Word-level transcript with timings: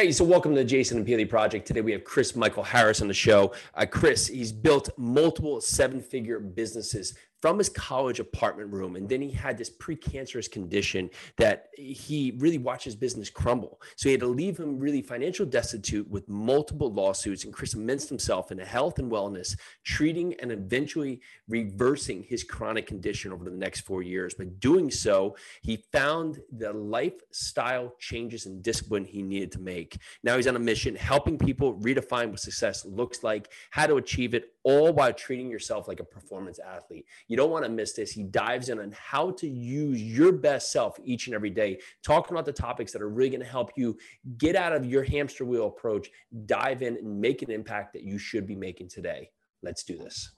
Hey, 0.00 0.12
so 0.12 0.24
welcome 0.24 0.52
to 0.52 0.56
the 0.56 0.64
Jason 0.64 0.96
and 0.96 1.06
Peely 1.06 1.28
Project. 1.28 1.66
Today 1.66 1.82
we 1.82 1.92
have 1.92 2.04
Chris 2.04 2.34
Michael 2.34 2.62
Harris 2.62 3.02
on 3.02 3.08
the 3.08 3.12
show. 3.12 3.52
Uh, 3.74 3.84
Chris, 3.84 4.28
he's 4.28 4.50
built 4.50 4.88
multiple 4.96 5.60
seven 5.60 6.00
figure 6.00 6.40
businesses 6.40 7.12
from 7.40 7.58
his 7.58 7.68
college 7.68 8.20
apartment 8.20 8.72
room. 8.72 8.96
And 8.96 9.08
then 9.08 9.22
he 9.22 9.30
had 9.30 9.56
this 9.56 9.70
precancerous 9.70 10.50
condition 10.50 11.10
that 11.36 11.68
he 11.76 12.36
really 12.38 12.58
watched 12.58 12.84
his 12.84 12.96
business 12.96 13.30
crumble. 13.30 13.80
So 13.96 14.08
he 14.08 14.12
had 14.12 14.20
to 14.20 14.26
leave 14.26 14.58
him 14.58 14.78
really 14.78 15.02
financial 15.02 15.46
destitute 15.46 16.08
with 16.10 16.28
multiple 16.28 16.92
lawsuits. 16.92 17.44
And 17.44 17.52
Chris 17.52 17.74
immersed 17.74 18.08
himself 18.08 18.52
into 18.52 18.64
health 18.64 18.98
and 18.98 19.10
wellness, 19.10 19.56
treating 19.84 20.34
and 20.34 20.52
eventually 20.52 21.20
reversing 21.48 22.22
his 22.22 22.44
chronic 22.44 22.86
condition 22.86 23.32
over 23.32 23.44
the 23.44 23.50
next 23.50 23.80
four 23.80 24.02
years. 24.02 24.34
By 24.34 24.44
doing 24.58 24.90
so, 24.90 25.36
he 25.62 25.84
found 25.92 26.40
the 26.52 26.72
lifestyle 26.72 27.94
changes 27.98 28.46
and 28.46 28.62
discipline 28.62 29.04
he 29.04 29.22
needed 29.22 29.52
to 29.52 29.60
make. 29.60 29.98
Now 30.22 30.36
he's 30.36 30.46
on 30.46 30.56
a 30.56 30.60
mission, 30.60 30.94
helping 30.94 31.38
people 31.38 31.78
redefine 31.80 32.30
what 32.30 32.40
success 32.40 32.84
looks 32.84 33.22
like, 33.22 33.50
how 33.70 33.86
to 33.86 33.96
achieve 33.96 34.34
it, 34.34 34.52
all 34.62 34.92
while 34.92 35.12
treating 35.12 35.50
yourself 35.50 35.88
like 35.88 36.00
a 36.00 36.04
performance 36.04 36.58
athlete. 36.58 37.06
You 37.28 37.36
don't 37.36 37.50
want 37.50 37.64
to 37.64 37.70
miss 37.70 37.92
this. 37.92 38.10
He 38.12 38.24
dives 38.24 38.68
in 38.68 38.78
on 38.78 38.94
how 38.96 39.30
to 39.32 39.48
use 39.48 40.02
your 40.02 40.32
best 40.32 40.72
self 40.72 40.98
each 41.04 41.26
and 41.26 41.34
every 41.34 41.50
day, 41.50 41.80
talking 42.02 42.34
about 42.34 42.46
the 42.46 42.52
topics 42.52 42.92
that 42.92 43.02
are 43.02 43.08
really 43.08 43.30
going 43.30 43.40
to 43.40 43.46
help 43.46 43.70
you 43.76 43.96
get 44.38 44.56
out 44.56 44.72
of 44.72 44.84
your 44.84 45.02
hamster 45.02 45.44
wheel 45.44 45.66
approach, 45.66 46.10
dive 46.46 46.82
in 46.82 46.96
and 46.96 47.20
make 47.20 47.42
an 47.42 47.50
impact 47.50 47.92
that 47.94 48.02
you 48.02 48.18
should 48.18 48.46
be 48.46 48.56
making 48.56 48.88
today. 48.88 49.30
Let's 49.62 49.84
do 49.84 49.96
this. 49.96 50.32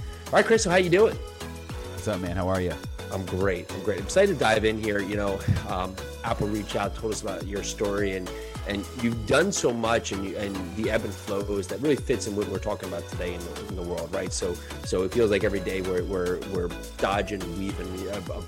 All 0.00 0.32
right, 0.32 0.44
Chris, 0.44 0.62
so 0.62 0.70
how 0.70 0.76
you 0.76 0.90
doing? 0.90 1.14
What's 1.14 2.06
up, 2.06 2.20
man? 2.20 2.36
How 2.36 2.48
are 2.48 2.60
you? 2.60 2.74
I'm 3.10 3.24
great. 3.24 3.72
I'm 3.72 3.82
great. 3.82 3.98
I'm 3.98 4.04
excited 4.04 4.34
to 4.34 4.38
dive 4.38 4.64
in 4.64 4.80
here. 4.82 5.00
You 5.00 5.16
know, 5.16 5.40
um, 5.68 5.96
Apple 6.24 6.48
reached 6.48 6.76
out, 6.76 6.94
told 6.94 7.12
us 7.12 7.22
about 7.22 7.46
your 7.46 7.62
story, 7.62 8.16
and 8.16 8.30
and 8.68 8.84
you've 9.02 9.26
done 9.26 9.50
so 9.50 9.72
much 9.72 10.12
and, 10.12 10.24
you, 10.24 10.36
and 10.36 10.54
the 10.76 10.90
ebb 10.90 11.04
and 11.04 11.12
flows 11.12 11.66
that 11.68 11.80
really 11.80 11.96
fits 11.96 12.26
in 12.26 12.36
what 12.36 12.46
we're 12.48 12.58
talking 12.58 12.88
about 12.88 13.08
today 13.08 13.34
in 13.34 13.40
the, 13.40 13.68
in 13.68 13.76
the 13.76 13.82
world 13.82 14.12
right? 14.14 14.32
So 14.32 14.54
so 14.84 15.02
it 15.02 15.12
feels 15.12 15.30
like 15.30 15.44
every 15.44 15.60
day 15.60 15.80
we're 15.80 16.04
we're, 16.04 16.38
we're 16.52 16.70
dodging 16.98 17.42
and 17.42 17.58
weaving 17.58 17.88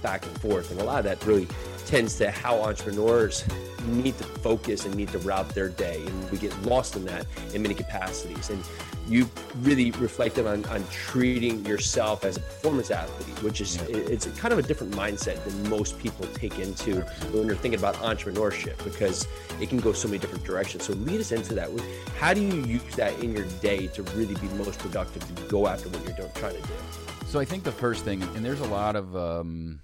back 0.02 0.26
and 0.26 0.40
forth. 0.40 0.70
And 0.70 0.80
a 0.80 0.84
lot 0.84 0.98
of 0.98 1.04
that 1.04 1.24
really 1.26 1.46
tends 1.86 2.16
to 2.16 2.30
how 2.30 2.60
entrepreneurs 2.60 3.44
need 3.86 4.16
to 4.18 4.24
focus 4.24 4.84
and 4.84 4.94
need 4.94 5.08
to 5.08 5.18
route 5.18 5.48
their 5.50 5.68
day. 5.68 6.02
And 6.04 6.30
we 6.30 6.38
get 6.38 6.56
lost 6.62 6.96
in 6.96 7.04
that 7.06 7.26
in 7.54 7.62
many 7.62 7.74
capacities. 7.74 8.50
And 8.50 8.62
you 9.10 9.28
really 9.62 9.90
reflected 9.92 10.46
on, 10.46 10.64
on 10.66 10.84
treating 10.88 11.66
yourself 11.66 12.24
as 12.24 12.36
a 12.36 12.40
performance 12.40 12.92
athlete, 12.92 13.42
which 13.42 13.60
is 13.60 13.76
yeah. 13.76 13.96
it's 13.96 14.26
kind 14.38 14.52
of 14.52 14.58
a 14.58 14.62
different 14.62 14.94
mindset 14.94 15.42
than 15.44 15.68
most 15.68 15.98
people 15.98 16.26
take 16.28 16.60
into 16.60 17.00
when 17.32 17.46
you're 17.46 17.56
thinking 17.56 17.78
about 17.78 17.96
entrepreneurship 17.96 18.82
because 18.84 19.26
it 19.60 19.68
can 19.68 19.78
go 19.78 19.92
so 19.92 20.06
many 20.06 20.18
different 20.18 20.44
directions. 20.44 20.84
So 20.84 20.92
lead 20.92 21.20
us 21.20 21.32
into 21.32 21.54
that. 21.54 21.70
How 22.18 22.32
do 22.32 22.40
you 22.40 22.62
use 22.62 22.94
that 22.94 23.18
in 23.18 23.34
your 23.34 23.46
day 23.60 23.88
to 23.88 24.02
really 24.14 24.36
be 24.36 24.46
most 24.54 24.78
productive 24.78 25.26
to 25.34 25.42
go 25.48 25.66
after 25.66 25.88
what 25.88 26.04
you're 26.04 26.16
doing, 26.16 26.30
trying 26.36 26.54
to 26.54 26.62
do? 26.62 26.74
So 27.26 27.40
I 27.40 27.44
think 27.44 27.64
the 27.64 27.72
first 27.72 28.04
thing, 28.04 28.22
and 28.22 28.44
there's 28.44 28.60
a 28.60 28.68
lot 28.68 28.94
of 28.94 29.16
um, 29.16 29.80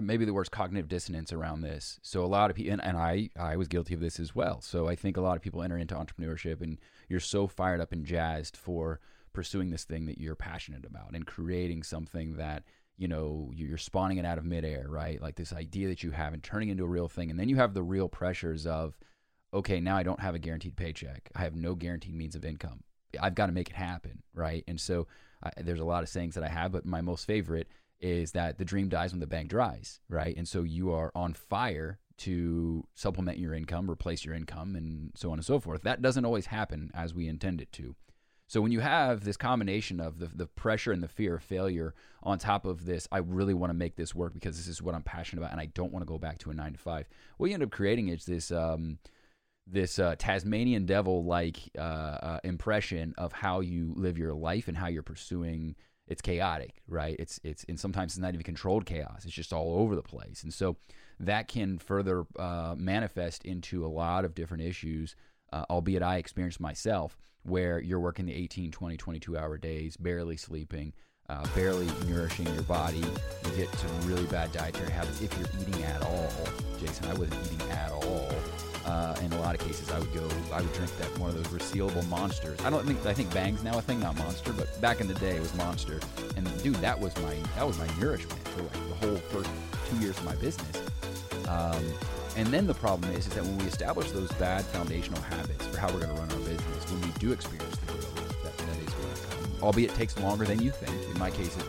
maybe 0.00 0.24
the 0.24 0.34
worst 0.34 0.50
cognitive 0.50 0.88
dissonance 0.88 1.32
around 1.32 1.60
this. 1.60 1.98
So 2.02 2.24
a 2.24 2.26
lot 2.26 2.50
of 2.50 2.56
people, 2.56 2.72
and, 2.72 2.84
and 2.84 2.96
I, 2.96 3.30
I 3.38 3.56
was 3.56 3.68
guilty 3.68 3.94
of 3.94 4.00
this 4.00 4.20
as 4.20 4.34
well. 4.34 4.60
So 4.60 4.88
I 4.88 4.94
think 4.94 5.16
a 5.16 5.20
lot 5.20 5.36
of 5.36 5.42
people 5.42 5.62
enter 5.62 5.78
into 5.78 5.94
entrepreneurship 5.94 6.60
and 6.60 6.78
you're 7.08 7.20
so 7.20 7.46
fired 7.46 7.80
up 7.80 7.92
and 7.92 8.04
jazzed 8.04 8.56
for 8.56 9.00
pursuing 9.32 9.70
this 9.70 9.84
thing 9.84 10.06
that 10.06 10.18
you're 10.18 10.34
passionate 10.34 10.84
about 10.84 11.12
and 11.14 11.26
creating 11.26 11.82
something 11.82 12.36
that 12.36 12.64
you 12.96 13.06
know 13.06 13.52
you're 13.54 13.78
spawning 13.78 14.18
it 14.18 14.24
out 14.24 14.38
of 14.38 14.44
midair, 14.44 14.86
right? 14.88 15.22
Like 15.22 15.36
this 15.36 15.52
idea 15.52 15.88
that 15.88 16.02
you 16.02 16.10
have 16.10 16.32
and 16.34 16.42
turning 16.42 16.68
into 16.68 16.84
a 16.84 16.88
real 16.88 17.08
thing, 17.08 17.30
and 17.30 17.38
then 17.38 17.48
you 17.48 17.56
have 17.56 17.72
the 17.72 17.82
real 17.82 18.08
pressures 18.08 18.66
of, 18.66 18.98
okay, 19.54 19.80
now 19.80 19.96
I 19.96 20.02
don't 20.02 20.20
have 20.20 20.34
a 20.34 20.40
guaranteed 20.40 20.76
paycheck. 20.76 21.30
I 21.36 21.42
have 21.42 21.54
no 21.54 21.74
guaranteed 21.74 22.14
means 22.14 22.34
of 22.34 22.44
income. 22.44 22.82
I've 23.20 23.36
got 23.36 23.46
to 23.46 23.52
make 23.52 23.70
it 23.70 23.76
happen, 23.76 24.22
right? 24.34 24.64
And 24.66 24.80
so 24.80 25.06
uh, 25.42 25.50
there's 25.58 25.80
a 25.80 25.84
lot 25.84 26.02
of 26.02 26.08
sayings 26.08 26.34
that 26.34 26.44
I 26.44 26.48
have, 26.48 26.72
but 26.72 26.84
my 26.84 27.00
most 27.00 27.24
favorite 27.24 27.68
is 28.00 28.32
that 28.32 28.58
the 28.58 28.64
dream 28.64 28.88
dies 28.88 29.12
when 29.12 29.20
the 29.20 29.26
bank 29.26 29.50
dries, 29.50 30.00
right? 30.08 30.36
And 30.36 30.46
so 30.46 30.62
you 30.62 30.92
are 30.92 31.10
on 31.14 31.34
fire 31.34 31.98
to 32.18 32.86
supplement 32.94 33.38
your 33.38 33.54
income, 33.54 33.90
replace 33.90 34.24
your 34.24 34.34
income, 34.34 34.76
and 34.76 35.12
so 35.14 35.30
on 35.30 35.38
and 35.38 35.44
so 35.44 35.60
forth. 35.60 35.82
That 35.82 36.02
doesn't 36.02 36.24
always 36.24 36.46
happen 36.46 36.90
as 36.94 37.14
we 37.14 37.28
intend 37.28 37.60
it 37.60 37.72
to. 37.72 37.94
So 38.48 38.62
when 38.62 38.72
you 38.72 38.80
have 38.80 39.24
this 39.24 39.36
combination 39.36 40.00
of 40.00 40.18
the, 40.18 40.26
the 40.26 40.46
pressure 40.46 40.90
and 40.90 41.02
the 41.02 41.08
fear 41.08 41.34
of 41.34 41.42
failure 41.42 41.94
on 42.22 42.38
top 42.38 42.64
of 42.64 42.86
this, 42.86 43.06
I 43.12 43.18
really 43.18 43.52
want 43.52 43.70
to 43.70 43.74
make 43.74 43.96
this 43.96 44.14
work 44.14 44.32
because 44.32 44.56
this 44.56 44.66
is 44.66 44.80
what 44.80 44.94
I'm 44.94 45.02
passionate 45.02 45.42
about, 45.42 45.52
and 45.52 45.60
I 45.60 45.66
don't 45.66 45.92
want 45.92 46.02
to 46.02 46.10
go 46.10 46.18
back 46.18 46.38
to 46.38 46.50
a 46.50 46.54
nine 46.54 46.72
to 46.72 46.78
five. 46.78 47.06
What 47.36 47.48
you 47.48 47.54
end 47.54 47.62
up 47.62 47.70
creating 47.70 48.08
is 48.08 48.24
this 48.24 48.50
um, 48.50 48.98
this 49.66 49.98
uh, 49.98 50.16
Tasmanian 50.18 50.86
devil 50.86 51.24
like 51.24 51.58
uh, 51.76 51.80
uh, 51.80 52.40
impression 52.42 53.14
of 53.18 53.32
how 53.32 53.60
you 53.60 53.92
live 53.96 54.16
your 54.16 54.32
life 54.32 54.66
and 54.66 54.78
how 54.78 54.88
you're 54.88 55.02
pursuing 55.02 55.76
it's 56.08 56.22
chaotic, 56.22 56.80
right? 56.88 57.16
It's 57.18 57.38
it's 57.44 57.64
and 57.68 57.78
sometimes 57.78 58.12
it's 58.12 58.18
not 58.18 58.34
even 58.34 58.42
controlled 58.42 58.86
chaos. 58.86 59.24
It's 59.24 59.34
just 59.34 59.52
all 59.52 59.78
over 59.78 59.94
the 59.94 60.02
place, 60.02 60.42
and 60.42 60.52
so 60.52 60.76
that 61.20 61.48
can 61.48 61.78
further 61.78 62.24
uh, 62.38 62.74
manifest 62.76 63.44
into 63.44 63.84
a 63.84 63.88
lot 63.88 64.24
of 64.24 64.34
different 64.34 64.64
issues. 64.64 65.14
Uh, 65.50 65.64
albeit 65.70 66.02
I 66.02 66.16
experienced 66.18 66.60
myself 66.60 67.16
where 67.42 67.80
you're 67.80 68.00
working 68.00 68.26
the 68.26 68.34
18, 68.34 68.70
20, 68.70 68.98
22 68.98 69.38
hour 69.38 69.56
days, 69.56 69.96
barely 69.96 70.36
sleeping, 70.36 70.92
uh, 71.30 71.46
barely 71.54 71.86
nourishing 72.06 72.46
your 72.52 72.62
body. 72.64 72.98
You 72.98 73.56
get 73.56 73.72
to 73.72 73.86
really 74.04 74.26
bad 74.26 74.52
dietary 74.52 74.90
habits 74.90 75.22
if 75.22 75.36
you're 75.38 75.48
eating 75.60 75.82
at 75.84 76.02
all. 76.02 76.30
Jason, 76.78 77.06
I 77.06 77.14
wasn't 77.14 77.46
eating 77.46 77.70
at 77.70 77.90
all. 77.92 78.30
Uh, 78.88 79.14
in 79.20 79.30
a 79.34 79.40
lot 79.40 79.54
of 79.54 79.60
cases, 79.60 79.90
I 79.90 79.98
would 79.98 80.12
go, 80.14 80.26
I 80.50 80.62
would 80.62 80.72
drink 80.72 80.96
that 80.96 81.18
one 81.18 81.28
of 81.28 81.36
those 81.36 81.48
resealable 81.48 82.08
monsters. 82.08 82.58
I 82.64 82.70
don't 82.70 82.86
think 82.86 83.04
I 83.04 83.12
think 83.12 83.32
Bang's 83.34 83.62
now 83.62 83.76
a 83.76 83.82
thing, 83.82 84.00
not 84.00 84.16
Monster, 84.16 84.52
but 84.54 84.80
back 84.80 85.02
in 85.02 85.06
the 85.08 85.14
day 85.14 85.36
it 85.36 85.40
was 85.40 85.54
Monster. 85.54 86.00
And 86.36 86.46
dude, 86.62 86.76
that 86.76 86.98
was 86.98 87.14
my 87.18 87.34
that 87.56 87.66
was 87.66 87.78
my 87.78 87.86
nourishment 88.00 88.48
for 88.48 88.62
like 88.62 88.72
the 88.72 89.06
whole 89.06 89.16
first 89.16 89.50
two 89.90 89.96
years 89.98 90.16
of 90.16 90.24
my 90.24 90.34
business. 90.36 90.82
Um, 91.48 91.84
and 92.36 92.46
then 92.48 92.66
the 92.66 92.74
problem 92.74 93.12
is, 93.12 93.26
is 93.26 93.34
that 93.34 93.44
when 93.44 93.58
we 93.58 93.64
establish 93.64 94.10
those 94.10 94.30
bad 94.32 94.64
foundational 94.64 95.20
habits 95.20 95.66
for 95.66 95.78
how 95.78 95.92
we're 95.92 96.00
going 96.00 96.14
to 96.14 96.20
run 96.20 96.30
our 96.30 96.38
business, 96.38 96.90
when 96.90 97.00
we 97.02 97.08
do 97.18 97.32
experience 97.32 97.76
the 97.76 97.92
growth 97.92 98.42
that, 98.42 98.56
that 98.56 98.78
is 98.78 98.94
going 98.94 99.14
to 99.14 99.20
come, 99.26 99.62
albeit 99.62 99.90
it 99.90 99.96
takes 99.96 100.18
longer 100.18 100.44
than 100.44 100.62
you 100.62 100.70
think. 100.70 100.94
In 101.10 101.18
my 101.18 101.30
case, 101.30 101.56
it 101.56 101.64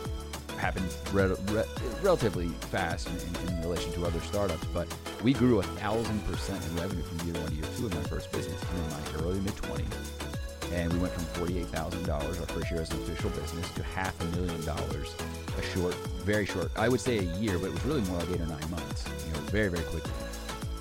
happened 0.60 0.86
re- 1.12 1.34
re- 1.52 1.64
relatively 2.02 2.48
fast 2.70 3.08
in, 3.08 3.48
in, 3.48 3.60
relation 3.62 3.92
to 3.92 4.04
other 4.04 4.20
startups, 4.20 4.64
but 4.74 4.88
we 5.22 5.32
grew 5.32 5.60
a 5.60 5.62
thousand 5.62 6.24
percent 6.26 6.64
in 6.66 6.76
revenue 6.76 7.02
from 7.02 7.26
year 7.26 7.40
one 7.40 7.50
to 7.50 7.54
year 7.54 7.64
two 7.76 7.86
in 7.86 7.94
my 7.94 8.02
first 8.02 8.30
business 8.32 8.60
in 8.62 8.90
my 8.90 9.24
early 9.24 9.40
mid 9.40 9.54
20s. 9.54 10.30
And 10.72 10.92
we 10.92 11.00
went 11.00 11.12
from 11.12 11.24
$48,000 11.44 12.08
our 12.12 12.32
first 12.46 12.70
year 12.70 12.80
as 12.80 12.90
an 12.92 12.98
official 13.02 13.30
business 13.30 13.68
to 13.72 13.82
half 13.82 14.20
a 14.20 14.24
million 14.36 14.64
dollars 14.64 15.16
a 15.58 15.62
short, 15.76 15.94
very 16.24 16.46
short, 16.46 16.70
I 16.76 16.88
would 16.88 17.00
say 17.00 17.18
a 17.18 17.22
year, 17.38 17.58
but 17.58 17.66
it 17.66 17.72
was 17.72 17.84
really 17.84 18.02
more 18.02 18.18
like 18.18 18.30
eight 18.30 18.40
or 18.40 18.46
nine 18.46 18.70
months, 18.70 19.04
you 19.26 19.32
know, 19.32 19.40
very, 19.50 19.68
very 19.68 19.82
quickly. 19.84 20.12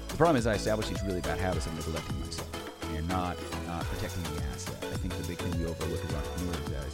The 0.09 0.17
problem 0.17 0.37
is 0.37 0.45
I 0.45 0.53
established 0.53 0.89
these 0.89 1.01
really 1.03 1.21
bad 1.21 1.39
habits 1.39 1.65
of 1.65 1.73
neglecting 1.75 2.19
myself 2.19 2.49
and 2.95 3.07
not, 3.07 3.37
not 3.65 3.83
protecting 3.85 4.23
the 4.35 4.43
asset. 4.53 4.77
I 4.93 4.97
think 4.97 5.15
the 5.15 5.27
big 5.27 5.37
thing 5.37 5.57
we 5.59 5.65
overlook 5.65 6.03
as 6.03 6.13
entrepreneurs 6.13 6.85
is 6.87 6.88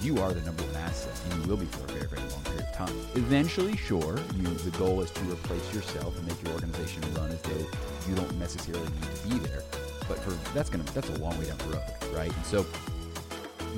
you 0.00 0.18
are 0.18 0.32
the 0.32 0.40
number 0.42 0.62
one 0.62 0.76
asset, 0.76 1.12
and 1.24 1.42
you 1.42 1.48
will 1.48 1.56
be 1.56 1.66
for 1.66 1.84
a 1.84 1.92
very, 1.92 2.06
very 2.06 2.22
long 2.30 2.42
period 2.44 2.64
of 2.64 2.74
time. 2.74 2.94
Eventually, 3.14 3.76
sure, 3.76 4.18
you 4.36 4.42
the 4.48 4.76
goal 4.78 5.00
is 5.02 5.10
to 5.10 5.22
replace 5.24 5.74
yourself 5.74 6.16
and 6.16 6.26
make 6.26 6.42
your 6.42 6.52
organization 6.52 7.02
run 7.14 7.30
as 7.30 7.42
though 7.42 7.66
you 8.08 8.14
don't 8.14 8.38
necessarily 8.38 8.84
need 8.84 9.02
to 9.02 9.28
be 9.28 9.38
there. 9.48 9.62
But 10.08 10.18
for 10.20 10.30
that's 10.54 10.70
gonna 10.70 10.84
that's 10.94 11.08
a 11.08 11.18
long 11.18 11.38
way 11.38 11.46
down 11.46 11.58
the 11.58 11.64
road, 11.64 12.14
right? 12.14 12.34
And 12.34 12.46
so 12.46 12.62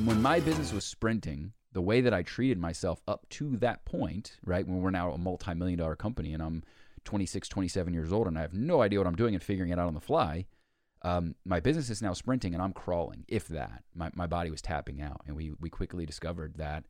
when 0.04 0.20
my 0.20 0.40
business 0.40 0.72
was 0.72 0.84
sprinting, 0.84 1.52
the 1.72 1.80
way 1.80 2.00
that 2.00 2.14
I 2.14 2.22
treated 2.22 2.58
myself 2.58 3.02
up 3.06 3.28
to 3.30 3.56
that 3.58 3.84
point, 3.84 4.38
right, 4.44 4.66
when 4.66 4.82
we're 4.82 4.90
now 4.90 5.12
a 5.12 5.18
multi-million 5.18 5.78
dollar 5.78 5.96
company 5.96 6.32
and 6.32 6.42
I'm 6.42 6.62
26, 7.04 7.48
27 7.48 7.94
years 7.94 8.12
old 8.12 8.26
and 8.26 8.38
I 8.38 8.42
have 8.42 8.54
no 8.54 8.82
idea 8.82 8.98
what 8.98 9.06
I'm 9.06 9.16
doing 9.16 9.34
and 9.34 9.42
figuring 9.42 9.70
it 9.70 9.78
out 9.78 9.86
on 9.86 9.94
the 9.94 10.00
fly, 10.00 10.46
um, 11.02 11.34
my 11.44 11.60
business 11.60 11.88
is 11.88 12.02
now 12.02 12.12
sprinting 12.12 12.54
and 12.54 12.62
I'm 12.62 12.72
crawling, 12.72 13.24
if 13.28 13.48
that. 13.48 13.84
My, 13.94 14.10
my 14.14 14.26
body 14.26 14.50
was 14.50 14.60
tapping 14.60 15.00
out. 15.00 15.22
And 15.26 15.34
we, 15.34 15.52
we 15.60 15.70
quickly 15.70 16.04
discovered 16.04 16.56
that, 16.56 16.84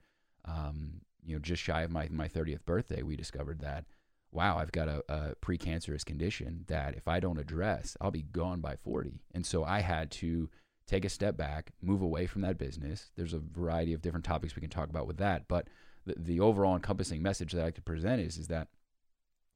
um, 0.44 1.02
you 1.24 1.34
know, 1.34 1.40
just 1.40 1.62
shy 1.62 1.82
of 1.82 1.90
my, 1.90 2.08
my 2.10 2.28
30th 2.28 2.64
birthday, 2.64 3.02
we 3.02 3.14
discovered 3.14 3.60
that, 3.60 3.84
wow, 4.32 4.58
I've 4.58 4.72
got 4.72 4.88
a, 4.88 5.02
a 5.08 5.34
precancerous 5.36 6.04
condition 6.04 6.64
that 6.68 6.94
if 6.96 7.06
I 7.06 7.20
don't 7.20 7.38
address, 7.38 7.96
I'll 8.00 8.10
be 8.10 8.22
gone 8.22 8.60
by 8.60 8.76
40. 8.76 9.20
And 9.34 9.46
so 9.46 9.64
I 9.64 9.80
had 9.80 10.10
to 10.12 10.48
take 10.86 11.04
a 11.04 11.08
step 11.08 11.36
back, 11.36 11.72
move 11.80 12.02
away 12.02 12.26
from 12.26 12.42
that 12.42 12.58
business. 12.58 13.10
There's 13.16 13.34
a 13.34 13.38
variety 13.38 13.92
of 13.92 14.02
different 14.02 14.24
topics 14.24 14.56
we 14.56 14.60
can 14.60 14.70
talk 14.70 14.88
about 14.88 15.06
with 15.06 15.18
that. 15.18 15.46
But 15.46 15.68
the, 16.04 16.14
the 16.16 16.40
overall 16.40 16.74
encompassing 16.74 17.22
message 17.22 17.52
that 17.52 17.64
I 17.64 17.70
could 17.70 17.84
present 17.84 18.20
is, 18.20 18.38
is 18.38 18.48
that, 18.48 18.68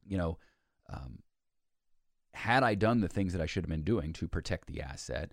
you 0.07 0.17
know, 0.17 0.37
um, 0.91 1.19
had 2.35 2.63
I 2.63 2.75
done 2.75 3.01
the 3.01 3.07
things 3.07 3.33
that 3.33 3.41
I 3.41 3.45
should 3.45 3.63
have 3.63 3.69
been 3.69 3.83
doing 3.83 4.13
to 4.13 4.27
protect 4.27 4.67
the 4.67 4.81
asset, 4.81 5.31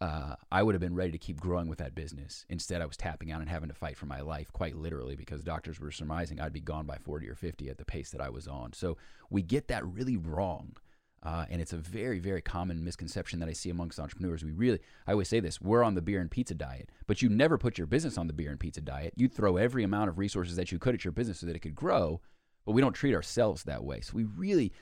uh, 0.00 0.34
I 0.50 0.62
would 0.62 0.74
have 0.74 0.80
been 0.80 0.94
ready 0.94 1.12
to 1.12 1.18
keep 1.18 1.40
growing 1.40 1.68
with 1.68 1.78
that 1.78 1.94
business. 1.94 2.46
Instead, 2.48 2.80
I 2.80 2.86
was 2.86 2.96
tapping 2.96 3.30
out 3.30 3.40
and 3.40 3.50
having 3.50 3.68
to 3.68 3.74
fight 3.74 3.98
for 3.98 4.06
my 4.06 4.20
life, 4.20 4.50
quite 4.52 4.74
literally, 4.74 5.14
because 5.14 5.42
doctors 5.42 5.78
were 5.78 5.90
surmising 5.90 6.40
I'd 6.40 6.52
be 6.52 6.60
gone 6.60 6.86
by 6.86 6.96
40 6.96 7.28
or 7.28 7.34
50 7.34 7.68
at 7.68 7.76
the 7.76 7.84
pace 7.84 8.10
that 8.10 8.20
I 8.20 8.30
was 8.30 8.48
on. 8.48 8.72
So 8.72 8.96
we 9.28 9.42
get 9.42 9.68
that 9.68 9.86
really 9.86 10.16
wrong. 10.16 10.76
Uh, 11.22 11.44
and 11.50 11.60
it's 11.60 11.74
a 11.74 11.76
very, 11.76 12.18
very 12.18 12.40
common 12.40 12.82
misconception 12.82 13.40
that 13.40 13.48
I 13.48 13.52
see 13.52 13.68
amongst 13.68 14.00
entrepreneurs. 14.00 14.42
We 14.42 14.52
really, 14.52 14.80
I 15.06 15.12
always 15.12 15.28
say 15.28 15.38
this 15.38 15.60
we're 15.60 15.84
on 15.84 15.94
the 15.94 16.00
beer 16.00 16.20
and 16.20 16.30
pizza 16.30 16.54
diet, 16.54 16.88
but 17.06 17.20
you 17.20 17.28
never 17.28 17.58
put 17.58 17.76
your 17.76 17.86
business 17.86 18.16
on 18.16 18.26
the 18.26 18.32
beer 18.32 18.50
and 18.50 18.58
pizza 18.58 18.80
diet. 18.80 19.12
You 19.16 19.28
throw 19.28 19.58
every 19.58 19.84
amount 19.84 20.08
of 20.08 20.18
resources 20.18 20.56
that 20.56 20.72
you 20.72 20.78
could 20.78 20.94
at 20.94 21.04
your 21.04 21.12
business 21.12 21.40
so 21.40 21.46
that 21.46 21.56
it 21.56 21.60
could 21.60 21.74
grow, 21.74 22.22
but 22.70 22.74
we 22.74 22.80
don't 22.80 22.92
treat 22.92 23.16
ourselves 23.16 23.64
that 23.64 23.82
way. 23.82 24.00
So 24.00 24.12
we 24.14 24.22
really, 24.22 24.72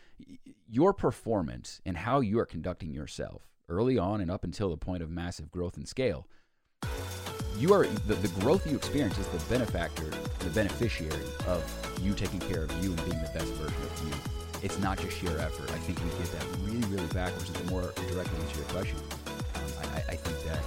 your 0.68 0.92
performance 0.92 1.80
and 1.86 1.96
how 1.96 2.20
you 2.20 2.38
are 2.38 2.44
conducting 2.44 2.92
yourself 2.92 3.48
early 3.66 3.96
on 3.96 4.20
and 4.20 4.30
up 4.30 4.44
until 4.44 4.68
the 4.68 4.76
point 4.76 5.02
of 5.02 5.08
massive 5.08 5.50
growth 5.50 5.78
and 5.78 5.88
scale 5.88 6.26
you 7.56 7.72
are 7.72 7.86
the, 7.86 8.14
the 8.16 8.28
growth 8.40 8.70
you 8.70 8.76
experience 8.76 9.16
is 9.16 9.26
the 9.28 9.38
benefactor, 9.48 10.10
the 10.40 10.50
beneficiary 10.50 11.24
of 11.46 11.64
you 12.02 12.12
taking 12.12 12.40
care 12.40 12.64
of 12.64 12.84
you 12.84 12.92
and 12.92 13.04
being 13.06 13.22
the 13.22 13.30
best 13.32 13.50
version 13.54 13.82
of 13.82 14.06
you. 14.06 14.14
It's 14.62 14.78
not 14.80 14.98
just 14.98 15.16
sheer 15.16 15.38
effort. 15.38 15.70
I 15.70 15.78
think 15.78 15.98
we 16.04 16.10
get 16.18 16.30
that 16.32 16.44
really, 16.60 16.86
really 16.94 17.08
backwards. 17.14 17.50
The 17.50 17.70
more 17.70 17.92
directly 17.96 18.38
answer 18.42 18.58
your 18.58 18.66
question, 18.66 18.98
um, 19.54 19.62
I, 19.94 20.12
I, 20.12 20.16
think 20.16 20.44
that 20.44 20.58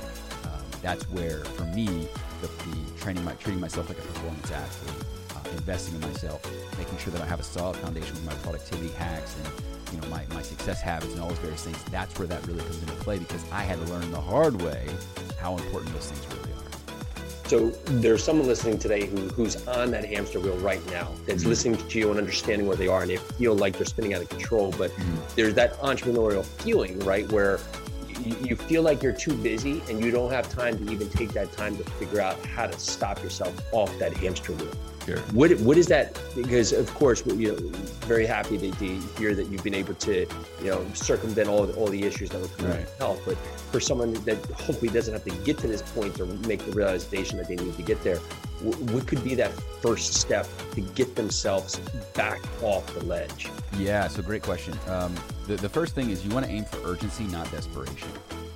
um, 0.51 0.65
that's 0.81 1.07
where, 1.11 1.45
for 1.45 1.65
me, 1.65 1.85
the, 2.41 2.47
the 2.47 2.99
training, 2.99 3.23
my, 3.23 3.35
treating 3.35 3.61
myself 3.61 3.87
like 3.89 3.99
a 3.99 4.01
performance 4.01 4.49
athlete, 4.51 5.05
uh, 5.35 5.49
investing 5.57 5.95
in 5.95 6.01
myself, 6.01 6.41
making 6.77 6.97
sure 6.97 7.11
that 7.13 7.21
I 7.21 7.25
have 7.25 7.39
a 7.39 7.43
solid 7.43 7.77
foundation 7.77 8.13
with 8.13 8.25
my 8.25 8.33
productivity 8.35 8.89
hacks 8.95 9.35
and 9.37 9.93
you 9.93 10.01
know 10.01 10.07
my, 10.07 10.25
my 10.33 10.41
success 10.41 10.81
habits 10.81 11.13
and 11.13 11.21
all 11.21 11.29
those 11.29 11.39
various 11.39 11.63
things. 11.63 11.81
That's 11.85 12.17
where 12.17 12.27
that 12.27 12.45
really 12.47 12.61
comes 12.61 12.81
into 12.81 12.93
play 12.95 13.19
because 13.19 13.43
I 13.51 13.61
had 13.63 13.79
to 13.85 13.91
learn 13.91 14.09
the 14.11 14.21
hard 14.21 14.61
way 14.61 14.87
how 15.39 15.57
important 15.57 15.93
those 15.93 16.11
things 16.11 16.25
really 16.35 16.53
are. 16.53 16.61
So 17.51 17.69
there's 17.99 18.23
someone 18.23 18.47
listening 18.47 18.79
today 18.79 19.07
who, 19.07 19.17
who's 19.27 19.67
on 19.67 19.91
that 19.91 20.05
hamster 20.05 20.39
wheel 20.39 20.55
right 20.59 20.85
now 20.89 21.11
that's 21.25 21.41
mm-hmm. 21.41 21.49
listening 21.49 21.77
to 21.89 21.99
you 21.99 22.09
and 22.09 22.17
understanding 22.17 22.65
where 22.65 22.77
they 22.77 22.87
are 22.87 23.01
and 23.01 23.09
they 23.09 23.17
feel 23.17 23.55
like 23.55 23.75
they're 23.75 23.85
spinning 23.85 24.13
out 24.13 24.21
of 24.21 24.29
control. 24.29 24.73
But 24.77 24.91
mm-hmm. 24.91 25.17
there's 25.35 25.53
that 25.55 25.77
entrepreneurial 25.79 26.45
feeling, 26.45 26.97
right, 26.99 27.29
where 27.29 27.59
you, 28.23 28.37
you 28.41 28.55
feel 28.55 28.83
like 28.83 29.03
you're 29.03 29.11
too 29.11 29.33
busy 29.33 29.81
and 29.89 30.01
you 30.01 30.11
don't 30.11 30.31
have 30.31 30.49
time 30.49 30.77
to 30.77 30.91
even 30.93 31.09
take 31.09 31.33
that 31.33 31.51
time 31.51 31.75
to 31.75 31.83
figure 31.83 32.21
out 32.21 32.39
how 32.45 32.67
to 32.67 32.79
stop 32.79 33.21
yourself 33.21 33.53
off 33.73 33.91
that 33.99 34.13
hamster 34.15 34.53
wheel. 34.53 34.71
Sure. 35.05 35.17
What 35.33 35.51
what 35.61 35.77
is 35.77 35.87
that? 35.87 36.19
Because 36.35 36.71
of 36.71 36.93
course, 36.93 37.25
you 37.25 37.51
know, 37.51 37.57
very 38.05 38.25
happy 38.25 38.57
to, 38.57 38.71
to, 38.71 38.85
hear 39.17 39.33
that 39.33 39.47
you've 39.47 39.63
been 39.63 39.73
able 39.73 39.95
to, 39.95 40.27
you 40.61 40.69
know, 40.69 40.85
circumvent 40.93 41.49
all 41.49 41.69
all 41.71 41.87
the 41.87 42.03
issues 42.03 42.29
that 42.29 42.41
were 42.41 42.47
coming 42.49 42.77
right. 42.77 42.89
health. 42.99 43.21
But 43.25 43.37
for 43.71 43.79
someone 43.79 44.13
that 44.13 44.37
hopefully 44.51 44.89
doesn't 44.89 45.13
have 45.13 45.23
to 45.23 45.31
get 45.43 45.57
to 45.59 45.67
this 45.67 45.81
point 45.81 46.19
or 46.19 46.25
make 46.25 46.63
the 46.65 46.71
realization 46.71 47.37
that 47.37 47.47
they 47.47 47.55
need 47.55 47.75
to 47.75 47.81
get 47.81 48.03
there, 48.03 48.17
what 48.17 49.07
could 49.07 49.23
be 49.23 49.33
that 49.35 49.51
first 49.81 50.13
step 50.13 50.47
to 50.73 50.81
get 50.81 51.15
themselves 51.15 51.79
back 52.13 52.39
off 52.61 52.85
the 52.93 53.03
ledge? 53.05 53.49
Yeah, 53.77 54.07
so 54.07 54.21
great 54.21 54.43
question. 54.43 54.77
Um, 54.87 55.15
the 55.47 55.55
the 55.55 55.69
first 55.69 55.95
thing 55.95 56.11
is 56.11 56.23
you 56.23 56.31
want 56.31 56.45
to 56.45 56.51
aim 56.51 56.65
for 56.65 56.77
urgency, 56.87 57.23
not 57.23 57.49
desperation. 57.51 58.09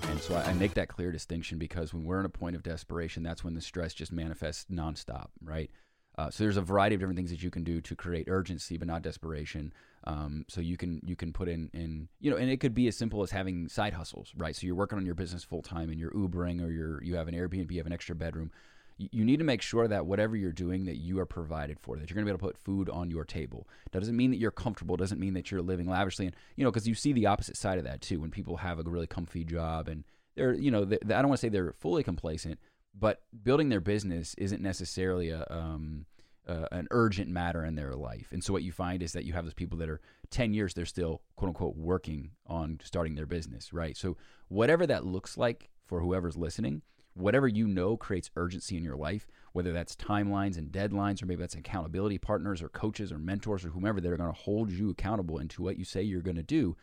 And 0.09 0.21
so 0.21 0.35
I, 0.35 0.43
I 0.43 0.53
make 0.53 0.75
that 0.75 0.87
clear 0.89 1.11
distinction 1.11 1.57
because 1.57 1.93
when 1.93 2.03
we're 2.03 2.19
in 2.19 2.25
a 2.25 2.29
point 2.29 2.55
of 2.55 2.61
desperation, 2.61 3.23
that's 3.23 3.43
when 3.43 3.55
the 3.55 3.61
stress 3.61 3.93
just 3.93 4.11
manifests 4.11 4.65
nonstop, 4.71 5.27
right? 5.43 5.71
Uh, 6.17 6.29
so 6.29 6.43
there's 6.43 6.57
a 6.57 6.61
variety 6.61 6.95
of 6.95 7.01
different 7.01 7.17
things 7.17 7.29
that 7.29 7.43
you 7.43 7.51
can 7.51 7.63
do 7.63 7.81
to 7.81 7.95
create 7.95 8.27
urgency, 8.29 8.77
but 8.77 8.87
not 8.87 9.01
desperation. 9.01 9.73
Um, 10.05 10.45
so 10.47 10.61
you 10.61 10.77
can 10.77 11.01
you 11.03 11.15
can 11.15 11.33
put 11.33 11.49
in 11.49 11.69
in 11.73 12.07
you 12.19 12.31
know, 12.31 12.37
and 12.37 12.49
it 12.49 12.59
could 12.59 12.73
be 12.73 12.87
as 12.87 12.95
simple 12.95 13.21
as 13.23 13.31
having 13.31 13.67
side 13.67 13.93
hustles, 13.93 14.31
right? 14.37 14.55
So 14.55 14.65
you're 14.65 14.75
working 14.75 14.97
on 14.97 15.05
your 15.05 15.15
business 15.15 15.43
full 15.43 15.61
time, 15.61 15.89
and 15.89 15.99
you're 15.99 16.11
Ubering, 16.11 16.63
or 16.63 16.69
you're 16.69 17.03
you 17.03 17.15
have 17.15 17.27
an 17.27 17.35
Airbnb, 17.35 17.71
you 17.71 17.77
have 17.77 17.87
an 17.87 17.93
extra 17.93 18.15
bedroom. 18.15 18.51
You, 18.97 19.25
need 19.25 19.39
to 19.39 19.43
make 19.43 19.61
sure 19.61 19.89
that 19.89 20.05
whatever 20.05 20.37
you're 20.37 20.53
doing, 20.53 20.85
that 20.85 20.95
you 20.95 21.19
are 21.19 21.25
provided 21.25 21.81
for, 21.81 21.97
that 21.97 22.09
you're 22.09 22.15
going 22.15 22.25
to 22.25 22.31
be 22.31 22.33
able 22.33 22.47
to 22.47 22.53
put 22.53 22.63
food 22.63 22.89
on 22.89 23.11
your 23.11 23.25
table. 23.25 23.67
That 23.91 23.99
doesn't 23.99 24.15
mean 24.15 24.31
that 24.31 24.37
you're 24.37 24.51
comfortable. 24.51 24.95
Doesn't 24.95 25.19
mean 25.19 25.33
that 25.33 25.51
you're 25.51 25.61
living 25.61 25.89
lavishly, 25.89 26.27
and 26.27 26.35
you 26.55 26.63
know, 26.63 26.71
because 26.71 26.87
you 26.87 26.95
see 26.95 27.11
the 27.11 27.25
opposite 27.25 27.57
side 27.57 27.77
of 27.77 27.83
that 27.83 27.99
too. 27.99 28.21
When 28.21 28.31
people 28.31 28.55
have 28.55 28.79
a 28.79 28.83
really 28.83 29.05
comfy 29.05 29.43
job 29.43 29.89
and 29.89 30.05
they're 30.35 30.53
you 30.53 30.71
know, 30.71 30.85
they, 30.85 30.97
I 31.03 31.21
don't 31.21 31.27
want 31.27 31.39
to 31.39 31.41
say 31.41 31.49
they're 31.49 31.73
fully 31.73 32.03
complacent, 32.03 32.57
but 32.97 33.21
building 33.43 33.69
their 33.69 33.81
business 33.81 34.35
isn't 34.37 34.61
necessarily 34.61 35.29
a 35.29 35.45
um, 35.49 36.05
uh, 36.47 36.67
an 36.71 36.87
urgent 36.91 37.29
matter 37.29 37.65
in 37.65 37.75
their 37.75 37.95
life. 37.95 38.27
And 38.31 38.43
so 38.43 38.53
what 38.53 38.63
you 38.63 38.71
find 38.71 39.01
is 39.01 39.13
that 39.13 39.25
you 39.25 39.33
have 39.33 39.45
those 39.45 39.53
people 39.53 39.77
that 39.79 39.89
are 39.89 40.01
10 40.29 40.53
years 40.53 40.73
they're 40.73 40.85
still 40.85 41.21
quote 41.35 41.49
unquote 41.49 41.75
working 41.75 42.31
on 42.45 42.79
starting 42.83 43.15
their 43.15 43.25
business, 43.25 43.73
right? 43.73 43.97
So 43.97 44.17
whatever 44.47 44.85
that 44.87 45.05
looks 45.05 45.37
like 45.37 45.69
for 45.85 46.01
whoever's 46.01 46.37
listening, 46.37 46.81
whatever 47.15 47.47
you 47.47 47.67
know 47.67 47.97
creates 47.97 48.29
urgency 48.35 48.77
in 48.77 48.83
your 48.83 48.97
life, 48.97 49.27
whether 49.53 49.71
that's 49.71 49.95
timelines 49.95 50.57
and 50.57 50.71
deadlines 50.71 51.21
or 51.21 51.25
maybe 51.25 51.41
that's 51.41 51.55
accountability 51.55 52.17
partners 52.17 52.61
or 52.61 52.69
coaches 52.69 53.11
or 53.11 53.17
mentors 53.17 53.65
or 53.65 53.69
whomever 53.69 54.01
that 54.01 54.11
are 54.11 54.17
going 54.17 54.31
to 54.31 54.39
hold 54.41 54.69
you 54.69 54.89
accountable 54.89 55.39
into 55.39 55.63
what 55.63 55.77
you 55.77 55.85
say 55.85 56.01
you're 56.01 56.21
going 56.21 56.35
to 56.35 56.43
do, 56.43 56.75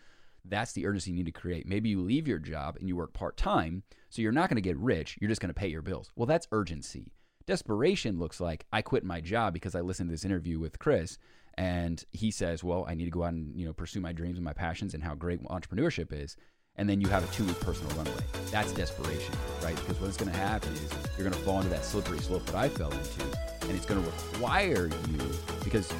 that's 0.44 0.72
the 0.72 0.86
urgency 0.86 1.10
you 1.10 1.16
need 1.16 1.26
to 1.26 1.32
create. 1.32 1.66
Maybe 1.66 1.88
you 1.88 2.00
leave 2.00 2.26
your 2.26 2.38
job 2.38 2.76
and 2.78 2.88
you 2.88 2.96
work 2.96 3.12
part 3.12 3.36
time, 3.36 3.82
so 4.10 4.22
you're 4.22 4.32
not 4.32 4.48
going 4.48 4.56
to 4.56 4.62
get 4.62 4.76
rich. 4.76 5.16
You're 5.20 5.28
just 5.28 5.40
going 5.40 5.52
to 5.52 5.58
pay 5.58 5.68
your 5.68 5.82
bills. 5.82 6.10
Well, 6.16 6.26
that's 6.26 6.48
urgency. 6.52 7.12
Desperation 7.46 8.18
looks 8.18 8.40
like 8.40 8.66
I 8.72 8.82
quit 8.82 9.04
my 9.04 9.20
job 9.20 9.52
because 9.52 9.74
I 9.74 9.80
listened 9.80 10.08
to 10.08 10.12
this 10.12 10.24
interview 10.24 10.58
with 10.58 10.78
Chris 10.78 11.18
and 11.54 12.02
he 12.12 12.30
says, 12.30 12.64
"Well, 12.64 12.84
I 12.88 12.94
need 12.94 13.04
to 13.04 13.10
go 13.10 13.24
out 13.24 13.32
and 13.32 13.54
you 13.58 13.66
know 13.66 13.72
pursue 13.72 14.00
my 14.00 14.12
dreams 14.12 14.38
and 14.38 14.44
my 14.44 14.52
passions 14.52 14.94
and 14.94 15.02
how 15.02 15.14
great 15.14 15.42
entrepreneurship 15.44 16.12
is." 16.12 16.36
And 16.76 16.88
then 16.88 17.02
you 17.02 17.08
have 17.08 17.22
a 17.22 17.34
two-week 17.34 17.60
personal 17.60 17.94
runway. 17.96 18.24
That's 18.50 18.72
desperation, 18.72 19.34
right? 19.62 19.76
Because 19.76 20.00
what's 20.00 20.16
going 20.16 20.30
to 20.30 20.36
happen 20.38 20.72
is 20.72 20.90
you're 21.18 21.28
going 21.28 21.32
to 21.38 21.44
fall 21.44 21.58
into 21.58 21.68
that 21.68 21.84
slippery 21.84 22.18
slope 22.18 22.46
that 22.46 22.54
I 22.54 22.70
fell 22.70 22.90
into, 22.90 23.24
and 23.60 23.72
it's 23.72 23.84
going 23.84 24.02
to 24.02 24.10
require 24.10 24.88
you 25.10 25.20
because 25.62 25.92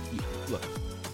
look, 0.49 0.63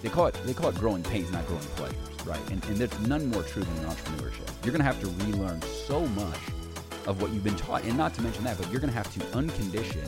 they 0.02 0.08
call 0.08 0.26
it 0.26 0.34
they 0.44 0.54
call 0.54 0.70
it 0.70 0.76
growing 0.76 1.02
pains, 1.02 1.30
not 1.32 1.46
growing 1.46 1.62
pleasures, 1.76 1.98
right? 2.24 2.40
And, 2.50 2.64
and 2.66 2.76
there's 2.76 2.98
none 3.08 3.26
more 3.30 3.42
true 3.42 3.62
than 3.62 3.74
entrepreneurship. 3.84 4.48
You're 4.64 4.76
to 4.76 4.82
have 4.82 5.00
to 5.00 5.06
relearn 5.24 5.60
so 5.62 6.06
much 6.08 6.40
of 7.06 7.22
what 7.22 7.32
you've 7.32 7.44
been 7.44 7.56
taught. 7.56 7.84
And 7.84 7.96
not 7.96 8.14
to 8.14 8.22
mention 8.22 8.44
that, 8.44 8.58
but 8.58 8.70
you're 8.70 8.80
to 8.80 8.90
have 8.90 9.12
to 9.14 9.20
uncondition 9.36 10.06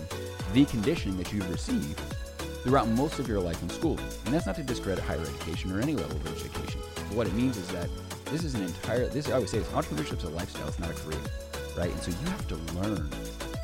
the 0.53 0.65
conditioning 0.67 1.17
that 1.17 1.33
you've 1.33 1.51
received 1.51 1.99
throughout 2.63 2.89
most 2.89 3.19
of 3.19 3.27
your 3.27 3.41
life 3.41 3.61
in 3.63 3.71
school. 3.71 3.99
And 4.27 4.35
that's 4.35 4.47
not 4.47 4.57
to 4.57 4.63
discredit 4.63 5.03
higher 5.03 5.21
education 5.21 5.73
or 5.73 5.81
any 5.81 5.95
level 5.95 6.17
of 6.17 6.27
education. 6.27 6.81
But 6.95 7.17
what 7.17 7.27
it 7.27 7.33
means 7.33 7.57
is 7.57 7.67
that 7.69 7.89
this 8.27 8.45
is 8.45 8.55
an 8.55 8.63
entire, 8.63 9.07
this 9.09 9.29
I 9.29 9.33
always 9.33 9.51
say, 9.51 9.59
is 9.59 9.67
entrepreneurship 9.69 10.19
is 10.19 10.25
a 10.25 10.31
lifestyle, 10.31 10.69
it's 10.69 10.79
not 10.79 10.91
a 10.91 10.95
career, 10.95 11.19
right? 11.77 11.91
And 11.91 12.01
so 12.01 12.11
you 12.11 12.31
have 12.31 12.47
to 12.49 12.57
learn 12.75 13.11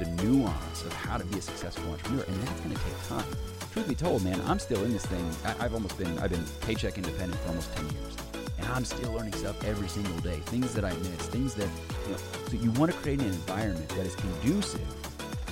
the 0.00 0.22
nuance 0.22 0.82
of 0.82 0.92
how 0.92 1.18
to 1.18 1.24
be 1.24 1.38
a 1.38 1.42
successful 1.42 1.90
entrepreneur, 1.90 2.24
and 2.24 2.42
that's 2.42 2.60
to 2.60 2.68
take 2.68 3.08
time. 3.08 3.55
Truth 3.76 3.88
be 3.88 3.94
told, 3.94 4.24
man, 4.24 4.40
I'm 4.46 4.58
still 4.58 4.82
in 4.84 4.92
this 4.94 5.04
thing. 5.04 5.30
I, 5.44 5.66
I've 5.66 5.74
almost 5.74 5.98
been, 5.98 6.18
I've 6.20 6.30
been 6.30 6.46
paycheck 6.62 6.96
independent 6.96 7.38
for 7.42 7.48
almost 7.48 7.76
10 7.76 7.84
years 7.90 8.16
and 8.56 8.66
I'm 8.68 8.86
still 8.86 9.12
learning 9.12 9.34
stuff 9.34 9.62
every 9.64 9.86
single 9.86 10.16
day. 10.20 10.38
Things 10.46 10.72
that 10.72 10.82
I 10.82 10.94
miss, 10.94 11.26
things 11.26 11.52
that 11.56 11.68
you 12.06 12.12
know. 12.12 12.18
So 12.48 12.56
you 12.56 12.70
want 12.72 12.90
to 12.90 12.96
create 12.96 13.20
an 13.20 13.26
environment 13.26 13.86
that 13.90 14.06
is 14.06 14.14
conducive 14.16 14.80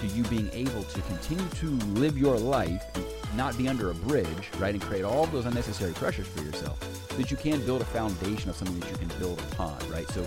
to 0.01 0.07
you 0.07 0.23
being 0.25 0.49
able 0.55 0.85
to 0.85 1.03
continue 1.03 1.47
to 1.47 1.67
live 2.01 2.17
your 2.17 2.39
life, 2.39 2.83
not 3.37 3.59
be 3.59 3.69
under 3.69 3.91
a 3.91 3.95
bridge, 3.95 4.51
right, 4.59 4.73
and 4.73 4.83
create 4.83 5.05
all 5.05 5.27
those 5.27 5.45
unnecessary 5.45 5.93
pressures 5.93 6.27
for 6.27 6.41
yourself, 6.41 6.83
so 7.11 7.19
that 7.19 7.31
you 7.31 7.37
can 7.37 7.63
build 7.67 7.83
a 7.83 7.85
foundation 7.85 8.49
of 8.49 8.57
something 8.57 8.81
that 8.81 8.91
you 8.91 8.97
can 9.07 9.19
build 9.19 9.39
upon, 9.53 9.77
right? 9.91 10.09
So. 10.09 10.23
Uh, 10.23 10.27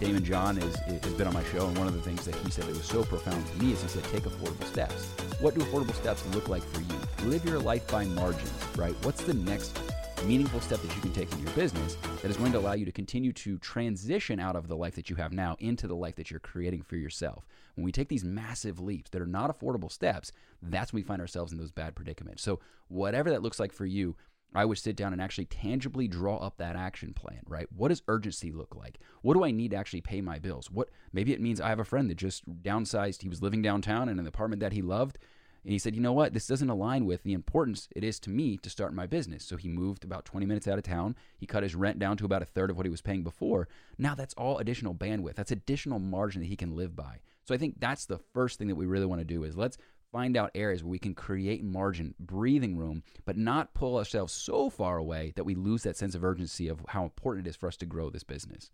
Damon 0.00 0.22
Daymond 0.22 0.26
John 0.26 0.58
is, 0.58 0.76
has 0.76 1.14
been 1.14 1.26
on 1.26 1.34
my 1.34 1.42
show, 1.44 1.66
and 1.66 1.76
one 1.76 1.88
of 1.88 1.92
the 1.92 2.00
things 2.00 2.24
that 2.24 2.34
he 2.36 2.52
said 2.52 2.66
that 2.66 2.76
was 2.76 2.84
so 2.84 3.02
profound 3.02 3.44
to 3.44 3.58
me 3.64 3.72
is 3.72 3.82
he 3.82 3.88
said, 3.88 4.04
take 4.04 4.22
affordable 4.22 4.64
steps. 4.66 5.08
What 5.40 5.56
do 5.56 5.60
affordable 5.60 5.94
steps 5.94 6.24
look 6.36 6.48
like 6.48 6.62
for 6.62 6.80
you? 6.80 6.97
Live 7.24 7.44
your 7.44 7.58
life 7.58 7.86
by 7.88 8.04
margins, 8.04 8.52
right? 8.76 8.94
What's 9.04 9.24
the 9.24 9.34
next 9.34 9.76
meaningful 10.24 10.60
step 10.60 10.80
that 10.80 10.94
you 10.94 11.02
can 11.02 11.12
take 11.12 11.30
in 11.32 11.40
your 11.40 11.50
business 11.50 11.96
that 12.22 12.30
is 12.30 12.36
going 12.36 12.52
to 12.52 12.58
allow 12.58 12.74
you 12.74 12.84
to 12.84 12.92
continue 12.92 13.32
to 13.32 13.58
transition 13.58 14.38
out 14.38 14.54
of 14.54 14.68
the 14.68 14.76
life 14.76 14.94
that 14.94 15.10
you 15.10 15.16
have 15.16 15.32
now 15.32 15.56
into 15.58 15.88
the 15.88 15.96
life 15.96 16.14
that 16.14 16.30
you're 16.30 16.38
creating 16.38 16.82
for 16.82 16.96
yourself. 16.96 17.44
When 17.74 17.84
we 17.84 17.90
take 17.90 18.08
these 18.08 18.24
massive 18.24 18.78
leaps 18.78 19.10
that 19.10 19.20
are 19.20 19.26
not 19.26 19.50
affordable 19.50 19.90
steps, 19.90 20.30
that's 20.62 20.92
when 20.92 21.02
we 21.02 21.06
find 21.06 21.20
ourselves 21.20 21.52
in 21.52 21.58
those 21.58 21.72
bad 21.72 21.96
predicaments. 21.96 22.42
So, 22.42 22.60
whatever 22.86 23.30
that 23.30 23.42
looks 23.42 23.58
like 23.58 23.72
for 23.72 23.84
you, 23.84 24.16
I 24.54 24.64
would 24.64 24.78
sit 24.78 24.96
down 24.96 25.12
and 25.12 25.20
actually 25.20 25.46
tangibly 25.46 26.06
draw 26.06 26.36
up 26.36 26.56
that 26.58 26.76
action 26.76 27.14
plan, 27.14 27.40
right? 27.46 27.66
What 27.76 27.88
does 27.88 28.02
urgency 28.06 28.52
look 28.52 28.76
like? 28.76 29.00
What 29.22 29.34
do 29.34 29.44
I 29.44 29.50
need 29.50 29.72
to 29.72 29.76
actually 29.76 30.00
pay 30.02 30.20
my 30.20 30.38
bills? 30.38 30.70
What 30.70 30.88
maybe 31.12 31.32
it 31.32 31.40
means 31.40 31.60
I 31.60 31.68
have 31.68 31.80
a 31.80 31.84
friend 31.84 32.08
that 32.10 32.16
just 32.16 32.62
downsized. 32.62 33.22
He 33.22 33.28
was 33.28 33.42
living 33.42 33.60
downtown 33.60 34.08
in 34.08 34.20
an 34.20 34.26
apartment 34.26 34.60
that 34.60 34.72
he 34.72 34.82
loved 34.82 35.18
and 35.64 35.72
he 35.72 35.78
said, 35.78 35.94
you 35.94 36.00
know 36.00 36.12
what? 36.12 36.32
This 36.32 36.46
doesn't 36.46 36.70
align 36.70 37.04
with 37.04 37.22
the 37.22 37.32
importance 37.32 37.88
it 37.94 38.04
is 38.04 38.18
to 38.20 38.30
me 38.30 38.56
to 38.58 38.70
start 38.70 38.94
my 38.94 39.06
business. 39.06 39.44
So 39.44 39.56
he 39.56 39.68
moved 39.68 40.04
about 40.04 40.24
20 40.24 40.46
minutes 40.46 40.68
out 40.68 40.78
of 40.78 40.84
town. 40.84 41.16
He 41.38 41.46
cut 41.46 41.62
his 41.62 41.74
rent 41.74 41.98
down 41.98 42.16
to 42.18 42.24
about 42.24 42.42
a 42.42 42.46
third 42.46 42.70
of 42.70 42.76
what 42.76 42.86
he 42.86 42.90
was 42.90 43.02
paying 43.02 43.22
before. 43.22 43.68
Now 43.98 44.14
that's 44.14 44.34
all 44.34 44.58
additional 44.58 44.94
bandwidth. 44.94 45.34
That's 45.34 45.52
additional 45.52 45.98
margin 45.98 46.42
that 46.42 46.48
he 46.48 46.56
can 46.56 46.76
live 46.76 46.94
by. 46.94 47.20
So 47.44 47.54
I 47.54 47.58
think 47.58 47.80
that's 47.80 48.06
the 48.06 48.18
first 48.18 48.58
thing 48.58 48.68
that 48.68 48.76
we 48.76 48.86
really 48.86 49.06
want 49.06 49.20
to 49.20 49.24
do 49.24 49.44
is 49.44 49.56
let's 49.56 49.78
find 50.12 50.36
out 50.36 50.50
areas 50.54 50.82
where 50.82 50.90
we 50.90 50.98
can 50.98 51.14
create 51.14 51.62
margin, 51.62 52.14
breathing 52.18 52.76
room, 52.76 53.02
but 53.24 53.36
not 53.36 53.74
pull 53.74 53.96
ourselves 53.96 54.32
so 54.32 54.70
far 54.70 54.96
away 54.96 55.32
that 55.36 55.44
we 55.44 55.54
lose 55.54 55.82
that 55.82 55.96
sense 55.96 56.14
of 56.14 56.24
urgency 56.24 56.68
of 56.68 56.80
how 56.88 57.04
important 57.04 57.46
it 57.46 57.50
is 57.50 57.56
for 57.56 57.66
us 57.66 57.76
to 57.76 57.86
grow 57.86 58.10
this 58.10 58.24
business. 58.24 58.70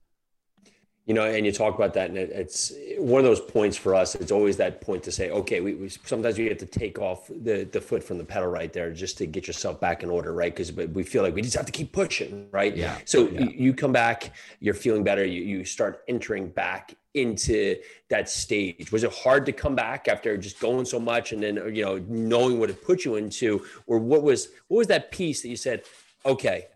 You 1.07 1.15
know 1.15 1.25
and 1.25 1.45
you 1.45 1.53
talk 1.53 1.75
about 1.75 1.95
that 1.95 2.09
and 2.09 2.19
it, 2.19 2.31
it's 2.31 2.73
one 2.99 3.19
of 3.19 3.25
those 3.25 3.41
points 3.41 3.77
for 3.77 3.95
us 3.95 4.15
it's 4.15 4.33
always 4.33 4.57
that 4.57 4.81
point 4.81 5.03
to 5.03 5.13
say 5.13 5.31
okay 5.31 5.61
we, 5.61 5.75
we 5.75 5.89
sometimes 5.89 6.39
you 6.39 6.49
have 6.49 6.59
to 6.59 6.67
take 6.67 6.99
off 6.99 7.29
the 7.29 7.65
the 7.65 7.81
foot 7.81 8.03
from 8.03 8.19
the 8.19 8.25
pedal 8.25 8.49
right 8.49 8.73
there 8.73 8.91
just 8.93 9.19
to 9.19 9.27
get 9.27 9.47
yourself 9.47 9.81
back 9.81 10.03
in 10.03 10.11
order 10.11 10.33
right? 10.33 10.55
Because 10.55 10.73
we 10.73 11.03
feel 11.03 11.23
like 11.23 11.35
we 11.35 11.43
just 11.43 11.57
have 11.57 11.67
to 11.67 11.73
keep 11.73 11.93
pushing 11.93 12.49
right? 12.51 12.77
Yeah. 12.77 12.99
So 13.05 13.29
yeah. 13.29 13.43
You, 13.43 13.51
you 13.51 13.75
come 13.75 13.93
back 13.93 14.33
you're 14.61 14.75
feeling 14.75 15.05
better 15.05 15.25
you, 15.25 15.43
you 15.43 15.65
start 15.65 16.03
entering 16.09 16.49
back 16.49 16.95
into 17.15 17.77
that 18.11 18.29
stage. 18.29 18.91
Was 18.91 19.05
it 19.05 19.13
hard 19.13 19.47
to 19.47 19.53
come 19.53 19.77
back 19.77 20.09
after 20.09 20.37
just 20.37 20.59
going 20.59 20.85
so 20.85 20.99
much 20.99 21.33
and 21.33 21.41
then 21.43 21.57
you 21.75 21.85
know 21.85 22.05
knowing 22.09 22.59
what 22.59 22.71
it 22.71 22.85
put 22.85 23.05
you 23.05 23.15
into? 23.15 23.65
Or 23.87 23.99
what 23.99 24.23
was 24.23 24.49
what 24.69 24.79
was 24.79 24.87
that 24.89 25.13
piece 25.13 25.43
that 25.43 25.49
you 25.49 25.57
said 25.57 25.85
okay 26.27 26.67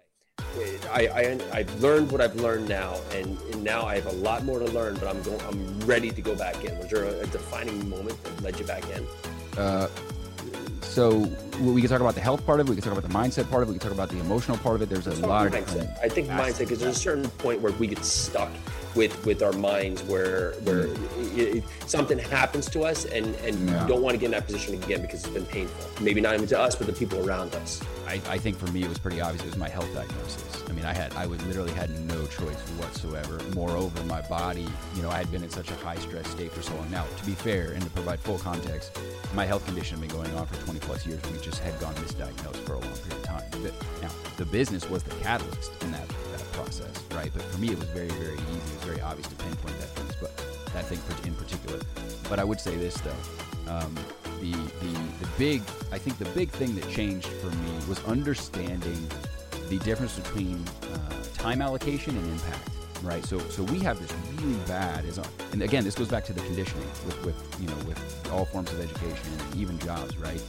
I, 0.93 1.09
I 1.09 1.39
I've 1.53 1.83
learned 1.83 2.11
what 2.11 2.21
I've 2.21 2.37
learned 2.37 2.69
now, 2.69 2.99
and, 3.13 3.39
and, 3.53 3.63
now 3.63 3.85
I 3.85 3.97
have 3.97 4.07
a 4.07 4.13
lot 4.13 4.45
more 4.45 4.59
to 4.59 4.67
learn. 4.67 4.95
But 4.95 5.09
I'm 5.09 5.23
going. 5.23 5.41
I'm 5.43 5.81
ready 5.81 6.11
to 6.11 6.23
go 6.23 6.35
back 6.35 6.65
in. 6.65 6.77
Was 6.79 6.89
there 6.89 7.05
a, 7.05 7.21
a 7.21 7.27
defining 7.27 7.89
moment 7.89 8.23
that 8.25 8.43
led 8.43 8.59
you 8.59 8.67
back 8.67 8.85
in? 8.91 9.07
Uh, 9.57 9.89
so 10.81 11.31
we 11.61 11.81
can 11.81 11.91
talk 11.91 12.01
about 12.01 12.15
the 12.15 12.21
health 12.21 12.45
part 12.47 12.61
of 12.61 12.67
it. 12.67 12.71
We 12.71 12.77
can 12.77 12.85
talk 12.85 12.97
about 12.97 13.09
the 13.09 13.15
mindset 13.15 13.49
part 13.51 13.63
of 13.63 13.69
it. 13.69 13.73
We 13.73 13.79
can 13.79 13.89
talk 13.89 13.97
about 13.97 14.09
the 14.09 14.19
emotional 14.19 14.57
part 14.59 14.77
of 14.77 14.83
it. 14.83 14.89
There's 14.89 15.07
a 15.07 15.27
lot 15.27 15.47
of 15.47 15.53
mindset. 15.53 15.97
I 16.03 16.09
think 16.09 16.29
mindset 16.29 16.61
because 16.61 16.81
there's 16.81 16.97
a 16.97 17.01
certain 17.01 17.29
point 17.31 17.61
where 17.61 17.73
we 17.73 17.87
get 17.87 18.05
stuck 18.05 18.51
with 18.95 19.25
with 19.25 19.43
our 19.43 19.53
minds 19.53 20.03
where 20.05 20.53
where 20.63 20.85
mm. 20.85 21.39
it, 21.39 21.65
something 21.87 22.19
happens 22.19 22.69
to 22.71 22.83
us 22.83 23.05
and 23.07 23.35
and 23.37 23.69
yeah. 23.69 23.87
don't 23.87 24.03
want 24.03 24.15
to 24.15 24.19
get 24.19 24.27
in 24.27 24.33
that 24.33 24.47
position 24.47 24.75
again 24.75 25.01
because 25.03 25.25
it's 25.25 25.35
been 25.35 25.47
painful. 25.47 26.05
Maybe 26.05 26.21
not 26.21 26.35
even 26.35 26.47
to 26.49 26.59
us, 26.59 26.75
but 26.75 26.87
the 26.87 26.93
people 26.93 27.27
around 27.27 27.55
us. 27.55 27.83
I, 28.07 28.15
I 28.29 28.39
think 28.39 28.59
for 28.59 28.71
me 28.73 28.83
it 28.83 28.89
was 28.89 28.99
pretty 28.99 29.21
obvious. 29.21 29.43
It 29.43 29.47
was 29.47 29.57
my 29.57 29.69
health 29.69 29.93
diagnosis. 29.95 30.65
I 30.69 30.73
mean, 30.73 30.85
I 30.85 30.93
had 30.93 31.13
I 31.15 31.27
would 31.27 31.43
literally 31.47 31.73
had 31.73 31.91
no 32.07 32.27
choice 32.27 32.59
whatsoever. 32.79 33.41
Moreover, 33.55 34.03
my 34.05 34.21
body, 34.23 34.67
you 34.95 35.03
know, 35.03 35.11
I 35.11 35.19
had 35.19 35.31
been 35.31 35.43
in 35.43 35.51
such 35.51 35.71
a 35.71 35.75
high 35.75 35.97
stress 35.97 36.29
state 36.29 36.53
for 36.53 36.63
so 36.63 36.75
long. 36.75 36.91
Now, 36.91 37.05
to 37.05 37.27
be 37.27 37.33
fair 37.33 37.73
and 37.73 37.83
to 37.83 37.91
provide 37.91 38.21
full 38.21 38.39
context, 38.39 38.99
my 39.35 39.47
health 39.47 39.65
condition 39.65 39.99
had 39.99 40.09
been 40.09 40.17
going 40.17 40.35
on 40.35 40.47
for 40.47 40.57
20 40.65 40.81
plus 40.81 41.07
years. 41.07 41.21
We 41.33 41.39
just 41.39 41.61
had 41.61 41.79
gone 41.81 41.95
misdiagnosed 41.97 42.65
for 42.67 42.75
a 42.75 42.79
long 42.79 42.97
period 42.97 43.13
of 43.13 43.23
time. 43.25 43.45
But 43.63 43.75
now, 44.03 44.11
the 44.37 44.45
business 44.45 44.89
was 44.89 45.03
the 45.03 45.15
catalyst 45.17 45.73
in 45.83 45.93
that 45.93 46.09
process, 46.59 46.93
right? 47.13 47.31
But 47.33 47.43
for 47.43 47.59
me, 47.59 47.69
it 47.69 47.79
was 47.79 47.89
very 47.91 48.09
very 48.09 48.35
easy. 48.35 48.59
It 48.71 48.75
was 48.75 48.85
very 48.85 49.01
obvious 49.01 49.29
to 49.29 49.37
pinpoint 49.37 49.79
that 49.79 49.91
thing, 49.97 50.09
but 50.21 50.37
that 50.75 50.85
thing 50.87 51.01
in 51.25 51.35
particular. 51.35 51.81
But 52.29 52.39
I 52.39 52.45
would 52.45 52.61
say 52.61 52.77
this 52.77 52.95
though. 53.01 53.73
Um, 53.73 53.95
the, 54.41 54.53
the 54.53 54.93
the 55.21 55.29
big 55.37 55.63
I 55.93 55.99
think 55.99 56.19
the 56.19 56.31
big 56.41 56.51
thing 56.51 56.75
that 56.77 56.89
changed 56.91 57.27
for 57.27 57.51
me 57.51 57.73
was 57.89 58.03
understanding 58.05 59.09
the 59.69 59.79
difference 59.79 60.19
between 60.19 60.65
uh, 60.93 61.23
time 61.35 61.63
allocation 61.63 62.17
and 62.17 62.27
impact. 62.33 62.71
Right, 63.03 63.25
so 63.25 63.39
so 63.51 63.63
we 63.63 63.79
have 63.81 64.01
this 64.01 64.13
really 64.43 64.59
bad 64.67 65.05
is 65.05 65.21
and 65.53 65.63
again 65.63 65.85
this 65.85 65.95
goes 65.95 66.09
back 66.09 66.25
to 66.25 66.33
the 66.33 66.41
conditioning 66.41 66.89
with 67.07 67.25
with 67.25 67.61
you 67.61 67.69
know 67.69 67.77
with 67.87 68.31
all 68.33 68.45
forms 68.45 68.73
of 68.73 68.81
education 68.81 69.31
and 69.39 69.61
even 69.61 69.79
jobs. 69.79 70.17
Right, 70.17 70.43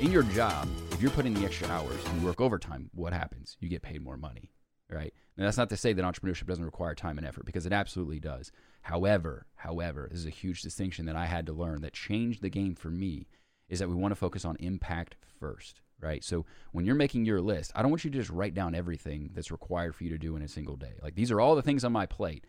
in 0.00 0.12
your 0.12 0.24
job, 0.24 0.68
if 0.92 1.00
you're 1.00 1.10
putting 1.10 1.32
the 1.32 1.44
extra 1.46 1.68
hours 1.68 2.00
and 2.06 2.20
you 2.20 2.26
work 2.26 2.40
overtime, 2.40 2.90
what 2.94 3.14
happens? 3.14 3.56
You 3.60 3.70
get 3.70 3.80
paid 3.80 4.02
more 4.02 4.18
money. 4.18 4.50
Right, 4.92 5.14
and 5.36 5.46
that's 5.46 5.56
not 5.56 5.70
to 5.70 5.76
say 5.76 5.92
that 5.92 6.04
entrepreneurship 6.04 6.46
doesn't 6.46 6.64
require 6.64 6.94
time 6.94 7.16
and 7.16 7.26
effort 7.26 7.44
because 7.44 7.64
it 7.64 7.72
absolutely 7.72 8.18
does. 8.18 8.50
However, 8.82 9.46
however, 9.54 10.08
this 10.10 10.20
is 10.20 10.26
a 10.26 10.30
huge 10.30 10.62
distinction 10.62 11.06
that 11.06 11.16
I 11.16 11.26
had 11.26 11.46
to 11.46 11.52
learn 11.52 11.82
that 11.82 11.92
changed 11.92 12.42
the 12.42 12.50
game 12.50 12.74
for 12.74 12.90
me 12.90 13.28
is 13.68 13.78
that 13.78 13.88
we 13.88 13.94
want 13.94 14.12
to 14.12 14.16
focus 14.16 14.44
on 14.44 14.56
impact 14.58 15.14
first, 15.38 15.80
right? 16.00 16.24
So 16.24 16.44
when 16.72 16.84
you're 16.84 16.94
making 16.96 17.24
your 17.24 17.40
list, 17.40 17.72
I 17.74 17.82
don't 17.82 17.90
want 17.90 18.04
you 18.04 18.10
to 18.10 18.18
just 18.18 18.30
write 18.30 18.54
down 18.54 18.74
everything 18.74 19.30
that's 19.32 19.52
required 19.52 19.94
for 19.94 20.04
you 20.04 20.10
to 20.10 20.18
do 20.18 20.34
in 20.34 20.42
a 20.42 20.48
single 20.48 20.76
day. 20.76 20.94
Like 21.02 21.14
these 21.14 21.30
are 21.30 21.40
all 21.40 21.54
the 21.54 21.62
things 21.62 21.84
on 21.84 21.92
my 21.92 22.06
plate. 22.06 22.44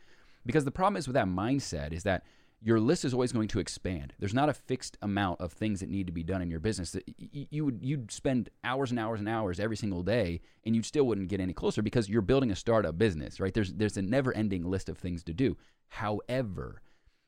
Because 0.46 0.66
the 0.66 0.72
problem 0.72 0.98
is 0.98 1.08
with 1.08 1.14
that 1.14 1.28
mindset 1.28 1.94
is 1.94 2.04
that 2.04 2.24
your 2.64 2.80
list 2.80 3.04
is 3.04 3.14
always 3.14 3.32
going 3.32 3.48
to 3.48 3.60
expand. 3.60 4.14
There's 4.20 4.36
not 4.36 4.50
a 4.50 4.54
fixed 4.54 4.98
amount 5.02 5.42
of 5.42 5.52
things 5.52 5.80
that 5.80 5.90
need 5.90 6.06
to 6.08 6.14
be 6.14 6.24
done 6.24 6.44
in 6.44 6.52
your 6.52 6.60
business. 6.60 6.92
That 6.92 7.04
you 7.18 7.66
would 7.66 7.80
you'd 7.82 8.12
spend 8.12 8.50
hours 8.64 8.92
and 8.92 9.00
hours 9.00 9.20
and 9.20 9.28
hours 9.28 9.60
every 9.60 9.78
single 9.78 10.04
day, 10.04 10.42
and 10.64 10.76
you 10.76 10.84
still 10.84 11.06
wouldn't 11.06 11.30
get 11.30 11.40
any 11.40 11.54
closer 11.54 11.82
because 11.82 12.08
you're 12.08 12.22
building 12.22 12.52
a 12.52 12.56
startup 12.56 12.98
business, 12.98 13.40
right? 13.40 13.54
There's 13.54 13.74
there's 13.74 13.98
a 13.98 14.02
never-ending 14.02 14.64
list 14.64 14.90
of 14.90 14.98
things 15.00 15.24
to 15.24 15.34
do. 15.34 15.58
However, 15.90 16.84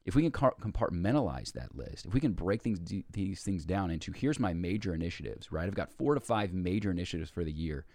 if 0.06 0.16
we 0.16 0.30
can 0.30 0.32
compartmentalize 0.32 1.54
that 1.54 1.76
list, 1.76 2.06
if 2.06 2.14
we 2.14 2.20
can 2.20 2.34
break 2.34 2.62
things 2.62 2.80
these 3.10 3.42
things 3.42 3.66
down 3.66 3.90
into 3.90 4.12
here's 4.12 4.40
my 4.40 4.54
major 4.54 4.94
initiatives, 4.94 5.52
right? 5.52 5.66
I've 5.66 5.76
got 5.76 5.92
four 5.92 6.14
to 6.14 6.22
five 6.22 6.54
major 6.54 6.92
initiatives 6.92 7.32
for 7.32 7.44
the 7.44 7.52
year. 7.52 7.86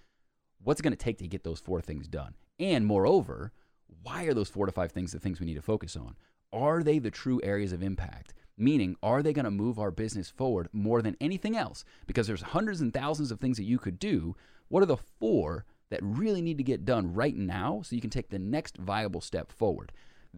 What's 0.65 0.81
it 0.81 0.83
going 0.83 0.93
to 0.93 0.97
take 0.97 1.19
to 1.19 1.29
get 1.29 1.45
those 1.45 1.61
four 1.61 1.81
things 1.81 2.09
done? 2.09 2.35
And 2.59 2.85
moreover, 2.85 3.53
why 4.03 4.25
are 4.25 4.35
those 4.35 4.49
four 4.49 4.67
to 4.67 4.73
five 4.73 4.91
things 4.91 5.13
the 5.13 5.21
things 5.21 5.39
we 5.39 5.47
need 5.47 5.55
to 5.55 5.63
focus 5.63 5.97
on? 5.97 6.17
Are 6.53 6.83
they 6.83 6.99
the 6.99 7.11
true 7.11 7.41
areas 7.43 7.73
of 7.73 7.83
impact? 7.83 8.33
Meaning, 8.57 8.97
are 9.03 9.23
they 9.23 9.33
going 9.33 9.45
to 9.45 9.51
move 9.51 9.79
our 9.79 9.91
business 9.91 10.31
forward 10.31 10.69
more 10.73 11.03
than 11.03 11.17
anything 11.21 11.57
else? 11.57 11.85
Because 12.07 12.27
there's 12.27 12.41
hundreds 12.41 12.81
and 12.81 12.93
thousands 12.93 13.31
of 13.31 13.39
things 13.39 13.59
that 13.59 13.65
you 13.65 13.79
could 13.79 13.99
do. 13.99 14.35
What 14.69 14.83
are 14.83 14.87
the 14.87 14.97
four 14.97 15.67
that 15.91 16.01
really 16.03 16.41
need 16.41 16.59
to 16.59 16.65
get 16.65 16.85
done 16.85 17.13
right 17.13 17.37
now 17.37 17.83
so 17.83 17.95
you 17.95 18.01
can 18.01 18.11
take 18.11 18.31
the 18.31 18.39
next 18.39 18.79
viable 18.79 19.21
step 19.21 19.53
forward? 19.53 19.93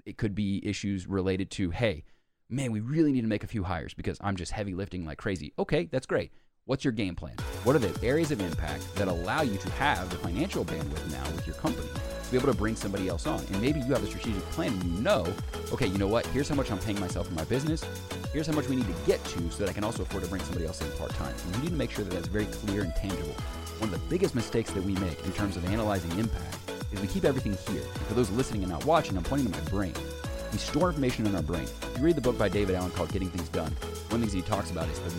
It 0.04 0.18
could 0.18 0.34
be 0.34 0.66
issues 0.66 1.06
related 1.06 1.50
to, 1.52 1.70
hey, 1.70 2.04
man, 2.48 2.72
we 2.72 2.80
really 2.80 3.12
need 3.12 3.22
to 3.22 3.28
make 3.28 3.44
a 3.44 3.48
few 3.48 3.64
hires 3.64 3.94
because 3.94 4.18
I'm 4.20 4.36
just 4.36 4.52
heavy 4.52 4.74
lifting 4.74 5.04
like 5.04 5.18
crazy. 5.18 5.52
Okay, 5.58 5.88
that's 5.90 6.06
great. 6.06 6.32
What's 6.70 6.84
your 6.84 6.92
game 6.92 7.16
plan? 7.16 7.34
What 7.64 7.74
are 7.74 7.80
the 7.80 8.06
areas 8.06 8.30
of 8.30 8.40
impact 8.40 8.94
that 8.94 9.08
allow 9.08 9.42
you 9.42 9.56
to 9.56 9.70
have 9.70 10.08
the 10.08 10.14
financial 10.14 10.64
bandwidth 10.64 11.10
now 11.10 11.24
with 11.32 11.44
your 11.44 11.56
company 11.56 11.88
to 11.88 12.30
be 12.30 12.36
able 12.36 12.46
to 12.46 12.56
bring 12.56 12.76
somebody 12.76 13.08
else 13.08 13.26
on? 13.26 13.40
And 13.40 13.60
maybe 13.60 13.80
you 13.80 13.86
have 13.86 14.04
a 14.04 14.06
strategic 14.06 14.40
plan 14.52 14.74
and 14.74 14.84
you 14.84 15.00
know, 15.00 15.26
okay, 15.72 15.88
you 15.88 15.98
know 15.98 16.06
what? 16.06 16.26
Here's 16.26 16.48
how 16.48 16.54
much 16.54 16.70
I'm 16.70 16.78
paying 16.78 17.00
myself 17.00 17.28
in 17.28 17.34
my 17.34 17.42
business. 17.42 17.84
Here's 18.32 18.46
how 18.46 18.52
much 18.52 18.68
we 18.68 18.76
need 18.76 18.86
to 18.86 18.94
get 19.04 19.24
to 19.24 19.50
so 19.50 19.64
that 19.64 19.68
I 19.68 19.72
can 19.72 19.82
also 19.82 20.04
afford 20.04 20.22
to 20.22 20.30
bring 20.30 20.42
somebody 20.42 20.64
else 20.64 20.80
in 20.80 20.88
part 20.92 21.10
time. 21.14 21.34
And 21.44 21.56
you 21.56 21.62
need 21.62 21.70
to 21.70 21.74
make 21.74 21.90
sure 21.90 22.04
that 22.04 22.14
that's 22.14 22.28
very 22.28 22.46
clear 22.46 22.82
and 22.82 22.94
tangible. 22.94 23.34
One 23.80 23.92
of 23.92 24.00
the 24.00 24.08
biggest 24.08 24.36
mistakes 24.36 24.70
that 24.70 24.84
we 24.84 24.94
make 24.94 25.24
in 25.24 25.32
terms 25.32 25.56
of 25.56 25.64
analyzing 25.64 26.16
impact 26.20 26.56
is 26.92 27.00
we 27.00 27.08
keep 27.08 27.24
everything 27.24 27.58
here. 27.66 27.82
For 28.06 28.14
those 28.14 28.30
listening 28.30 28.62
and 28.62 28.70
not 28.70 28.84
watching, 28.84 29.16
I'm 29.16 29.24
pointing 29.24 29.50
to 29.50 29.60
my 29.60 29.70
brain. 29.70 29.94
We 30.52 30.58
store 30.58 30.90
information 30.90 31.26
in 31.26 31.34
our 31.34 31.42
brain. 31.42 31.64
If 31.64 31.98
you 31.98 32.04
read 32.04 32.14
the 32.14 32.22
book 32.22 32.38
by 32.38 32.48
David 32.48 32.76
Allen 32.76 32.92
called 32.92 33.12
Getting 33.12 33.30
Things 33.30 33.48
Done, 33.48 33.72
one 33.72 33.90
of 33.90 34.10
the 34.10 34.18
things 34.18 34.32
he 34.32 34.42
talks 34.42 34.70
about 34.70 34.88
is 34.88 35.00
the 35.00 35.10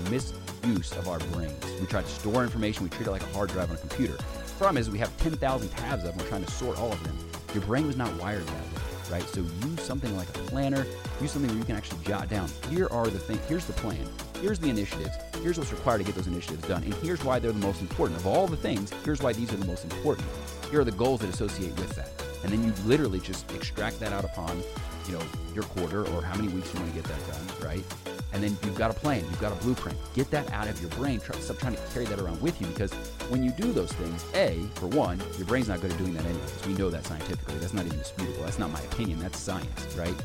misuse 0.63 0.91
of 0.93 1.07
our 1.07 1.19
brains. 1.19 1.63
We 1.79 1.87
try 1.87 2.01
to 2.01 2.07
store 2.07 2.43
information, 2.43 2.83
we 2.83 2.89
treat 2.89 3.07
it 3.07 3.11
like 3.11 3.23
a 3.23 3.33
hard 3.33 3.49
drive 3.49 3.69
on 3.69 3.77
a 3.77 3.79
computer. 3.79 4.13
The 4.13 4.53
problem 4.57 4.77
is 4.77 4.89
we 4.89 4.99
have 4.99 5.15
10,000 5.17 5.69
tabs 5.69 6.03
of 6.03 6.09
them, 6.09 6.17
we're 6.17 6.29
trying 6.29 6.45
to 6.45 6.51
sort 6.51 6.79
all 6.79 6.91
of 6.91 7.03
them. 7.03 7.17
Your 7.53 7.63
brain 7.63 7.87
was 7.87 7.97
not 7.97 8.13
wired 8.17 8.45
that 8.45 8.53
way, 8.53 8.81
right? 9.11 9.23
So 9.23 9.41
use 9.67 9.81
something 9.81 10.15
like 10.15 10.29
a 10.29 10.39
planner, 10.49 10.85
use 11.19 11.31
something 11.31 11.49
where 11.49 11.57
you 11.57 11.65
can 11.65 11.75
actually 11.75 12.03
jot 12.03 12.29
down. 12.29 12.49
Here 12.69 12.87
are 12.91 13.07
the 13.07 13.19
things, 13.19 13.41
here's 13.47 13.65
the 13.65 13.73
plan, 13.73 14.07
here's 14.41 14.59
the 14.59 14.69
initiatives, 14.69 15.15
here's 15.41 15.57
what's 15.57 15.71
required 15.71 15.99
to 15.99 16.03
get 16.03 16.15
those 16.15 16.27
initiatives 16.27 16.67
done, 16.67 16.83
and 16.83 16.93
here's 16.95 17.23
why 17.23 17.39
they're 17.39 17.51
the 17.51 17.59
most 17.59 17.81
important. 17.81 18.19
Of 18.19 18.27
all 18.27 18.47
the 18.47 18.57
things, 18.57 18.91
here's 19.03 19.21
why 19.21 19.33
these 19.33 19.51
are 19.51 19.57
the 19.57 19.65
most 19.65 19.83
important. 19.83 20.27
Here 20.69 20.81
are 20.81 20.85
the 20.85 20.91
goals 20.91 21.21
that 21.21 21.29
associate 21.29 21.75
with 21.77 21.95
that. 21.95 22.09
And 22.43 22.51
then 22.51 22.63
you 22.63 22.73
literally 22.85 23.19
just 23.19 23.51
extract 23.51 23.99
that 23.99 24.13
out 24.13 24.23
upon, 24.23 24.63
you 25.07 25.13
know, 25.13 25.21
your 25.53 25.63
quarter 25.63 26.07
or 26.07 26.23
how 26.23 26.35
many 26.35 26.47
weeks 26.47 26.73
you 26.73 26.79
want 26.79 26.91
to 26.91 26.99
get 26.99 27.03
that 27.05 27.27
done, 27.27 27.67
right? 27.67 27.83
And 28.33 28.41
then 28.41 28.57
you've 28.63 28.77
got 28.77 28.91
a 28.91 28.93
plan, 28.93 29.19
you've 29.19 29.41
got 29.41 29.51
a 29.51 29.55
blueprint. 29.55 29.97
Get 30.13 30.31
that 30.31 30.51
out 30.51 30.67
of 30.67 30.79
your 30.79 30.89
brain. 30.91 31.19
Try, 31.19 31.37
stop 31.39 31.57
trying 31.57 31.75
to 31.75 31.81
carry 31.93 32.05
that 32.05 32.19
around 32.19 32.41
with 32.41 32.59
you 32.61 32.67
because 32.67 32.93
when 33.29 33.43
you 33.43 33.51
do 33.51 33.71
those 33.71 33.91
things, 33.93 34.25
A, 34.33 34.63
for 34.75 34.87
one, 34.87 35.21
your 35.37 35.45
brain's 35.47 35.67
not 35.67 35.81
good 35.81 35.91
at 35.91 35.97
doing 35.97 36.13
that 36.13 36.25
anyways. 36.25 36.65
We 36.65 36.73
know 36.73 36.89
that 36.89 37.05
scientifically. 37.05 37.55
That's 37.55 37.73
not 37.73 37.85
even 37.85 37.97
disputable. 37.97 38.43
That's 38.43 38.59
not 38.59 38.71
my 38.71 38.81
opinion. 38.81 39.19
That's 39.19 39.37
science, 39.37 39.95
right? 39.97 40.15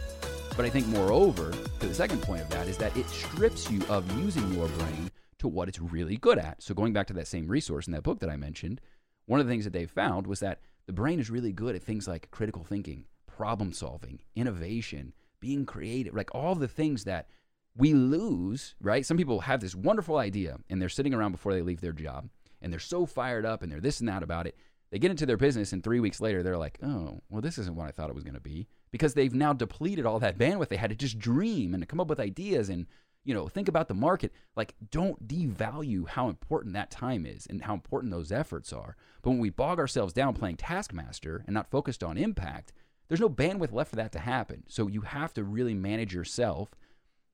But 0.56 0.64
I 0.64 0.70
think, 0.70 0.86
moreover, 0.86 1.52
to 1.80 1.86
the 1.86 1.94
second 1.94 2.22
point 2.22 2.40
of 2.40 2.48
that 2.50 2.66
is 2.66 2.78
that 2.78 2.96
it 2.96 3.08
strips 3.10 3.70
you 3.70 3.82
of 3.88 4.10
using 4.18 4.54
your 4.54 4.68
brain 4.68 5.10
to 5.38 5.48
what 5.48 5.68
it's 5.68 5.80
really 5.80 6.16
good 6.16 6.38
at. 6.38 6.62
So, 6.62 6.74
going 6.74 6.94
back 6.94 7.06
to 7.08 7.12
that 7.14 7.26
same 7.26 7.46
resource 7.46 7.86
in 7.86 7.92
that 7.92 8.02
book 8.02 8.20
that 8.20 8.30
I 8.30 8.36
mentioned, 8.36 8.80
one 9.26 9.38
of 9.38 9.46
the 9.46 9.52
things 9.52 9.64
that 9.64 9.74
they 9.74 9.84
found 9.84 10.26
was 10.26 10.40
that 10.40 10.60
the 10.86 10.94
brain 10.94 11.20
is 11.20 11.30
really 11.30 11.52
good 11.52 11.76
at 11.76 11.82
things 11.82 12.08
like 12.08 12.30
critical 12.30 12.64
thinking, 12.64 13.04
problem 13.26 13.72
solving, 13.72 14.20
innovation, 14.34 15.12
being 15.40 15.66
creative, 15.66 16.14
like 16.14 16.34
all 16.34 16.54
the 16.54 16.68
things 16.68 17.04
that 17.04 17.28
we 17.76 17.94
lose, 17.94 18.74
right? 18.80 19.04
Some 19.04 19.16
people 19.16 19.40
have 19.40 19.60
this 19.60 19.74
wonderful 19.74 20.16
idea 20.16 20.58
and 20.70 20.80
they're 20.80 20.88
sitting 20.88 21.14
around 21.14 21.32
before 21.32 21.52
they 21.52 21.62
leave 21.62 21.80
their 21.80 21.92
job 21.92 22.28
and 22.62 22.72
they're 22.72 22.80
so 22.80 23.06
fired 23.06 23.44
up 23.44 23.62
and 23.62 23.70
they're 23.70 23.80
this 23.80 24.00
and 24.00 24.08
that 24.08 24.22
about 24.22 24.46
it. 24.46 24.56
They 24.90 24.98
get 24.98 25.10
into 25.10 25.26
their 25.26 25.36
business 25.36 25.72
and 25.72 25.82
three 25.82 26.00
weeks 26.00 26.20
later 26.20 26.42
they're 26.42 26.56
like, 26.56 26.78
oh, 26.82 27.20
well, 27.28 27.42
this 27.42 27.58
isn't 27.58 27.76
what 27.76 27.88
I 27.88 27.90
thought 27.90 28.08
it 28.08 28.14
was 28.14 28.24
going 28.24 28.34
to 28.34 28.40
be 28.40 28.66
because 28.92 29.14
they've 29.14 29.34
now 29.34 29.52
depleted 29.52 30.06
all 30.06 30.18
that 30.20 30.38
bandwidth 30.38 30.68
they 30.68 30.76
had 30.76 30.90
to 30.90 30.96
just 30.96 31.18
dream 31.18 31.74
and 31.74 31.82
to 31.82 31.86
come 31.86 32.00
up 32.00 32.08
with 32.08 32.20
ideas 32.20 32.68
and 32.68 32.86
you 33.26 33.34
know, 33.34 33.48
think 33.48 33.66
about 33.66 33.88
the 33.88 33.94
market. 33.94 34.32
Like, 34.54 34.74
don't 34.92 35.26
devalue 35.26 36.06
how 36.08 36.28
important 36.28 36.74
that 36.74 36.92
time 36.92 37.26
is 37.26 37.44
and 37.50 37.60
how 37.60 37.74
important 37.74 38.12
those 38.12 38.30
efforts 38.30 38.72
are. 38.72 38.96
But 39.20 39.30
when 39.30 39.40
we 39.40 39.50
bog 39.50 39.80
ourselves 39.80 40.12
down 40.12 40.32
playing 40.32 40.58
Taskmaster 40.58 41.42
and 41.44 41.52
not 41.52 41.68
focused 41.68 42.04
on 42.04 42.16
impact, 42.16 42.72
there's 43.08 43.20
no 43.20 43.28
bandwidth 43.28 43.72
left 43.72 43.90
for 43.90 43.96
that 43.96 44.12
to 44.12 44.20
happen. 44.20 44.62
So 44.68 44.86
you 44.86 45.00
have 45.00 45.34
to 45.34 45.42
really 45.42 45.74
manage 45.74 46.14
yourself 46.14 46.70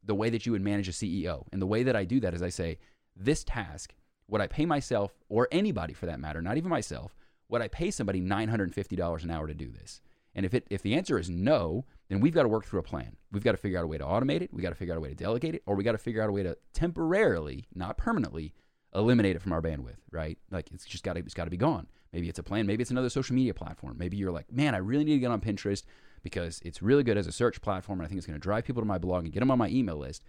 the 0.04 0.14
way 0.14 0.30
that 0.30 0.46
you 0.46 0.52
would 0.52 0.62
manage 0.62 0.88
a 0.88 0.92
CEO. 0.92 1.46
And 1.52 1.62
the 1.62 1.66
way 1.66 1.82
that 1.82 1.96
I 1.96 2.04
do 2.04 2.20
that 2.20 2.34
is 2.34 2.42
I 2.42 2.48
say, 2.48 2.78
this 3.16 3.44
task, 3.44 3.94
would 4.28 4.40
I 4.40 4.46
pay 4.46 4.66
myself 4.66 5.12
or 5.28 5.48
anybody 5.52 5.92
for 5.92 6.06
that 6.06 6.20
matter, 6.20 6.40
not 6.40 6.56
even 6.56 6.70
myself, 6.70 7.14
would 7.48 7.62
I 7.62 7.68
pay 7.68 7.90
somebody 7.90 8.20
$950 8.20 9.22
an 9.22 9.30
hour 9.30 9.46
to 9.46 9.54
do 9.54 9.70
this? 9.70 10.00
And 10.34 10.46
if 10.46 10.54
it 10.54 10.66
if 10.70 10.80
the 10.82 10.94
answer 10.94 11.18
is 11.18 11.28
no, 11.28 11.84
then 12.08 12.20
we've 12.20 12.34
got 12.34 12.42
to 12.42 12.48
work 12.48 12.64
through 12.64 12.80
a 12.80 12.84
plan. 12.84 13.16
We've 13.30 13.44
got 13.44 13.52
to 13.52 13.58
figure 13.58 13.78
out 13.78 13.84
a 13.84 13.86
way 13.86 13.98
to 13.98 14.04
automate 14.04 14.40
it. 14.40 14.52
We 14.52 14.62
got 14.62 14.70
to 14.70 14.74
figure 14.74 14.94
out 14.94 14.98
a 14.98 15.00
way 15.00 15.10
to 15.10 15.14
delegate 15.14 15.54
it, 15.54 15.62
or 15.66 15.74
we 15.74 15.84
got 15.84 15.92
to 15.92 15.98
figure 15.98 16.22
out 16.22 16.30
a 16.30 16.32
way 16.32 16.42
to 16.42 16.56
temporarily, 16.72 17.66
not 17.74 17.98
permanently, 17.98 18.54
eliminate 18.94 19.36
it 19.36 19.42
from 19.42 19.52
our 19.52 19.60
bandwidth. 19.60 19.98
Right? 20.10 20.38
Like 20.50 20.70
it's 20.72 20.86
just 20.86 21.04
got 21.04 21.14
to 21.14 21.20
it's 21.20 21.34
got 21.34 21.44
to 21.44 21.50
be 21.50 21.58
gone. 21.58 21.88
Maybe 22.12 22.28
it's 22.28 22.38
a 22.38 22.42
plan. 22.42 22.66
Maybe 22.66 22.80
it's 22.80 22.90
another 22.90 23.10
social 23.10 23.34
media 23.34 23.54
platform. 23.54 23.96
Maybe 23.98 24.16
you're 24.16 24.32
like, 24.32 24.50
man, 24.50 24.74
I 24.74 24.78
really 24.78 25.04
need 25.04 25.14
to 25.14 25.20
get 25.20 25.30
on 25.30 25.40
Pinterest 25.40 25.84
because 26.22 26.60
it's 26.64 26.82
really 26.82 27.02
good 27.02 27.16
as 27.16 27.26
a 27.26 27.32
search 27.32 27.60
platform, 27.60 28.00
and 28.00 28.06
I 28.06 28.08
think 28.08 28.18
it's 28.18 28.26
going 28.26 28.38
to 28.38 28.42
drive 28.42 28.64
people 28.64 28.82
to 28.82 28.86
my 28.86 28.98
blog 28.98 29.24
and 29.24 29.32
get 29.32 29.40
them 29.40 29.50
on 29.50 29.58
my 29.58 29.68
email 29.68 29.96
list. 29.96 30.22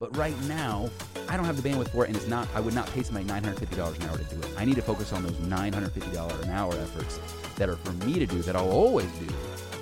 But 0.00 0.16
right 0.16 0.38
now, 0.42 0.90
I 1.28 1.36
don't 1.36 1.44
have 1.44 1.60
the 1.60 1.68
bandwidth 1.68 1.88
for 1.88 2.04
it, 2.04 2.08
and 2.08 2.16
it's 2.16 2.28
not. 2.28 2.46
I 2.54 2.60
would 2.60 2.74
not 2.74 2.86
pay 2.92 3.02
somebody 3.02 3.26
nine 3.26 3.42
hundred 3.42 3.58
fifty 3.58 3.74
dollars 3.74 3.98
an 3.98 4.04
hour 4.04 4.16
to 4.16 4.24
do 4.24 4.38
it. 4.38 4.54
I 4.56 4.64
need 4.64 4.76
to 4.76 4.82
focus 4.82 5.12
on 5.12 5.24
those 5.24 5.38
nine 5.40 5.72
hundred 5.72 5.90
fifty 5.90 6.12
dollars 6.12 6.40
an 6.44 6.50
hour 6.50 6.72
efforts 6.74 7.18
that 7.56 7.68
are 7.68 7.76
for 7.76 7.92
me 8.04 8.20
to 8.20 8.26
do 8.26 8.40
that 8.42 8.54
I'll 8.54 8.70
always 8.70 9.10
do, 9.18 9.26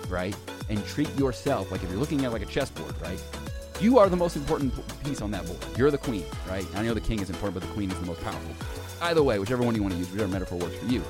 right? 0.08 0.35
And 0.70 0.82
treat 0.87 1.14
yourself 1.18 1.70
like 1.70 1.82
if 1.82 1.90
you're 1.90 2.00
looking 2.00 2.25
at 2.25 2.32
like 2.32 2.42
a 2.42 2.46
chessboard, 2.46 2.99
right? 3.02 3.23
You 3.78 3.99
are 3.99 4.08
the 4.08 4.16
most 4.16 4.37
important 4.37 4.73
piece 5.04 5.20
on 5.20 5.30
that 5.32 5.46
board. 5.46 5.58
You're 5.76 5.90
the 5.90 5.99
queen, 5.99 6.25
right? 6.49 6.66
I 6.75 6.82
know 6.82 6.94
the 6.94 7.00
king 7.00 7.20
is 7.20 7.28
important, 7.28 7.61
but 7.61 7.68
the 7.68 7.75
queen 7.75 7.90
is 7.90 8.00
the 8.00 8.06
most 8.06 8.23
powerful. 8.23 8.54
Either 9.02 9.23
way, 9.23 9.38
whichever 9.38 9.62
one 9.62 9.75
you 9.75 9.82
want 9.82 9.92
to 9.92 9.99
use, 9.99 10.11
whichever 10.11 10.32
metaphor 10.32 10.58
works 10.58 10.76
for 10.76 10.87
you. 10.87 11.04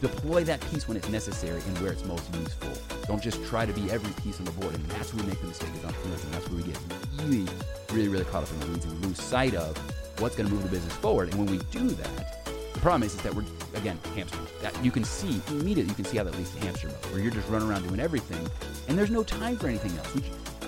Deploy 0.00 0.44
that 0.44 0.60
piece 0.70 0.88
when 0.88 0.96
it's 0.96 1.08
necessary 1.08 1.60
and 1.66 1.78
where 1.78 1.92
it's 1.92 2.04
most 2.04 2.34
useful. 2.34 2.70
Don't 3.06 3.22
just 3.22 3.44
try 3.44 3.66
to 3.66 3.72
be 3.72 3.90
every 3.90 4.12
piece 4.22 4.38
on 4.38 4.46
the 4.46 4.52
board. 4.52 4.74
And 4.74 4.84
that's 4.86 5.12
where 5.12 5.22
we 5.22 5.30
make 5.30 5.40
the 5.40 5.48
mistake 5.48 5.70
as 5.78 5.84
entrepreneurs. 5.84 6.24
And 6.24 6.32
that's 6.34 6.48
where 6.48 6.56
we 6.56 6.62
get 6.62 6.78
really, 7.18 7.46
really, 7.92 8.08
really 8.08 8.24
caught 8.24 8.44
up 8.44 8.50
in 8.52 8.60
the 8.60 8.66
weeds 8.66 8.84
and 8.86 9.04
lose 9.04 9.20
sight 9.20 9.54
of 9.54 9.76
what's 10.20 10.36
going 10.36 10.48
to 10.48 10.54
move 10.54 10.62
the 10.62 10.70
business 10.70 10.94
forward. 10.94 11.28
And 11.30 11.38
when 11.38 11.50
we 11.50 11.62
do 11.70 11.88
that, 11.88 12.44
the 12.72 12.80
problem 12.80 13.02
is, 13.02 13.14
is 13.14 13.20
that 13.22 13.34
we're 13.34 13.44
again 13.74 13.98
hamsters. 14.14 14.48
That 14.62 14.84
you 14.84 14.90
can 14.90 15.04
see 15.04 15.42
immediately. 15.48 15.90
You 15.90 15.94
can 15.94 16.04
see 16.06 16.16
how 16.16 16.24
that 16.24 16.34
leads 16.36 16.50
to 16.54 16.60
hamster 16.60 16.88
mode, 16.88 17.06
where 17.12 17.20
you're 17.20 17.30
just 17.30 17.48
running 17.50 17.68
around 17.68 17.86
doing 17.86 18.00
everything, 18.00 18.48
and 18.88 18.96
there's 18.96 19.10
no 19.10 19.22
time 19.22 19.58
for 19.58 19.68
anything 19.68 19.96
else. 19.98 20.14
Which 20.14 20.24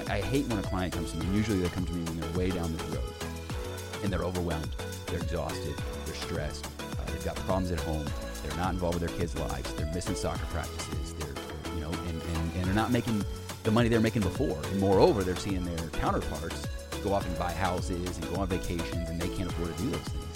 I, 0.08 0.16
I 0.16 0.20
hate 0.20 0.46
when 0.48 0.58
a 0.58 0.62
client 0.62 0.92
comes 0.92 1.12
to 1.12 1.18
me. 1.18 1.34
Usually 1.34 1.58
they 1.58 1.68
come 1.70 1.86
to 1.86 1.92
me 1.92 2.04
when 2.04 2.20
they're 2.20 2.32
way 2.32 2.50
down 2.50 2.70
this 2.76 2.82
road, 2.88 3.14
and 4.02 4.12
they're 4.12 4.24
overwhelmed, 4.24 4.76
they're 5.06 5.20
exhausted, 5.20 5.74
they're 6.04 6.14
stressed, 6.14 6.66
uh, 6.66 7.04
they've 7.06 7.24
got 7.24 7.36
problems 7.36 7.70
at 7.70 7.80
home, 7.80 8.04
they're 8.42 8.56
not 8.56 8.72
involved 8.72 9.00
with 9.00 9.08
their 9.08 9.18
kids' 9.18 9.36
lives, 9.36 9.72
they're 9.74 9.92
missing 9.94 10.14
soccer 10.14 10.46
practices, 10.46 11.14
they're, 11.14 11.34
you 11.74 11.80
know, 11.80 11.90
and, 11.90 12.22
and, 12.22 12.54
and 12.56 12.64
they're 12.64 12.74
not 12.74 12.90
making 12.90 13.24
the 13.62 13.70
money 13.70 13.88
they're 13.88 14.00
making 14.00 14.22
before. 14.22 14.60
And 14.70 14.80
moreover, 14.80 15.22
they're 15.22 15.36
seeing 15.36 15.64
their 15.64 15.88
counterparts 15.90 16.66
go 17.04 17.12
off 17.12 17.26
and 17.26 17.38
buy 17.38 17.52
houses 17.52 18.18
and 18.18 18.34
go 18.34 18.40
on 18.40 18.48
vacations, 18.48 19.08
and 19.08 19.20
they 19.20 19.28
can't 19.28 19.50
afford 19.50 19.76
to 19.76 19.82
do 19.82 19.90
those 19.90 20.00
things 20.00 20.32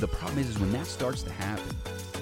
the 0.00 0.08
problem 0.08 0.38
is, 0.38 0.48
is 0.48 0.58
when 0.58 0.72
that 0.72 0.86
starts 0.86 1.22
to 1.22 1.30
happen, 1.30 1.76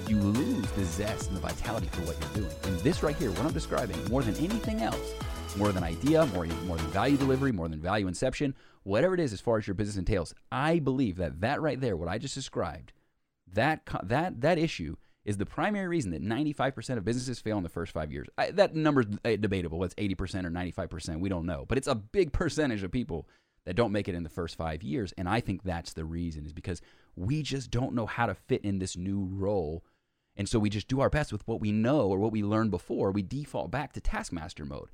you 0.07 0.17
lose 0.17 0.69
the 0.71 0.83
zest 0.83 1.29
and 1.29 1.37
the 1.37 1.41
vitality 1.41 1.87
for 1.91 2.01
what 2.01 2.19
you're 2.19 2.43
doing. 2.43 2.55
And 2.63 2.79
this 2.81 3.01
right 3.01 3.15
here, 3.15 3.31
what 3.31 3.45
I'm 3.45 3.53
describing, 3.53 3.97
more 4.09 4.21
than 4.21 4.35
anything 4.35 4.81
else, 4.81 5.13
more 5.55 5.71
than 5.71 5.83
idea, 5.83 6.25
more, 6.27 6.45
more 6.65 6.77
than 6.77 6.87
value 6.87 7.15
delivery, 7.15 7.51
more 7.51 7.69
than 7.69 7.79
value 7.79 8.07
inception, 8.07 8.53
whatever 8.83 9.13
it 9.13 9.19
is 9.19 9.33
as 9.33 9.39
far 9.39 9.57
as 9.57 9.67
your 9.67 9.75
business 9.75 9.97
entails, 9.97 10.33
I 10.51 10.79
believe 10.79 11.15
that 11.17 11.39
that 11.41 11.61
right 11.61 11.79
there, 11.79 11.95
what 11.95 12.09
I 12.09 12.17
just 12.17 12.35
described, 12.35 12.91
that 13.53 13.81
that 14.03 14.41
that 14.41 14.57
issue 14.57 14.95
is 15.25 15.37
the 15.37 15.45
primary 15.45 15.87
reason 15.87 16.11
that 16.11 16.23
95% 16.23 16.97
of 16.97 17.05
businesses 17.05 17.39
fail 17.39 17.57
in 17.57 17.63
the 17.63 17.69
first 17.69 17.91
five 17.91 18.11
years. 18.11 18.27
I, 18.37 18.51
that 18.51 18.75
number's 18.75 19.05
uh, 19.23 19.35
debatable. 19.35 19.83
It's 19.83 19.93
80% 19.95 20.45
or 20.45 20.49
95%. 20.49 21.19
We 21.19 21.29
don't 21.29 21.45
know. 21.45 21.65
But 21.67 21.77
it's 21.77 21.87
a 21.87 21.93
big 21.93 22.31
percentage 22.33 22.83
of 22.83 22.91
people 22.91 23.27
that 23.65 23.75
don't 23.75 23.91
make 23.91 24.07
it 24.07 24.15
in 24.15 24.23
the 24.23 24.29
first 24.29 24.55
five 24.55 24.81
years. 24.81 25.13
And 25.17 25.29
I 25.29 25.41
think 25.41 25.61
that's 25.63 25.93
the 25.93 26.05
reason 26.05 26.45
is 26.45 26.53
because 26.53 26.81
we 27.15 27.43
just 27.43 27.69
don't 27.69 27.93
know 27.93 28.05
how 28.05 28.25
to 28.25 28.33
fit 28.33 28.61
in 28.63 28.79
this 28.79 28.97
new 28.97 29.29
role. 29.31 29.83
And 30.35 30.47
so 30.47 30.57
we 30.57 30.69
just 30.69 30.87
do 30.87 31.01
our 31.01 31.09
best 31.09 31.31
with 31.31 31.47
what 31.47 31.59
we 31.59 31.71
know 31.71 32.07
or 32.07 32.17
what 32.17 32.31
we 32.31 32.41
learned 32.41 32.71
before. 32.71 33.11
We 33.11 33.21
default 33.21 33.69
back 33.69 33.93
to 33.93 34.01
taskmaster 34.01 34.65
mode. 34.65 34.89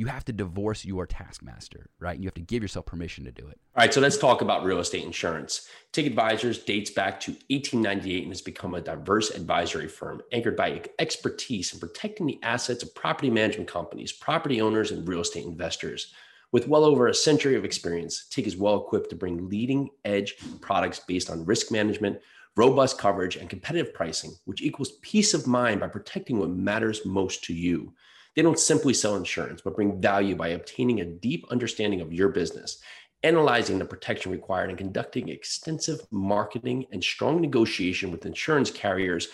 You 0.00 0.06
have 0.06 0.24
to 0.24 0.32
divorce 0.32 0.86
your 0.86 1.04
taskmaster, 1.04 1.90
right? 1.98 2.14
And 2.14 2.24
you 2.24 2.28
have 2.28 2.34
to 2.36 2.40
give 2.40 2.62
yourself 2.62 2.86
permission 2.86 3.26
to 3.26 3.30
do 3.30 3.46
it. 3.48 3.60
All 3.76 3.82
right, 3.82 3.92
so 3.92 4.00
let's 4.00 4.16
talk 4.16 4.40
about 4.40 4.64
real 4.64 4.78
estate 4.78 5.04
insurance. 5.04 5.68
TIG 5.92 6.06
Advisors 6.06 6.60
dates 6.60 6.90
back 6.90 7.20
to 7.20 7.32
1898 7.50 8.22
and 8.22 8.32
has 8.32 8.40
become 8.40 8.72
a 8.72 8.80
diverse 8.80 9.28
advisory 9.28 9.88
firm 9.88 10.22
anchored 10.32 10.56
by 10.56 10.80
expertise 10.98 11.74
in 11.74 11.80
protecting 11.80 12.24
the 12.24 12.38
assets 12.42 12.82
of 12.82 12.94
property 12.94 13.28
management 13.28 13.68
companies, 13.68 14.10
property 14.10 14.62
owners, 14.62 14.90
and 14.90 15.06
real 15.06 15.20
estate 15.20 15.44
investors. 15.44 16.14
With 16.50 16.66
well 16.66 16.84
over 16.84 17.08
a 17.08 17.14
century 17.14 17.54
of 17.54 17.66
experience, 17.66 18.24
TIG 18.30 18.46
is 18.46 18.56
well 18.56 18.82
equipped 18.82 19.10
to 19.10 19.16
bring 19.16 19.50
leading 19.50 19.90
edge 20.06 20.36
products 20.62 21.00
based 21.00 21.28
on 21.28 21.44
risk 21.44 21.70
management, 21.70 22.18
robust 22.56 22.96
coverage, 22.96 23.36
and 23.36 23.50
competitive 23.50 23.92
pricing, 23.92 24.32
which 24.46 24.62
equals 24.62 24.92
peace 25.02 25.34
of 25.34 25.46
mind 25.46 25.78
by 25.78 25.88
protecting 25.88 26.38
what 26.38 26.48
matters 26.48 27.04
most 27.04 27.44
to 27.44 27.52
you. 27.52 27.92
They 28.36 28.42
don't 28.42 28.58
simply 28.58 28.94
sell 28.94 29.16
insurance, 29.16 29.60
but 29.60 29.74
bring 29.74 30.00
value 30.00 30.36
by 30.36 30.48
obtaining 30.48 31.00
a 31.00 31.04
deep 31.04 31.46
understanding 31.50 32.00
of 32.00 32.12
your 32.12 32.28
business, 32.28 32.78
analyzing 33.22 33.78
the 33.78 33.84
protection 33.84 34.30
required, 34.30 34.70
and 34.70 34.78
conducting 34.78 35.28
extensive 35.28 36.00
marketing 36.10 36.86
and 36.92 37.02
strong 37.02 37.40
negotiation 37.40 38.10
with 38.10 38.26
insurance 38.26 38.70
carriers 38.70 39.28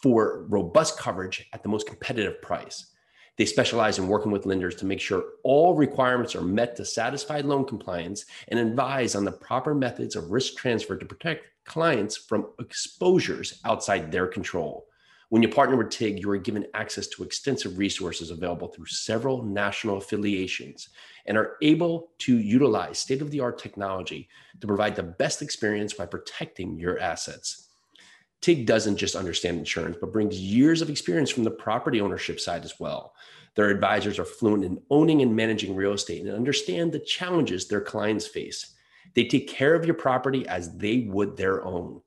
for 0.00 0.46
robust 0.48 0.98
coverage 0.98 1.46
at 1.52 1.62
the 1.62 1.68
most 1.68 1.86
competitive 1.86 2.40
price. 2.40 2.86
They 3.36 3.44
specialize 3.44 3.98
in 3.98 4.08
working 4.08 4.32
with 4.32 4.46
lenders 4.46 4.76
to 4.76 4.86
make 4.86 5.00
sure 5.00 5.24
all 5.42 5.74
requirements 5.74 6.34
are 6.34 6.42
met 6.42 6.76
to 6.76 6.84
satisfy 6.84 7.40
loan 7.40 7.66
compliance 7.66 8.24
and 8.48 8.58
advise 8.58 9.14
on 9.14 9.24
the 9.24 9.32
proper 9.32 9.74
methods 9.74 10.16
of 10.16 10.30
risk 10.30 10.56
transfer 10.56 10.96
to 10.96 11.04
protect 11.04 11.46
clients 11.64 12.16
from 12.16 12.46
exposures 12.58 13.60
outside 13.64 14.10
their 14.10 14.26
control. 14.26 14.86
When 15.28 15.42
you 15.42 15.48
partner 15.48 15.76
with 15.76 15.90
TIG, 15.90 16.20
you 16.20 16.30
are 16.30 16.36
given 16.36 16.66
access 16.72 17.08
to 17.08 17.24
extensive 17.24 17.78
resources 17.78 18.30
available 18.30 18.68
through 18.68 18.86
several 18.86 19.42
national 19.42 19.96
affiliations 19.96 20.88
and 21.26 21.36
are 21.36 21.56
able 21.62 22.10
to 22.18 22.38
utilize 22.38 23.00
state 23.00 23.20
of 23.20 23.32
the 23.32 23.40
art 23.40 23.58
technology 23.58 24.28
to 24.60 24.66
provide 24.68 24.94
the 24.94 25.02
best 25.02 25.42
experience 25.42 25.92
by 25.92 26.06
protecting 26.06 26.78
your 26.78 27.00
assets. 27.00 27.70
TIG 28.40 28.66
doesn't 28.66 28.98
just 28.98 29.16
understand 29.16 29.58
insurance, 29.58 29.96
but 30.00 30.12
brings 30.12 30.38
years 30.38 30.80
of 30.80 30.90
experience 30.90 31.30
from 31.30 31.42
the 31.42 31.50
property 31.50 32.00
ownership 32.00 32.38
side 32.38 32.64
as 32.64 32.78
well. 32.78 33.12
Their 33.56 33.70
advisors 33.70 34.20
are 34.20 34.24
fluent 34.24 34.64
in 34.64 34.80
owning 34.90 35.22
and 35.22 35.34
managing 35.34 35.74
real 35.74 35.92
estate 35.92 36.20
and 36.24 36.30
understand 36.30 36.92
the 36.92 37.00
challenges 37.00 37.66
their 37.66 37.80
clients 37.80 38.28
face. 38.28 38.74
They 39.14 39.24
take 39.24 39.48
care 39.48 39.74
of 39.74 39.84
your 39.84 39.94
property 39.94 40.46
as 40.46 40.76
they 40.76 41.08
would 41.08 41.36
their 41.36 41.64
own. 41.64 42.02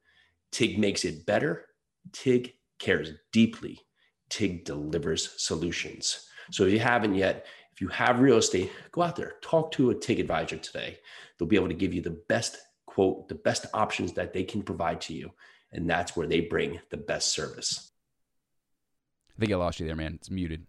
TIG 0.52 0.80
makes 0.80 1.04
it 1.04 1.26
better. 1.26 1.66
TIG 2.14 2.54
cares 2.80 3.12
deeply. 3.32 3.80
TIG 4.30 4.66
delivers 4.66 5.42
solutions. 5.42 6.28
So 6.52 6.66
if 6.66 6.74
you 6.74 6.80
haven't 6.80 7.16
yet, 7.16 7.46
if 7.74 7.82
you 7.82 7.88
have 7.90 8.20
real 8.20 8.38
estate, 8.38 8.72
go 8.92 9.02
out 9.02 9.16
there, 9.16 9.36
talk 9.42 9.72
to 9.74 9.90
a 9.90 9.96
TIG 9.96 10.20
advisor 10.20 10.58
today. 10.58 11.00
They'll 11.38 11.48
be 11.48 11.56
able 11.56 11.70
to 11.70 11.74
give 11.74 11.94
you 11.94 12.02
the 12.02 12.20
best 12.28 12.58
quote, 12.86 13.28
the 13.28 13.36
best 13.36 13.66
options 13.74 14.14
that 14.14 14.34
they 14.34 14.44
can 14.44 14.62
provide 14.62 15.02
to 15.02 15.14
you. 15.14 15.32
And 15.72 15.90
that's 15.90 16.16
where 16.16 16.28
they 16.28 16.42
bring 16.42 16.80
the 16.90 16.98
best 16.98 17.30
service. 17.30 17.92
I 19.36 19.40
think 19.40 19.52
I 19.52 19.56
lost 19.56 19.80
you 19.80 19.86
there, 19.86 19.96
man. 19.96 20.16
It's 20.16 20.30
muted. 20.30 20.66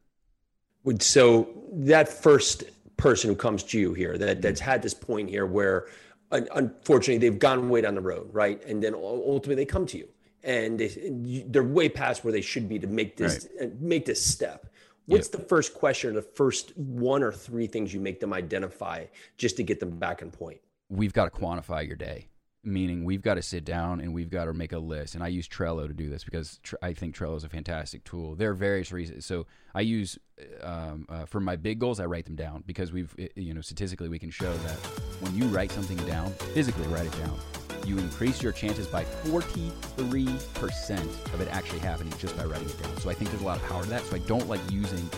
So 1.00 1.48
that 1.72 2.08
first 2.08 2.64
person 2.96 3.28
who 3.28 3.36
comes 3.36 3.62
to 3.64 3.78
you 3.78 3.92
here, 3.94 4.16
that 4.16 4.40
that's 4.40 4.60
had 4.60 4.82
this 4.82 4.94
point 4.94 5.28
here 5.28 5.46
where, 5.46 5.88
unfortunately, 6.30 7.18
they've 7.18 7.38
gone 7.38 7.68
way 7.68 7.80
down 7.80 7.94
the 7.94 8.00
road, 8.00 8.30
right? 8.32 8.62
And 8.64 8.82
then 8.82 8.94
ultimately 8.94 9.56
they 9.56 9.66
come 9.66 9.86
to 9.86 9.98
you, 9.98 10.08
and 10.42 10.78
they, 10.78 11.44
they're 11.48 11.62
way 11.62 11.88
past 11.88 12.24
where 12.24 12.32
they 12.32 12.40
should 12.40 12.68
be 12.68 12.78
to 12.78 12.86
make 12.86 13.16
this 13.16 13.48
right. 13.60 13.68
Uh, 13.68 13.74
make 13.78 14.06
this 14.06 14.24
step. 14.24 14.66
What's 15.06 15.28
yep. 15.32 15.40
the 15.40 15.48
first 15.48 15.74
question, 15.74 16.10
or 16.10 16.12
the 16.14 16.22
first 16.22 16.76
one 16.76 17.22
or 17.22 17.32
three 17.32 17.66
things 17.66 17.92
you 17.92 18.00
make 18.00 18.20
them 18.20 18.32
identify 18.32 19.06
just 19.36 19.56
to 19.56 19.62
get 19.62 19.80
them 19.80 19.98
back 19.98 20.22
in 20.22 20.30
point? 20.30 20.60
We've 20.88 21.12
got 21.12 21.32
to 21.32 21.40
quantify 21.40 21.86
your 21.86 21.96
day 21.96 22.28
meaning 22.62 23.04
we've 23.04 23.22
got 23.22 23.34
to 23.34 23.42
sit 23.42 23.64
down 23.64 24.00
and 24.00 24.12
we've 24.12 24.30
got 24.30 24.44
to 24.44 24.52
make 24.52 24.72
a 24.72 24.78
list. 24.78 25.14
And 25.14 25.24
I 25.24 25.28
use 25.28 25.48
Trello 25.48 25.86
to 25.86 25.94
do 25.94 26.10
this 26.10 26.24
because 26.24 26.58
tr- 26.62 26.76
I 26.82 26.92
think 26.92 27.16
Trello 27.16 27.36
is 27.36 27.44
a 27.44 27.48
fantastic 27.48 28.04
tool. 28.04 28.34
There 28.34 28.50
are 28.50 28.54
various 28.54 28.92
reasons. 28.92 29.24
So 29.24 29.46
I 29.74 29.80
use 29.80 30.18
um, 30.62 31.06
uh, 31.08 31.24
for 31.24 31.40
my 31.40 31.56
big 31.56 31.78
goals, 31.78 32.00
I 32.00 32.06
write 32.06 32.26
them 32.26 32.36
down 32.36 32.64
because 32.66 32.92
we've 32.92 33.14
you 33.34 33.54
know 33.54 33.60
statistically 33.60 34.08
we 34.08 34.18
can 34.18 34.30
show 34.30 34.52
that 34.52 34.76
when 35.20 35.34
you 35.34 35.44
write 35.44 35.70
something 35.70 35.96
down, 36.06 36.30
physically 36.54 36.86
write 36.88 37.06
it 37.06 37.18
down, 37.18 37.38
you 37.86 37.98
increase 37.98 38.42
your 38.42 38.52
chances 38.52 38.86
by 38.86 39.04
43% 39.04 41.00
of 41.34 41.40
it 41.40 41.48
actually 41.48 41.80
happening 41.80 42.12
just 42.18 42.36
by 42.36 42.44
writing 42.44 42.68
it 42.68 42.82
down. 42.82 42.96
So 42.98 43.10
I 43.10 43.14
think 43.14 43.30
there's 43.30 43.42
a 43.42 43.46
lot 43.46 43.58
of 43.58 43.64
power 43.68 43.82
to 43.82 43.88
that. 43.90 44.02
So 44.04 44.16
I 44.16 44.20
don't 44.20 44.48
like 44.48 44.60
using 44.70 45.08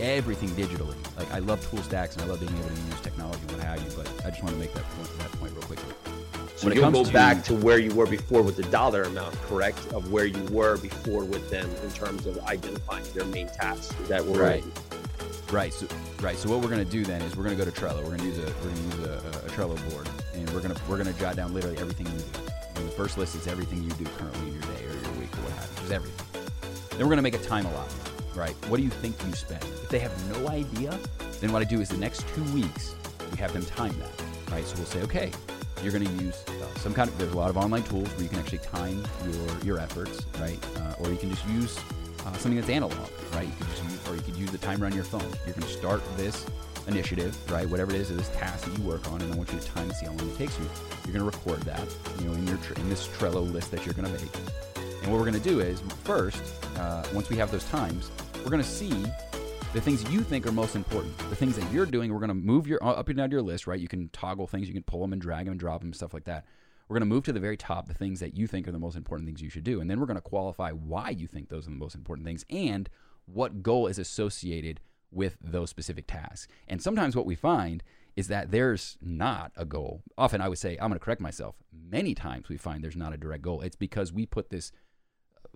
everything 0.00 0.50
digitally. 0.50 0.96
Like 1.16 1.32
I 1.32 1.38
love 1.38 1.68
tool 1.70 1.82
stacks 1.82 2.14
and 2.16 2.24
I 2.24 2.26
love 2.26 2.40
being 2.40 2.52
able 2.56 2.68
to 2.68 2.74
use 2.74 3.00
technology 3.00 3.40
and 3.42 3.52
what 3.52 3.62
have 3.62 3.82
you, 3.82 3.90
but 3.96 4.08
I 4.24 4.30
just 4.30 4.42
want 4.42 4.54
to 4.54 4.60
make 4.60 4.74
that 4.74 4.84
point, 4.90 5.18
that 5.18 5.32
point 5.32 5.52
real 5.52 5.62
quickly. 5.62 5.94
So 6.56 6.68
when 6.68 6.76
you'll 6.76 6.90
go 6.90 7.04
to, 7.04 7.12
back 7.12 7.44
to 7.44 7.54
where 7.54 7.78
you 7.78 7.94
were 7.94 8.06
before 8.06 8.40
with 8.42 8.56
the 8.56 8.62
dollar 8.64 9.02
amount, 9.02 9.34
correct? 9.42 9.78
Of 9.92 10.10
where 10.10 10.24
you 10.24 10.42
were 10.44 10.78
before 10.78 11.24
with 11.24 11.50
them 11.50 11.68
in 11.82 11.90
terms 11.90 12.24
of 12.24 12.38
identifying 12.46 13.04
their 13.12 13.26
main 13.26 13.48
tasks. 13.48 13.94
That 14.08 14.24
right? 14.24 14.64
Right. 15.52 15.72
So 15.72 15.86
right. 16.20 16.36
So 16.36 16.48
what 16.48 16.60
we're 16.60 16.70
going 16.70 16.84
to 16.84 16.90
do 16.90 17.04
then 17.04 17.22
is 17.22 17.36
we're 17.36 17.44
going 17.44 17.56
to 17.56 17.64
go 17.64 17.70
to 17.70 17.80
Trello. 17.80 18.02
We're 18.02 18.16
going 18.16 18.20
to 18.20 18.26
use 18.26 18.38
a 18.38 18.46
we're 18.46 18.70
going 18.70 18.76
to 18.76 18.82
use 18.82 19.06
a, 19.06 19.12
a, 19.46 19.50
Trello 19.50 19.90
board, 19.90 20.08
and 20.34 20.48
we're 20.50 20.60
going 20.60 20.74
to 20.74 20.80
we're 20.88 21.02
going 21.02 21.12
to 21.12 21.18
jot 21.20 21.36
down 21.36 21.54
literally 21.54 21.78
everything 21.78 22.06
you 22.06 22.18
do. 22.18 22.40
And 22.76 22.86
the 22.86 22.92
first 22.92 23.18
list 23.18 23.34
is 23.34 23.46
everything 23.46 23.82
you 23.82 23.90
do 23.90 24.04
currently 24.04 24.48
in 24.48 24.52
your 24.54 24.62
day 24.62 24.84
or 24.84 24.92
your 24.92 25.12
week 25.20 25.32
or 25.38 25.42
what 25.42 25.52
have 25.52 25.70
you, 25.70 25.80
just 25.80 25.92
everything. 25.92 26.26
Then 26.90 27.00
we're 27.00 27.14
going 27.14 27.16
to 27.16 27.22
make 27.22 27.34
a 27.34 27.38
time 27.38 27.66
allotment. 27.66 28.02
Right. 28.34 28.54
What 28.68 28.76
do 28.76 28.82
you 28.82 28.90
think 28.90 29.16
you 29.26 29.32
spend? 29.32 29.62
If 29.64 29.88
they 29.88 29.98
have 29.98 30.12
no 30.30 30.48
idea, 30.48 30.98
then 31.40 31.52
what 31.52 31.62
I 31.62 31.64
do 31.64 31.80
is 31.80 31.88
the 31.88 31.96
next 31.96 32.26
two 32.34 32.44
weeks, 32.52 32.94
we 33.30 33.38
have 33.38 33.52
them 33.52 33.64
time 33.64 33.98
that, 33.98 34.50
right? 34.50 34.64
So 34.66 34.76
we'll 34.76 34.84
say, 34.84 35.02
okay, 35.02 35.32
you're 35.82 35.92
going 35.92 36.04
to 36.04 36.24
use 36.24 36.44
uh, 36.48 36.78
some 36.78 36.92
kind 36.92 37.08
of, 37.08 37.16
there's 37.18 37.32
a 37.32 37.36
lot 37.36 37.48
of 37.48 37.56
online 37.56 37.82
tools 37.84 38.08
where 38.10 38.22
you 38.22 38.28
can 38.28 38.38
actually 38.38 38.58
time 38.58 39.02
your, 39.24 39.58
your 39.64 39.78
efforts, 39.78 40.26
right? 40.38 40.58
Uh, 40.76 40.94
or 41.00 41.10
you 41.10 41.16
can 41.16 41.30
just 41.30 41.46
use 41.48 41.78
uh, 42.26 42.32
something 42.32 42.56
that's 42.56 42.68
analog, 42.68 42.92
right? 43.32 43.46
You 43.46 43.54
could 43.58 43.84
use, 43.84 44.08
or 44.08 44.14
you 44.16 44.22
could 44.22 44.36
use 44.36 44.50
the 44.50 44.58
timer 44.58 44.86
on 44.86 44.92
your 44.92 45.04
phone. 45.04 45.22
You're 45.44 45.54
going 45.54 45.66
to 45.66 45.68
start 45.68 46.02
this 46.16 46.44
initiative, 46.88 47.38
right? 47.50 47.68
Whatever 47.68 47.92
it 47.92 48.00
is, 48.00 48.14
this 48.14 48.28
task 48.30 48.64
that 48.64 48.76
you 48.78 48.84
work 48.84 49.10
on, 49.12 49.22
and 49.22 49.32
I 49.32 49.36
want 49.36 49.52
you 49.52 49.58
to 49.58 49.66
time 49.66 49.88
to 49.88 49.94
see 49.94 50.06
how 50.06 50.12
long 50.12 50.28
it 50.28 50.36
takes 50.36 50.58
you. 50.58 50.64
You're 51.04 51.14
going 51.14 51.30
to 51.30 51.36
record 51.36 51.60
that, 51.62 51.82
you 52.18 52.26
know, 52.26 52.32
in 52.34 52.46
your 52.46 52.58
in 52.76 52.88
this 52.88 53.06
Trello 53.08 53.50
list 53.50 53.70
that 53.70 53.84
you're 53.84 53.94
going 53.94 54.12
to 54.12 54.12
make. 54.12 54.36
And 55.02 55.12
what 55.12 55.18
we're 55.18 55.30
going 55.30 55.40
to 55.40 55.48
do 55.48 55.60
is 55.60 55.80
first, 56.02 56.42
uh, 56.78 57.04
once 57.14 57.28
we 57.28 57.36
have 57.36 57.50
those 57.52 57.64
times, 57.64 58.10
we're 58.38 58.50
going 58.50 58.62
to 58.62 58.68
see 58.68 59.04
the 59.72 59.80
things 59.80 60.08
you 60.10 60.20
think 60.20 60.46
are 60.46 60.52
most 60.52 60.74
important, 60.74 61.16
the 61.30 61.36
things 61.36 61.56
that 61.56 61.70
you're 61.72 61.86
doing. 61.86 62.12
We're 62.12 62.20
going 62.20 62.28
to 62.28 62.34
move 62.34 62.66
your 62.66 62.82
up 62.82 63.08
and 63.08 63.16
down 63.16 63.30
your 63.30 63.42
list, 63.42 63.66
right? 63.66 63.78
You 63.78 63.88
can 63.88 64.08
toggle 64.08 64.46
things, 64.46 64.66
you 64.66 64.74
can 64.74 64.82
pull 64.82 65.00
them 65.00 65.12
and 65.12 65.22
drag 65.22 65.44
them 65.44 65.52
and 65.52 65.60
drop 65.60 65.80
them, 65.80 65.92
stuff 65.92 66.14
like 66.14 66.24
that. 66.24 66.44
We're 66.88 66.94
going 66.94 67.08
to 67.08 67.14
move 67.14 67.24
to 67.24 67.32
the 67.32 67.40
very 67.40 67.56
top, 67.56 67.88
the 67.88 67.94
things 67.94 68.20
that 68.20 68.36
you 68.36 68.46
think 68.46 68.68
are 68.68 68.72
the 68.72 68.78
most 68.78 68.96
important 68.96 69.26
things 69.26 69.42
you 69.42 69.50
should 69.50 69.64
do, 69.64 69.80
and 69.80 69.90
then 69.90 69.98
we're 69.98 70.06
going 70.06 70.16
to 70.16 70.20
qualify 70.20 70.70
why 70.70 71.10
you 71.10 71.26
think 71.26 71.48
those 71.48 71.66
are 71.66 71.70
the 71.70 71.76
most 71.76 71.94
important 71.94 72.26
things 72.26 72.44
and 72.48 72.88
what 73.26 73.62
goal 73.62 73.88
is 73.88 73.98
associated 73.98 74.80
with 75.10 75.36
those 75.40 75.70
specific 75.70 76.06
tasks. 76.06 76.46
And 76.68 76.80
sometimes 76.80 77.16
what 77.16 77.26
we 77.26 77.34
find 77.34 77.82
is 78.14 78.28
that 78.28 78.50
there's 78.50 78.96
not 79.00 79.52
a 79.56 79.64
goal. 79.64 80.02
Often 80.16 80.40
I 80.40 80.48
would 80.48 80.58
say, 80.58 80.72
I'm 80.72 80.88
going 80.88 80.98
to 80.98 81.04
correct 81.04 81.20
myself. 81.20 81.56
Many 81.72 82.14
times 82.14 82.48
we 82.48 82.56
find 82.56 82.82
there's 82.82 82.96
not 82.96 83.12
a 83.12 83.18
direct 83.18 83.42
goal. 83.42 83.60
It's 83.60 83.76
because 83.76 84.12
we 84.12 84.24
put 84.24 84.50
this 84.50 84.72
uh, 85.36 85.48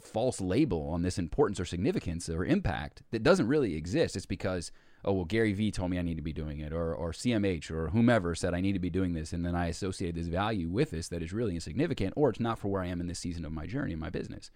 false 0.00 0.40
label 0.40 0.88
on 0.90 1.02
this 1.02 1.18
importance 1.18 1.58
or 1.58 1.64
significance 1.64 2.28
or 2.28 2.44
impact 2.44 3.02
that 3.10 3.22
doesn't 3.22 3.48
really 3.48 3.74
exist. 3.74 4.16
It's 4.16 4.26
because, 4.26 4.70
oh, 5.06 5.12
well, 5.12 5.24
Gary 5.24 5.52
Vee 5.52 5.70
told 5.70 5.90
me 5.90 5.98
I 5.98 6.02
need 6.02 6.16
to 6.16 6.22
be 6.22 6.32
doing 6.32 6.58
it, 6.58 6.72
or, 6.72 6.94
or 6.94 7.12
CMH 7.12 7.70
or 7.70 7.88
whomever 7.88 8.34
said 8.34 8.54
I 8.54 8.60
need 8.60 8.72
to 8.72 8.78
be 8.78 8.90
doing 8.90 9.14
this. 9.14 9.32
And 9.32 9.46
then 9.46 9.54
I 9.54 9.66
associate 9.66 10.14
this 10.14 10.26
value 10.26 10.68
with 10.68 10.90
this 10.90 11.08
that 11.08 11.22
is 11.22 11.32
really 11.32 11.54
insignificant, 11.54 12.14
or 12.16 12.30
it's 12.30 12.40
not 12.40 12.58
for 12.58 12.68
where 12.68 12.82
I 12.82 12.86
am 12.86 13.00
in 13.00 13.06
this 13.06 13.20
season 13.20 13.44
of 13.44 13.52
my 13.52 13.66
journey 13.66 13.92
in 13.92 14.00
my 14.00 14.10
business. 14.10 14.50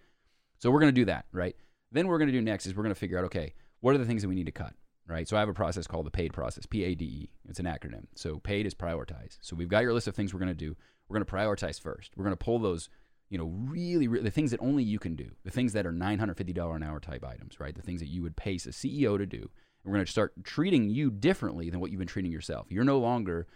So 0.58 0.70
we're 0.70 0.80
going 0.80 0.94
to 0.94 1.00
do 1.00 1.06
that, 1.06 1.26
right? 1.32 1.56
Then 1.92 2.06
what 2.06 2.12
we're 2.12 2.18
going 2.18 2.32
to 2.32 2.38
do 2.38 2.42
next 2.42 2.66
is 2.66 2.74
we're 2.74 2.82
going 2.82 2.94
to 2.94 3.00
figure 3.00 3.18
out, 3.18 3.24
okay, 3.26 3.54
what 3.80 3.94
are 3.94 3.98
the 3.98 4.04
things 4.04 4.22
that 4.22 4.28
we 4.28 4.34
need 4.34 4.46
to 4.46 4.52
cut? 4.52 4.74
Right. 5.06 5.26
So 5.26 5.36
I 5.36 5.40
have 5.40 5.48
a 5.48 5.54
process 5.54 5.88
called 5.88 6.06
the 6.06 6.10
PAID 6.12 6.32
process, 6.32 6.66
P 6.66 6.84
A 6.84 6.94
D 6.94 7.04
E. 7.04 7.30
It's 7.48 7.58
an 7.58 7.66
acronym. 7.66 8.06
So 8.14 8.38
PAID 8.38 8.66
is 8.66 8.74
prioritize. 8.74 9.38
So 9.40 9.56
we've 9.56 9.68
got 9.68 9.82
your 9.82 9.92
list 9.92 10.06
of 10.06 10.14
things 10.14 10.32
we're 10.32 10.38
going 10.38 10.50
to 10.50 10.54
do. 10.54 10.76
We're 11.08 11.18
going 11.18 11.26
to 11.26 11.32
prioritize 11.32 11.80
first. 11.80 12.12
We're 12.16 12.22
going 12.22 12.36
to 12.36 12.44
pull 12.44 12.60
those 12.60 12.88
you 13.30 13.38
know, 13.38 13.44
really, 13.44 14.08
really, 14.08 14.24
the 14.24 14.30
things 14.30 14.50
that 14.50 14.60
only 14.60 14.82
you 14.82 14.98
can 14.98 15.14
do, 15.14 15.30
the 15.44 15.50
things 15.50 15.72
that 15.72 15.86
are 15.86 15.92
$950 15.92 16.76
an 16.76 16.82
hour 16.82 17.00
type 17.00 17.24
items, 17.24 17.60
right? 17.60 17.74
The 17.74 17.82
things 17.82 18.00
that 18.00 18.08
you 18.08 18.22
would 18.22 18.36
pay 18.36 18.54
a 18.54 18.58
CEO 18.58 19.16
to 19.16 19.24
do. 19.24 19.50
We're 19.84 19.94
going 19.94 20.04
to 20.04 20.10
start 20.10 20.32
treating 20.44 20.90
you 20.90 21.10
differently 21.10 21.70
than 21.70 21.80
what 21.80 21.90
you've 21.90 21.98
been 21.98 22.08
treating 22.08 22.32
yourself. 22.32 22.66
You're 22.70 22.84
no 22.84 22.98
longer 22.98 23.46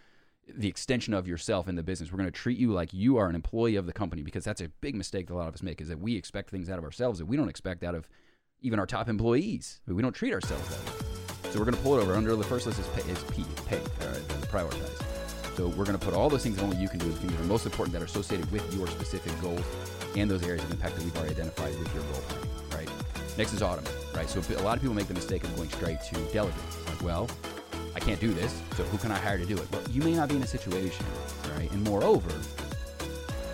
the 0.47 0.67
extension 0.67 1.13
of 1.13 1.27
yourself 1.27 1.67
in 1.67 1.75
the 1.75 1.83
business. 1.83 2.11
We're 2.11 2.17
going 2.17 2.31
to 2.31 2.31
treat 2.31 2.57
you 2.57 2.71
like 2.71 2.93
you 2.93 3.17
are 3.17 3.27
an 3.27 3.35
employee 3.35 3.75
of 3.75 3.85
the 3.85 3.93
company 3.93 4.21
because 4.21 4.43
that's 4.43 4.61
a 4.61 4.69
big 4.81 4.95
mistake 4.95 5.27
that 5.27 5.33
a 5.33 5.37
lot 5.37 5.47
of 5.47 5.53
us 5.53 5.63
make 5.63 5.81
is 5.81 5.87
that 5.87 5.99
we 5.99 6.15
expect 6.15 6.49
things 6.49 6.69
out 6.69 6.77
of 6.77 6.83
ourselves 6.83 7.19
that 7.19 7.25
we 7.25 7.37
don't 7.37 7.49
expect 7.49 7.83
out 7.83 7.95
of 7.95 8.07
even 8.61 8.79
our 8.79 8.85
top 8.85 9.09
employees. 9.09 9.81
We 9.87 10.01
don't 10.01 10.13
treat 10.13 10.33
ourselves 10.33 10.67
that 10.69 10.85
way. 10.85 11.51
So 11.51 11.59
we're 11.59 11.65
going 11.65 11.77
to 11.77 11.83
pull 11.83 11.97
it 11.97 12.01
over. 12.01 12.15
Under 12.15 12.35
the 12.35 12.43
first 12.43 12.65
list 12.65 12.79
is 12.79 12.87
pay, 12.87 13.09
is 13.09 13.23
P, 13.23 13.45
pay, 13.67 13.79
all 13.79 14.07
right, 14.07 14.27
prioritize. 14.49 15.03
So 15.55 15.67
we're 15.67 15.85
going 15.85 15.97
to 15.97 16.05
put 16.05 16.13
all 16.13 16.29
those 16.29 16.43
things 16.43 16.57
that 16.57 16.63
only 16.63 16.77
you 16.77 16.89
can 16.89 16.99
do, 16.99 17.07
the 17.07 17.15
things 17.15 17.31
that 17.33 17.41
are 17.41 17.45
most 17.45 17.65
important 17.65 17.93
that 17.93 18.01
are 18.01 18.05
associated 18.05 18.51
with 18.51 18.73
your 18.75 18.87
specific 18.87 19.39
goals 19.41 19.63
and 20.15 20.29
those 20.29 20.43
areas 20.43 20.63
of 20.63 20.71
impact 20.71 20.95
that 20.95 21.03
we've 21.03 21.15
already 21.15 21.31
identified 21.31 21.77
with 21.79 21.93
your 21.93 22.03
goal 22.03 22.45
right? 22.75 22.89
Next 23.37 23.53
is 23.53 23.61
automate, 23.61 24.15
right? 24.15 24.29
So 24.29 24.41
a 24.55 24.61
lot 24.61 24.77
of 24.77 24.81
people 24.81 24.95
make 24.95 25.07
the 25.07 25.13
mistake 25.13 25.43
of 25.43 25.55
going 25.55 25.69
straight 25.69 26.01
to 26.01 26.15
delegate. 26.31 26.57
Like, 26.87 27.03
well, 27.03 27.29
I 27.95 27.99
can't 27.99 28.19
do 28.19 28.33
this, 28.33 28.61
so 28.75 28.83
who 28.83 28.97
can 28.97 29.11
I 29.11 29.17
hire 29.17 29.37
to 29.37 29.45
do 29.45 29.57
it? 29.57 29.71
Well, 29.71 29.81
you 29.89 30.01
may 30.01 30.13
not 30.13 30.29
be 30.29 30.35
in 30.35 30.43
a 30.43 30.47
situation, 30.47 31.05
right? 31.55 31.71
And 31.71 31.83
moreover, 31.83 32.29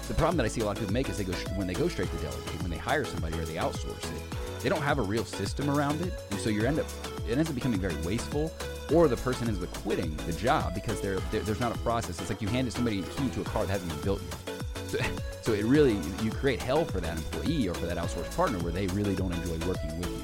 the 0.07 0.13
problem 0.13 0.37
that 0.37 0.45
I 0.45 0.49
see 0.49 0.61
a 0.61 0.65
lot 0.65 0.71
of 0.71 0.79
people 0.79 0.93
make 0.93 1.09
is 1.09 1.17
they 1.17 1.23
go 1.23 1.33
when 1.55 1.67
they 1.67 1.73
go 1.73 1.87
straight 1.87 2.11
to 2.11 2.17
delegate, 2.17 2.61
when 2.61 2.71
they 2.71 2.77
hire 2.77 3.05
somebody 3.05 3.37
or 3.39 3.45
they 3.45 3.55
outsource 3.55 4.03
it, 4.03 4.61
they 4.61 4.69
don't 4.69 4.81
have 4.81 4.99
a 4.99 5.03
real 5.03 5.25
system 5.25 5.69
around 5.69 6.01
it, 6.01 6.13
and 6.31 6.39
so 6.39 6.49
you 6.49 6.63
end 6.65 6.79
up 6.79 6.85
it 7.27 7.37
ends 7.37 7.49
up 7.49 7.55
becoming 7.55 7.79
very 7.79 7.95
wasteful 7.97 8.51
or 8.93 9.07
the 9.07 9.17
person 9.17 9.47
ends 9.47 9.63
up 9.63 9.73
quitting 9.75 10.15
the 10.27 10.33
job 10.33 10.73
because 10.75 10.99
they're, 11.01 11.19
they're, 11.31 11.41
there's 11.41 11.59
not 11.59 11.73
a 11.73 11.77
process. 11.79 12.19
It's 12.19 12.29
like 12.29 12.41
you 12.41 12.47
handed 12.47 12.73
somebody 12.73 12.99
a 12.99 13.03
key 13.03 13.29
to 13.29 13.41
a 13.41 13.43
car 13.45 13.65
that 13.65 13.71
hasn't 13.71 13.91
been 13.91 14.01
built 14.01 14.21
yet. 14.21 14.37
So, 14.91 14.97
so 15.41 15.53
it 15.53 15.65
really, 15.65 15.97
you 16.21 16.31
create 16.31 16.61
hell 16.61 16.85
for 16.85 16.99
that 16.99 17.17
employee 17.17 17.67
or 17.67 17.73
for 17.73 17.87
that 17.87 17.97
outsourced 17.97 18.35
partner 18.35 18.59
where 18.59 18.71
they 18.71 18.87
really 18.87 19.15
don't 19.15 19.33
enjoy 19.33 19.65
working 19.67 19.97
with 19.99 20.09
you. 20.09 20.21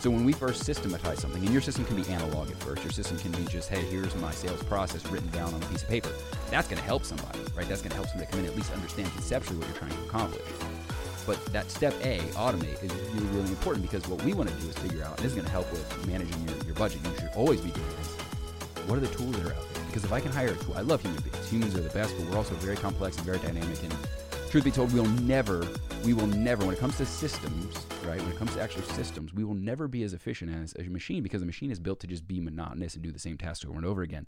So 0.00 0.10
when 0.10 0.24
we 0.24 0.32
first 0.32 0.64
systematize 0.64 1.20
something, 1.20 1.42
and 1.42 1.52
your 1.52 1.60
system 1.60 1.84
can 1.84 1.96
be 1.96 2.08
analog 2.10 2.50
at 2.50 2.56
first, 2.58 2.84
your 2.84 2.92
system 2.92 3.18
can 3.18 3.32
be 3.32 3.44
just, 3.50 3.68
hey, 3.68 3.82
here's 3.82 4.14
my 4.16 4.30
sales 4.30 4.62
process 4.62 5.04
written 5.10 5.28
down 5.30 5.52
on 5.52 5.62
a 5.62 5.66
piece 5.66 5.82
of 5.82 5.88
paper. 5.88 6.10
That's 6.50 6.68
going 6.68 6.78
to 6.78 6.84
help 6.84 7.04
somebody, 7.04 7.40
right? 7.56 7.66
That's 7.68 7.82
going 7.82 7.90
to 7.90 7.96
help 7.96 8.08
somebody 8.08 8.30
come 8.30 8.40
in 8.40 8.46
and 8.46 8.52
at 8.52 8.56
least 8.56 8.72
understand 8.72 9.10
conceptually 9.12 9.58
what 9.58 9.68
you're 9.68 9.78
trying 9.78 9.90
to 9.90 10.02
accomplish. 10.04 10.46
But 11.26 11.44
that 11.46 11.70
step 11.70 11.92
A, 12.02 12.18
automate, 12.34 12.82
is 12.84 12.92
really, 13.14 13.26
really 13.36 13.50
important 13.50 13.82
because 13.82 14.06
what 14.06 14.22
we 14.22 14.32
want 14.32 14.48
to 14.48 14.54
do 14.56 14.68
is 14.68 14.78
figure 14.78 15.02
out, 15.02 15.16
and 15.16 15.24
this 15.24 15.32
is 15.32 15.34
going 15.34 15.46
to 15.46 15.50
help 15.50 15.70
with 15.72 16.06
managing 16.06 16.40
your, 16.46 16.56
your 16.64 16.74
budget. 16.76 17.00
You 17.04 17.18
should 17.18 17.30
always 17.34 17.60
be 17.60 17.70
doing 17.72 17.88
this. 17.98 18.14
What 18.86 18.98
are 18.98 19.00
the 19.00 19.08
tools 19.08 19.32
that 19.36 19.46
are 19.46 19.54
out 19.54 19.74
there? 19.74 19.84
Because 19.86 20.04
if 20.04 20.12
I 20.12 20.20
can 20.20 20.30
hire 20.30 20.48
a 20.48 20.56
tool, 20.56 20.74
I 20.76 20.82
love 20.82 21.02
human 21.02 21.20
beings. 21.22 21.50
Humans 21.50 21.74
are 21.74 21.80
the 21.80 21.90
best, 21.90 22.14
but 22.16 22.30
we're 22.30 22.36
also 22.36 22.54
very 22.54 22.76
complex 22.76 23.16
and 23.16 23.26
very 23.26 23.38
dynamic. 23.38 23.82
And 23.82 23.92
truth 24.56 24.64
be 24.64 24.70
told, 24.70 24.90
we'll 24.94 25.04
never, 25.20 25.68
we 26.02 26.14
will 26.14 26.26
never, 26.28 26.64
when 26.64 26.74
it 26.74 26.78
comes 26.78 26.96
to 26.96 27.04
systems, 27.04 27.76
right? 28.06 28.18
When 28.22 28.30
it 28.30 28.38
comes 28.38 28.54
to 28.54 28.62
actual 28.62 28.84
systems, 28.84 29.34
we 29.34 29.44
will 29.44 29.52
never 29.52 29.86
be 29.86 30.02
as 30.02 30.14
efficient 30.14 30.50
as 30.50 30.74
a 30.78 30.88
machine 30.88 31.22
because 31.22 31.42
a 31.42 31.44
machine 31.44 31.70
is 31.70 31.78
built 31.78 32.00
to 32.00 32.06
just 32.06 32.26
be 32.26 32.40
monotonous 32.40 32.94
and 32.94 33.02
do 33.02 33.12
the 33.12 33.18
same 33.18 33.36
task 33.36 33.66
over 33.66 33.76
and 33.76 33.84
over 33.84 34.00
again. 34.00 34.26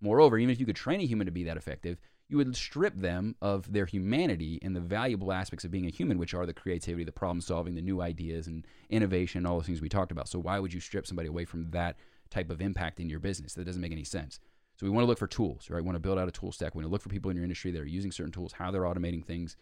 Moreover, 0.00 0.38
even 0.38 0.50
if 0.50 0.58
you 0.58 0.64
could 0.64 0.76
train 0.76 1.02
a 1.02 1.06
human 1.06 1.26
to 1.26 1.30
be 1.30 1.44
that 1.44 1.58
effective, 1.58 1.98
you 2.26 2.38
would 2.38 2.56
strip 2.56 2.96
them 2.96 3.34
of 3.42 3.70
their 3.70 3.84
humanity 3.84 4.58
and 4.62 4.74
the 4.74 4.80
valuable 4.80 5.30
aspects 5.30 5.66
of 5.66 5.70
being 5.70 5.84
a 5.84 5.90
human, 5.90 6.16
which 6.16 6.32
are 6.32 6.46
the 6.46 6.54
creativity, 6.54 7.04
the 7.04 7.12
problem 7.12 7.42
solving, 7.42 7.74
the 7.74 7.82
new 7.82 8.00
ideas, 8.00 8.46
and 8.46 8.66
innovation, 8.88 9.44
all 9.44 9.58
those 9.58 9.66
things 9.66 9.82
we 9.82 9.90
talked 9.90 10.10
about. 10.10 10.26
So, 10.26 10.38
why 10.38 10.58
would 10.58 10.72
you 10.72 10.80
strip 10.80 11.06
somebody 11.06 11.28
away 11.28 11.44
from 11.44 11.70
that 11.72 11.96
type 12.30 12.48
of 12.48 12.62
impact 12.62 12.98
in 12.98 13.10
your 13.10 13.20
business? 13.20 13.52
That 13.52 13.66
doesn't 13.66 13.82
make 13.82 13.92
any 13.92 14.04
sense. 14.04 14.40
So, 14.76 14.86
we 14.86 14.90
want 14.90 15.04
to 15.04 15.08
look 15.08 15.18
for 15.18 15.26
tools, 15.26 15.70
right? 15.70 15.80
We 15.80 15.86
want 15.86 15.96
to 15.96 16.00
build 16.00 16.18
out 16.18 16.28
a 16.28 16.32
tool 16.32 16.52
stack. 16.52 16.74
We 16.74 16.80
want 16.82 16.90
to 16.90 16.92
look 16.92 17.02
for 17.02 17.08
people 17.08 17.30
in 17.30 17.36
your 17.36 17.44
industry 17.44 17.70
that 17.70 17.80
are 17.80 17.86
using 17.86 18.12
certain 18.12 18.32
tools, 18.32 18.52
how 18.52 18.70
they're 18.70 18.82
automating 18.82 19.24
things, 19.24 19.56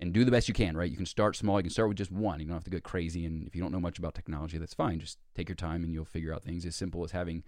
and 0.00 0.12
do 0.12 0.24
the 0.24 0.30
best 0.30 0.48
you 0.48 0.54
can, 0.54 0.76
right? 0.76 0.90
You 0.90 0.96
can 0.96 1.06
start 1.06 1.36
small. 1.36 1.58
You 1.58 1.64
can 1.64 1.70
start 1.70 1.88
with 1.88 1.98
just 1.98 2.10
one. 2.10 2.40
You 2.40 2.46
don't 2.46 2.54
have 2.54 2.64
to 2.64 2.70
get 2.70 2.82
crazy. 2.82 3.26
And 3.26 3.46
if 3.46 3.54
you 3.54 3.62
don't 3.62 3.72
know 3.72 3.80
much 3.80 3.98
about 3.98 4.14
technology, 4.14 4.58
that's 4.58 4.74
fine. 4.74 4.98
Just 4.98 5.18
take 5.34 5.48
your 5.48 5.56
time 5.56 5.84
and 5.84 5.92
you'll 5.92 6.04
figure 6.04 6.32
out 6.32 6.42
things 6.42 6.64
as 6.64 6.74
simple 6.74 7.04
as 7.04 7.10
having 7.10 7.42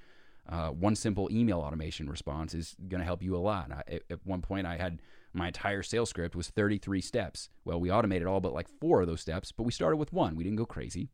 uh, 0.48 0.68
one 0.68 0.96
simple 0.96 1.28
email 1.30 1.60
automation 1.60 2.08
response 2.10 2.52
is 2.52 2.76
going 2.88 3.00
to 3.00 3.04
help 3.04 3.22
you 3.22 3.36
a 3.36 3.38
lot. 3.38 3.70
I, 3.72 4.00
at 4.10 4.18
one 4.24 4.42
point, 4.42 4.66
I 4.66 4.76
had 4.76 5.00
my 5.32 5.46
entire 5.46 5.82
sales 5.82 6.10
script 6.10 6.34
was 6.36 6.48
33 6.48 7.00
steps. 7.00 7.48
Well, 7.64 7.80
we 7.80 7.90
automated 7.90 8.26
all 8.26 8.40
but 8.40 8.52
like 8.52 8.68
four 8.80 9.00
of 9.00 9.06
those 9.06 9.20
steps, 9.20 9.52
but 9.52 9.62
we 9.62 9.72
started 9.72 9.96
with 9.96 10.12
one. 10.12 10.36
We 10.36 10.44
didn't 10.44 10.58
go 10.58 10.66
crazy. 10.66 11.10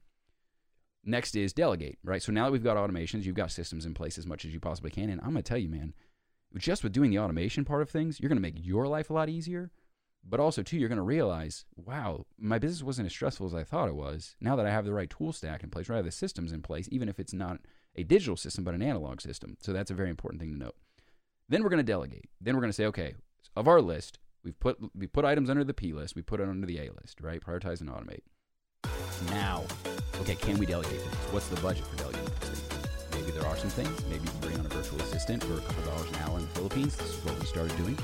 Next 1.04 1.36
is 1.36 1.52
delegate, 1.52 1.98
right? 2.04 2.22
So 2.22 2.32
now 2.32 2.44
that 2.44 2.52
we've 2.52 2.64
got 2.64 2.76
automations, 2.76 3.24
you've 3.24 3.34
got 3.34 3.50
systems 3.50 3.86
in 3.86 3.94
place 3.94 4.18
as 4.18 4.26
much 4.26 4.44
as 4.44 4.52
you 4.52 4.60
possibly 4.60 4.90
can. 4.90 5.10
And 5.10 5.20
I'm 5.20 5.30
going 5.30 5.42
to 5.42 5.48
tell 5.48 5.58
you, 5.58 5.68
man, 5.68 5.94
just 6.56 6.82
with 6.82 6.92
doing 6.92 7.10
the 7.10 7.18
automation 7.18 7.64
part 7.64 7.82
of 7.82 7.90
things, 7.90 8.20
you're 8.20 8.28
going 8.28 8.36
to 8.36 8.42
make 8.42 8.64
your 8.64 8.86
life 8.86 9.10
a 9.10 9.14
lot 9.14 9.28
easier. 9.28 9.70
But 10.24 10.40
also, 10.40 10.62
too, 10.62 10.76
you're 10.76 10.88
going 10.88 10.96
to 10.96 11.02
realize, 11.02 11.64
wow, 11.76 12.26
my 12.38 12.58
business 12.58 12.82
wasn't 12.82 13.06
as 13.06 13.12
stressful 13.12 13.46
as 13.46 13.54
I 13.54 13.64
thought 13.64 13.88
it 13.88 13.94
was. 13.94 14.34
Now 14.40 14.56
that 14.56 14.66
I 14.66 14.70
have 14.70 14.84
the 14.84 14.92
right 14.92 15.08
tool 15.08 15.32
stack 15.32 15.62
in 15.62 15.70
place, 15.70 15.88
right, 15.88 15.96
I 15.96 15.98
have 15.98 16.04
the 16.04 16.10
systems 16.10 16.52
in 16.52 16.60
place, 16.60 16.88
even 16.90 17.08
if 17.08 17.18
it's 17.18 17.32
not 17.32 17.60
a 17.96 18.02
digital 18.02 18.36
system, 18.36 18.64
but 18.64 18.74
an 18.74 18.82
analog 18.82 19.20
system. 19.20 19.56
So 19.60 19.72
that's 19.72 19.90
a 19.90 19.94
very 19.94 20.10
important 20.10 20.40
thing 20.40 20.52
to 20.52 20.58
note. 20.58 20.76
Then 21.48 21.62
we're 21.62 21.70
going 21.70 21.78
to 21.78 21.92
delegate. 21.92 22.28
Then 22.40 22.54
we're 22.54 22.60
going 22.60 22.70
to 22.70 22.76
say, 22.76 22.86
okay, 22.86 23.14
of 23.56 23.68
our 23.68 23.80
list, 23.80 24.18
we've 24.44 24.58
put 24.58 24.78
we 24.94 25.06
put 25.06 25.24
items 25.24 25.48
under 25.48 25.64
the 25.64 25.74
P 25.74 25.92
list, 25.92 26.14
we 26.14 26.22
put 26.22 26.40
it 26.40 26.48
under 26.48 26.66
the 26.66 26.78
A 26.78 26.90
list, 26.92 27.20
right? 27.20 27.40
Prioritize 27.40 27.80
and 27.80 27.88
automate. 27.88 28.22
Now, 29.26 29.64
okay, 30.20 30.34
can 30.34 30.58
we 30.58 30.66
delegate 30.66 31.04
this? 31.04 31.14
What's 31.32 31.48
the 31.48 31.60
budget 31.60 31.86
for 31.86 31.96
delegating 31.96 32.30
this 32.40 32.68
Maybe 33.12 33.32
there 33.32 33.46
are 33.46 33.56
some 33.56 33.70
things. 33.70 34.04
Maybe 34.06 34.24
you 34.24 34.30
bring 34.40 34.58
on 34.58 34.66
a 34.66 34.68
virtual 34.68 35.00
assistant 35.00 35.42
for 35.42 35.54
a 35.54 35.60
couple 35.60 35.82
dollars 35.84 36.08
an 36.10 36.16
hour 36.16 36.38
in 36.38 36.42
the 36.42 36.52
Philippines. 36.54 36.96
This 36.96 37.18
is 37.18 37.24
what 37.24 37.38
we 37.38 37.46
started 37.46 37.76
doing. 37.76 37.98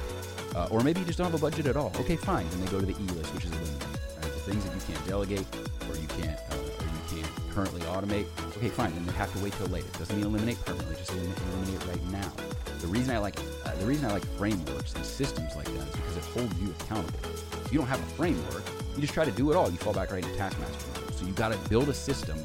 Uh, 0.55 0.69
or 0.71 0.81
maybe 0.81 1.01
you 1.01 1.07
just 1.07 1.19
don't 1.19 1.31
have 1.31 1.35
a 1.35 1.43
budget 1.43 1.67
at 1.67 1.77
all. 1.77 1.93
Okay, 2.01 2.17
fine. 2.17 2.49
Then 2.51 2.61
they 2.61 2.71
go 2.71 2.81
to 2.81 2.87
the 2.87 2.93
E 2.93 3.07
list, 3.15 3.33
which 3.35 3.45
is. 3.45 3.53
Right? 3.53 4.23
The 4.23 4.53
things 4.53 4.65
that 4.65 4.75
you 4.75 4.95
can't 4.95 5.07
delegate 5.07 5.47
or 5.89 5.97
you 5.97 6.09
can't 6.09 6.39
uh, 6.51 6.57
or 6.57 6.85
you 6.85 7.23
can't 7.23 7.33
currently 7.55 7.81
automate. 7.83 8.27
Okay, 8.57 8.69
fine. 8.69 8.93
Then 8.95 9.07
they 9.07 9.13
have 9.13 9.33
to 9.35 9.43
wait 9.43 9.53
till 9.55 9.67
later. 9.69 9.87
Doesn't 9.99 10.17
mean 10.17 10.27
eliminate 10.27 10.63
permanently. 10.65 10.97
Just 10.97 11.13
eliminate, 11.13 11.87
right 11.87 12.05
now. 12.11 12.33
The 12.81 12.89
reason 12.89 13.15
I 13.15 13.19
like 13.19 13.39
uh, 13.65 13.75
the 13.77 13.87
reason 13.87 14.07
I 14.11 14.13
like 14.13 14.27
frameworks 14.37 14.95
and 14.95 15.05
systems 15.05 15.55
like 15.57 15.67
that 15.67 15.89
is 15.89 15.97
because 15.97 16.17
it 16.17 16.25
holds 16.25 16.61
you 16.61 16.75
accountable. 16.81 17.19
If 17.65 17.73
you 17.73 17.79
don't 17.79 17.89
have 17.89 18.01
a 18.01 18.11
framework, 18.17 18.65
you 18.95 19.01
just 19.01 19.15
try 19.15 19.25
to 19.25 19.33
do 19.33 19.51
it 19.51 19.57
all. 19.57 19.71
You 19.71 19.77
fall 19.77 19.95
back 19.95 20.11
right 20.11 20.25
into 20.25 20.37
taskmaster. 20.37 21.04
You 21.27 21.33
got 21.33 21.53
to 21.53 21.69
build 21.69 21.89
a 21.89 21.95
system, 21.95 22.39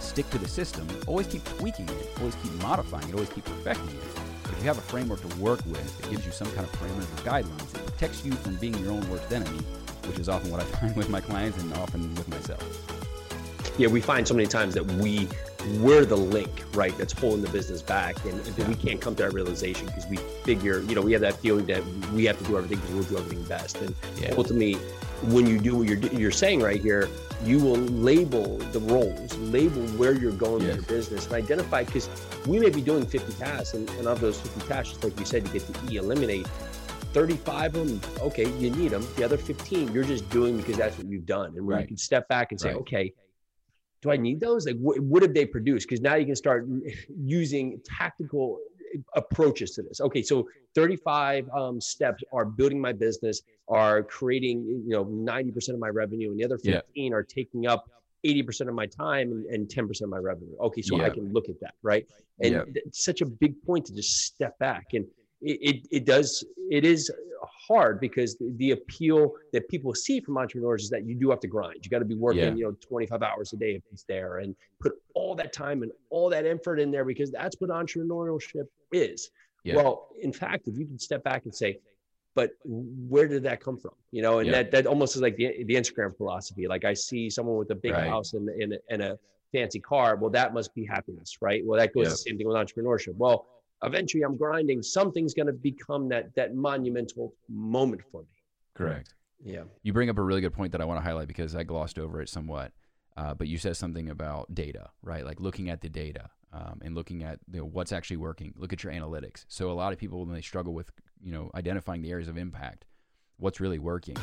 stick 0.00 0.28
to 0.30 0.38
the 0.38 0.48
system, 0.48 0.86
always 1.06 1.26
keep 1.26 1.44
tweaking 1.44 1.88
it, 1.88 2.10
always 2.18 2.34
keep 2.36 2.52
modifying 2.62 3.08
it, 3.08 3.14
always 3.14 3.30
keep 3.30 3.44
perfecting 3.44 3.96
it. 3.96 4.04
But 4.42 4.52
if 4.52 4.58
you 4.60 4.64
have 4.64 4.78
a 4.78 4.82
framework 4.82 5.20
to 5.28 5.36
work 5.40 5.64
with, 5.66 6.00
it 6.00 6.10
gives 6.10 6.26
you 6.26 6.32
some 6.32 6.48
kind 6.52 6.60
of 6.60 6.72
parameters 6.72 7.02
or 7.18 7.30
guidelines. 7.30 7.74
It 7.74 7.86
protects 7.86 8.24
you 8.24 8.32
from 8.32 8.56
being 8.56 8.76
your 8.78 8.92
own 8.92 9.08
worst 9.10 9.30
enemy, 9.32 9.60
which 10.06 10.18
is 10.18 10.28
often 10.28 10.50
what 10.50 10.60
I 10.60 10.64
find 10.76 10.96
with 10.96 11.08
my 11.08 11.20
clients 11.20 11.62
and 11.62 11.72
often 11.74 12.14
with 12.14 12.28
myself. 12.28 12.62
Yeah, 13.78 13.88
we 13.88 14.00
find 14.00 14.26
so 14.26 14.34
many 14.34 14.46
times 14.46 14.74
that 14.74 14.84
we 14.84 15.28
we're 15.80 16.04
the 16.04 16.16
link, 16.16 16.64
right? 16.74 16.96
That's 16.98 17.12
holding 17.12 17.42
the 17.42 17.50
business 17.50 17.82
back, 17.82 18.22
and, 18.24 18.40
and 18.46 18.68
we 18.68 18.74
can't 18.74 19.00
come 19.00 19.14
to 19.16 19.22
that 19.24 19.32
realization 19.32 19.86
because 19.86 20.06
we 20.06 20.16
figure, 20.16 20.80
you 20.82 20.94
know, 20.94 21.00
we 21.00 21.12
have 21.12 21.20
that 21.20 21.36
feeling 21.36 21.66
that 21.66 21.84
we 22.12 22.24
have 22.24 22.38
to 22.38 22.44
do 22.44 22.58
everything 22.58 22.78
because 22.80 22.94
we'll 22.94 23.04
do 23.04 23.18
everything 23.18 23.44
best. 23.44 23.76
And 23.78 23.94
yeah. 24.20 24.34
ultimately, 24.36 24.74
when 25.24 25.46
you 25.46 25.58
do 25.58 25.76
what 25.76 25.88
you're 25.88 25.98
you're 25.98 26.30
saying 26.30 26.60
right 26.60 26.80
here, 26.80 27.08
you 27.44 27.58
will 27.58 27.76
label 27.76 28.58
the 28.58 28.80
roles, 28.80 29.36
label 29.38 29.82
where 29.98 30.12
you're 30.12 30.32
going 30.32 30.62
yes. 30.62 30.76
with 30.76 30.90
your 30.90 30.98
business, 30.98 31.26
and 31.26 31.34
identify 31.34 31.84
because 31.84 32.08
we 32.46 32.58
may 32.58 32.70
be 32.70 32.80
doing 32.80 33.06
50 33.06 33.32
tasks, 33.34 33.74
and, 33.74 33.88
and 33.90 34.06
of 34.06 34.20
those 34.20 34.40
50 34.40 34.68
tasks, 34.68 34.90
just 34.90 35.04
like 35.04 35.18
you 35.18 35.24
said, 35.24 35.46
you 35.46 35.52
get 35.52 35.72
to 35.72 35.92
e 35.92 35.96
eliminate. 35.96 36.46
35 37.12 37.76
of 37.76 37.88
them, 37.88 38.20
okay, 38.22 38.48
you 38.58 38.70
need 38.70 38.90
them. 38.90 39.06
The 39.16 39.24
other 39.24 39.36
15, 39.36 39.92
you're 39.92 40.02
just 40.02 40.28
doing 40.30 40.56
because 40.56 40.78
that's 40.78 40.96
what 40.96 41.06
you've 41.08 41.26
done. 41.26 41.54
And 41.56 41.66
where 41.66 41.76
right. 41.76 41.82
you 41.82 41.88
can 41.88 41.98
step 41.98 42.26
back 42.28 42.52
and 42.52 42.60
say, 42.60 42.68
right. 42.68 42.78
okay, 42.78 43.12
do 44.02 44.10
I 44.10 44.16
need 44.16 44.40
those? 44.40 44.66
Like, 44.66 44.76
what, 44.78 44.98
what 45.00 45.22
have 45.22 45.32
they 45.32 45.46
produced? 45.46 45.88
Because 45.88 46.02
now 46.02 46.16
you 46.16 46.26
can 46.26 46.36
start 46.36 46.66
using 47.16 47.80
tactical 47.84 48.58
approaches 49.14 49.70
to 49.72 49.82
this. 49.82 50.00
Okay, 50.00 50.22
so 50.22 50.48
35 50.74 51.48
um, 51.50 51.80
steps 51.80 52.22
are 52.32 52.44
building 52.44 52.80
my 52.80 52.92
business, 52.92 53.42
are 53.68 54.02
creating 54.02 54.64
you 54.86 54.90
know 54.90 55.04
90% 55.04 55.70
of 55.70 55.78
my 55.78 55.88
revenue, 55.88 56.30
and 56.30 56.38
the 56.38 56.44
other 56.44 56.58
15 56.58 56.82
yeah. 56.94 57.12
are 57.12 57.22
taking 57.22 57.66
up 57.66 57.88
80% 58.26 58.68
of 58.68 58.74
my 58.74 58.86
time 58.86 59.32
and, 59.32 59.46
and 59.46 59.68
10% 59.68 60.02
of 60.02 60.08
my 60.08 60.18
revenue. 60.18 60.54
Okay, 60.60 60.82
so 60.82 60.96
yeah. 60.96 61.06
I 61.06 61.10
can 61.10 61.32
look 61.32 61.48
at 61.48 61.58
that, 61.60 61.74
right? 61.82 62.06
And 62.40 62.52
yeah. 62.52 62.62
it's 62.74 63.04
such 63.04 63.20
a 63.20 63.26
big 63.26 63.62
point 63.62 63.86
to 63.86 63.94
just 63.94 64.24
step 64.24 64.58
back. 64.58 64.88
And 64.92 65.06
it, 65.42 65.58
it, 65.60 65.88
it 65.90 66.04
does, 66.04 66.44
it 66.70 66.84
is 66.84 67.10
hard 67.42 68.00
because 68.00 68.36
the, 68.36 68.52
the, 68.56 68.70
appeal 68.72 69.32
that 69.52 69.68
people 69.68 69.94
see 69.94 70.20
from 70.20 70.38
entrepreneurs 70.38 70.84
is 70.84 70.90
that 70.90 71.04
you 71.04 71.14
do 71.14 71.30
have 71.30 71.40
to 71.40 71.46
grind. 71.46 71.78
You 71.82 71.90
got 71.90 72.00
to 72.00 72.04
be 72.04 72.14
working, 72.14 72.42
yeah. 72.42 72.54
you 72.54 72.64
know, 72.64 72.76
25 72.80 73.22
hours 73.22 73.52
a 73.52 73.56
day 73.56 73.74
if 73.74 73.82
it's 73.92 74.04
there 74.04 74.38
and 74.38 74.54
put 74.80 74.92
all 75.14 75.34
that 75.36 75.52
time 75.52 75.82
and 75.82 75.92
all 76.10 76.28
that 76.30 76.46
effort 76.46 76.78
in 76.78 76.90
there 76.90 77.04
because 77.04 77.30
that's 77.30 77.56
what 77.60 77.70
entrepreneurship 77.70 78.66
is. 78.92 79.30
Yeah. 79.64 79.76
Well, 79.76 80.08
in 80.20 80.32
fact, 80.32 80.68
if 80.68 80.76
you 80.76 80.86
can 80.86 80.98
step 80.98 81.22
back 81.22 81.44
and 81.44 81.54
say, 81.54 81.78
but 82.34 82.52
where 82.64 83.28
did 83.28 83.42
that 83.44 83.60
come 83.60 83.76
from? 83.76 83.92
You 84.10 84.22
know, 84.22 84.38
and 84.38 84.48
yeah. 84.48 84.62
that, 84.62 84.70
that 84.72 84.86
almost 84.86 85.16
is 85.16 85.22
like 85.22 85.36
the, 85.36 85.64
the 85.64 85.74
Instagram 85.74 86.16
philosophy. 86.16 86.66
Like 86.66 86.84
I 86.84 86.94
see 86.94 87.28
someone 87.28 87.56
with 87.56 87.70
a 87.70 87.74
big 87.74 87.92
right. 87.92 88.08
house 88.08 88.32
and, 88.32 88.48
and, 88.48 88.78
and 88.90 89.02
a 89.02 89.18
fancy 89.52 89.80
car. 89.80 90.16
Well, 90.16 90.30
that 90.30 90.54
must 90.54 90.74
be 90.74 90.84
happiness, 90.84 91.38
right? 91.40 91.64
Well, 91.64 91.78
that 91.78 91.94
goes 91.94 92.08
the 92.08 92.16
same 92.16 92.38
thing 92.38 92.48
with 92.48 92.56
entrepreneurship. 92.56 93.14
Well, 93.16 93.46
eventually 93.82 94.22
I'm 94.22 94.36
grinding, 94.36 94.82
something's 94.82 95.34
going 95.34 95.46
to 95.46 95.52
become 95.52 96.08
that 96.08 96.34
that 96.34 96.54
monumental 96.54 97.34
moment 97.48 98.02
for 98.10 98.22
me. 98.22 98.28
Correct. 98.74 99.14
Yeah. 99.44 99.64
You 99.82 99.92
bring 99.92 100.08
up 100.08 100.18
a 100.18 100.22
really 100.22 100.40
good 100.40 100.52
point 100.52 100.72
that 100.72 100.80
I 100.80 100.84
want 100.84 101.00
to 101.00 101.04
highlight 101.04 101.28
because 101.28 101.56
I 101.56 101.64
glossed 101.64 101.98
over 101.98 102.20
it 102.20 102.28
somewhat. 102.28 102.72
Uh, 103.16 103.34
but 103.34 103.46
you 103.46 103.58
said 103.58 103.76
something 103.76 104.08
about 104.08 104.54
data, 104.54 104.88
right? 105.02 105.24
Like 105.24 105.40
looking 105.40 105.68
at 105.68 105.82
the 105.82 105.88
data 105.88 106.30
um, 106.52 106.80
and 106.82 106.94
looking 106.94 107.22
at 107.22 107.40
you 107.52 107.60
know, 107.60 107.66
what's 107.66 107.92
actually 107.92 108.16
working. 108.16 108.54
Look 108.56 108.72
at 108.72 108.82
your 108.82 108.92
analytics. 108.92 109.44
So 109.48 109.70
a 109.70 109.74
lot 109.74 109.92
of 109.92 109.98
people 109.98 110.24
when 110.24 110.34
they 110.34 110.40
struggle 110.40 110.72
with 110.72 110.90
you 111.22 111.32
know 111.32 111.50
identifying 111.54 112.02
the 112.02 112.10
areas 112.10 112.28
of 112.28 112.38
impact, 112.38 112.84
what's 113.38 113.60
really 113.60 113.78
working. 113.78 114.16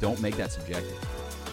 Don't 0.00 0.20
make 0.20 0.36
that 0.36 0.50
subjective, 0.50 0.98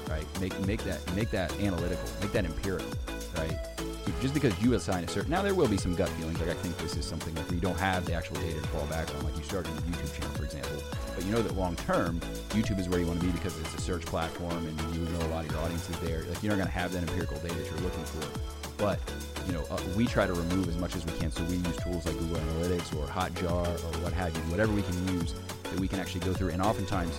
right? 0.10 0.26
Make 0.40 0.60
make 0.66 0.84
that 0.86 1.16
make 1.16 1.32
that 1.32 1.52
analytical. 1.60 2.10
Make 2.22 2.32
that 2.32 2.46
empirical, 2.46 2.92
right? 3.36 3.87
Just 4.22 4.34
because 4.34 4.60
you 4.62 4.74
assign 4.74 5.04
a 5.04 5.08
certain 5.08 5.30
now 5.30 5.42
there 5.42 5.54
will 5.54 5.68
be 5.68 5.78
some 5.78 5.96
gut 5.96 6.10
feelings 6.10 6.40
like 6.40 6.50
i 6.50 6.54
think 6.54 6.76
this 6.78 6.96
is 6.96 7.06
something 7.06 7.34
where 7.36 7.54
you 7.54 7.60
don't 7.60 7.78
have 7.78 8.06
the 8.06 8.14
actual 8.14 8.36
data 8.38 8.60
to 8.60 8.68
fall 8.68 8.86
back 8.88 9.14
on 9.16 9.24
like 9.24 9.36
you 9.38 9.44
started 9.44 9.72
a 9.72 9.82
youtube 9.82 10.14
channel 10.14 10.34
for 10.36 10.44
example 10.44 10.82
but 11.16 11.24
you 11.26 11.32
know 11.32 11.42
that 11.42 11.56
long 11.56 11.76
term 11.76 12.20
youtube 12.50 12.80
is 12.80 12.90
where 12.90 13.00
you 13.00 13.06
want 13.06 13.20
to 13.20 13.26
be 13.26 13.32
because 13.32 13.58
it's 13.60 13.76
a 13.76 13.82
search 13.82 14.06
platform 14.06 14.66
and 14.66 14.96
you 14.96 15.02
know 15.14 15.26
a 15.28 15.30
lot 15.30 15.46
of 15.46 15.52
your 15.52 15.60
audience 15.62 15.90
is 15.90 16.00
there 16.00 16.24
like 16.24 16.42
you're 16.42 16.52
not 16.52 16.58
going 16.58 16.68
to 16.68 16.72
have 16.72 16.92
that 16.92 17.02
empirical 17.02 17.38
data 17.38 17.56
that 17.56 17.66
you're 17.66 17.82
looking 17.82 18.04
for 18.06 18.28
but 18.78 19.00
you 19.46 19.54
know 19.54 19.64
uh, 19.70 19.80
we 19.96 20.06
try 20.06 20.26
to 20.26 20.34
remove 20.34 20.68
as 20.68 20.78
much 20.78 20.96
as 20.96 21.06
we 21.06 21.12
can 21.14 21.32
so 21.32 21.44
we 21.46 21.56
use 21.56 21.78
tools 21.78 22.06
like 22.06 22.18
google 22.18 22.38
analytics 22.38 22.96
or 22.96 23.06
hotjar 23.08 23.68
or 23.68 24.04
what 24.04 24.14
have 24.14 24.36
you 24.36 24.42
whatever 24.44 24.72
we 24.74 24.82
can 24.82 25.20
use 25.20 25.36
that 25.64 25.80
we 25.80 25.88
can 25.88 26.00
actually 26.00 26.22
go 26.22 26.34
through 26.34 26.50
and 26.50 26.62
oftentimes 26.62 27.16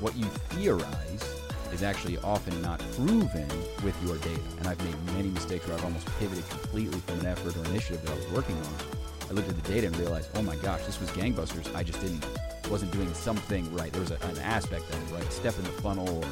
what 0.00 0.16
you 0.16 0.24
theorize 0.50 1.35
is 1.72 1.82
actually 1.82 2.18
often 2.18 2.60
not 2.62 2.78
proven 2.92 3.48
with 3.84 3.96
your 4.04 4.16
data. 4.18 4.40
And 4.58 4.66
I've 4.66 4.82
made 4.84 5.14
many 5.14 5.28
mistakes 5.28 5.66
where 5.66 5.76
I've 5.76 5.84
almost 5.84 6.06
pivoted 6.18 6.48
completely 6.48 6.98
from 7.00 7.20
an 7.20 7.26
effort 7.26 7.56
or 7.56 7.64
initiative 7.66 8.02
that 8.04 8.12
I 8.12 8.16
was 8.16 8.28
working 8.30 8.56
on. 8.56 8.74
I 9.28 9.32
looked 9.32 9.48
at 9.48 9.56
the 9.62 9.72
data 9.72 9.88
and 9.88 9.96
realized, 9.96 10.30
oh 10.34 10.42
my 10.42 10.56
gosh, 10.56 10.84
this 10.84 11.00
was 11.00 11.10
gangbusters. 11.10 11.74
I 11.74 11.82
just 11.82 12.00
didn't, 12.00 12.24
wasn't 12.70 12.92
doing 12.92 13.12
something 13.14 13.72
right. 13.74 13.92
There 13.92 14.00
was 14.00 14.12
a, 14.12 14.18
an 14.26 14.38
aspect 14.38 14.88
of 14.88 15.12
it, 15.12 15.14
right? 15.14 15.32
Step 15.32 15.56
in 15.58 15.64
the 15.64 15.70
funnel 15.70 16.08
or 16.08 16.24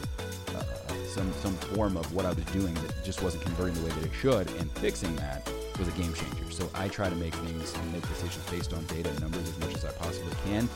uh, 0.56 0.64
some 1.06 1.32
some 1.34 1.54
form 1.54 1.96
of 1.96 2.12
what 2.14 2.24
I 2.24 2.32
was 2.32 2.44
doing 2.46 2.74
that 2.74 3.04
just 3.04 3.22
wasn't 3.22 3.44
converting 3.44 3.74
the 3.74 3.82
way 3.82 3.90
that 3.90 4.04
it 4.04 4.14
should. 4.14 4.48
And 4.58 4.70
fixing 4.72 5.14
that 5.16 5.48
was 5.78 5.88
a 5.88 5.92
game 5.92 6.12
changer. 6.14 6.50
So 6.50 6.68
I 6.74 6.88
try 6.88 7.08
to 7.08 7.16
make 7.16 7.34
things 7.34 7.74
and 7.74 7.92
make 7.92 8.06
decisions 8.08 8.48
based 8.50 8.72
on 8.72 8.84
data 8.86 9.10
and 9.10 9.20
numbers 9.20 9.48
as 9.48 9.58
much 9.58 9.74
as 9.74 9.84
I 9.84 9.92
possibly 9.92 10.32
can. 10.44 10.68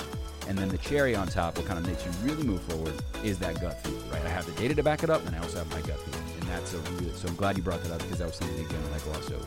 And 0.49 0.57
then 0.57 0.69
the 0.69 0.79
cherry 0.79 1.15
on 1.15 1.29
top, 1.29 1.59
what 1.59 1.67
kind 1.67 1.79
of 1.79 1.87
makes 1.87 2.05
you 2.07 2.11
really 2.23 2.43
move 2.43 2.63
forward, 2.63 2.95
is 3.23 3.39
that 3.39 3.61
gut 3.61 3.85
feel, 3.85 3.99
right? 4.11 4.25
I 4.25 4.31
have 4.31 4.47
the 4.47 4.53
data 4.53 4.75
to 4.75 4.83
back 4.83 5.03
it 5.03 5.11
up, 5.11 5.27
and 5.27 5.37
I 5.37 5.41
also 5.41 5.59
have 5.59 5.71
my 5.71 5.81
gut 5.83 5.99
feel, 6.01 6.21
and 6.41 6.49
that's 6.49 6.73
a 6.73 6.79
really. 6.79 7.13
So 7.13 7.29
I'm 7.29 7.37
glad 7.37 7.59
you 7.59 7.63
brought 7.63 7.83
that 7.83 7.93
up 7.93 7.99
because 7.99 8.19
that 8.19 8.29
was 8.29 8.37
something 8.37 8.65
again 8.65 8.83
that 8.85 9.01
I 9.01 9.05
glossed 9.05 9.31
over. 9.31 9.47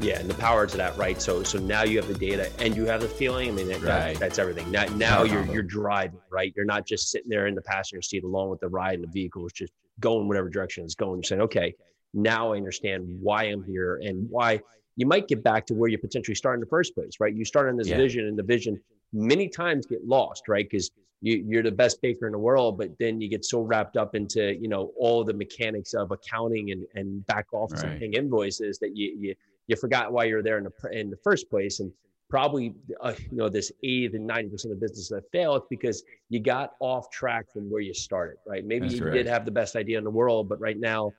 Yeah, 0.00 0.18
and 0.18 0.28
the 0.28 0.34
power 0.34 0.66
to 0.66 0.76
that, 0.78 0.96
right? 0.96 1.20
So 1.20 1.42
so 1.44 1.58
now 1.58 1.82
you 1.84 1.98
have 1.98 2.08
the 2.08 2.14
data 2.14 2.50
and 2.58 2.74
you 2.74 2.86
have 2.86 3.00
the 3.00 3.08
feeling. 3.08 3.50
I 3.50 3.52
mean, 3.52 3.68
that, 3.68 3.82
right. 3.82 4.14
that, 4.14 4.18
that's 4.18 4.38
everything. 4.38 4.70
Now 4.70 4.86
now 4.96 5.22
you're 5.22 5.44
you're 5.46 5.62
driving, 5.62 6.20
right? 6.30 6.52
You're 6.56 6.64
not 6.64 6.86
just 6.86 7.10
sitting 7.10 7.28
there 7.28 7.46
in 7.46 7.54
the 7.54 7.62
passenger 7.62 8.02
seat 8.02 8.24
along 8.24 8.50
with 8.50 8.60
the 8.60 8.68
ride 8.68 8.94
in 8.94 9.02
the 9.02 9.08
vehicle. 9.08 9.46
It's 9.46 9.54
just 9.56 9.72
going 10.00 10.26
whatever 10.26 10.48
direction 10.48 10.84
it's 10.84 10.94
going. 10.94 11.18
You're 11.18 11.24
saying, 11.24 11.42
okay, 11.42 11.74
now 12.14 12.52
I 12.52 12.56
understand 12.56 13.18
why 13.20 13.44
I'm 13.44 13.62
here 13.62 14.00
and 14.02 14.28
why 14.30 14.60
you 15.00 15.06
might 15.06 15.26
get 15.28 15.42
back 15.42 15.64
to 15.64 15.72
where 15.72 15.88
you 15.88 15.96
potentially 15.96 16.34
start 16.34 16.56
in 16.56 16.60
the 16.60 16.66
first 16.66 16.94
place, 16.94 17.12
right? 17.20 17.34
You 17.34 17.46
start 17.46 17.70
on 17.70 17.76
this 17.78 17.88
yeah. 17.88 17.96
vision, 17.96 18.26
and 18.26 18.38
the 18.38 18.42
vision 18.42 18.78
many 19.14 19.48
times 19.48 19.86
get 19.86 20.06
lost, 20.06 20.46
right? 20.46 20.68
Because 20.70 20.90
you, 21.22 21.58
are 21.58 21.62
the 21.62 21.72
best 21.72 22.02
baker 22.02 22.26
in 22.26 22.32
the 22.32 22.38
world, 22.38 22.76
but 22.76 22.90
then 22.98 23.18
you 23.18 23.26
get 23.26 23.42
so 23.46 23.62
wrapped 23.62 23.96
up 23.96 24.14
into 24.14 24.54
you 24.60 24.68
know 24.68 24.92
all 24.98 25.24
the 25.24 25.32
mechanics 25.32 25.94
of 25.94 26.10
accounting 26.10 26.72
and, 26.72 26.84
and 26.94 27.26
back 27.26 27.46
office 27.54 27.82
right. 27.82 27.92
and 27.92 27.98
paying 27.98 28.12
invoices 28.12 28.78
that 28.80 28.94
you, 28.94 29.16
you 29.18 29.34
you 29.68 29.76
forgot 29.76 30.12
why 30.12 30.24
you're 30.24 30.42
there 30.42 30.58
in 30.58 30.64
the 30.64 30.90
in 30.92 31.08
the 31.08 31.16
first 31.24 31.48
place, 31.48 31.80
and 31.80 31.90
probably 32.28 32.74
uh, 33.00 33.14
you 33.30 33.38
know 33.38 33.48
this 33.48 33.72
80 33.82 34.18
and 34.18 34.26
90 34.26 34.50
percent 34.50 34.72
of 34.74 34.80
businesses 34.80 35.08
that 35.08 35.24
fail 35.32 35.56
it's 35.56 35.66
because 35.70 36.04
you 36.28 36.40
got 36.40 36.74
off 36.78 37.10
track 37.10 37.50
from 37.50 37.70
where 37.70 37.80
you 37.80 37.92
started 37.92 38.36
right 38.46 38.64
maybe 38.64 38.86
That's 38.86 39.00
you 39.00 39.06
right. 39.06 39.14
did 39.14 39.26
have 39.26 39.44
the 39.44 39.50
best 39.50 39.74
idea 39.74 39.98
in 39.98 40.04
the 40.04 40.10
world 40.10 40.48
but 40.48 40.60
right 40.60 40.78
now 40.78 41.10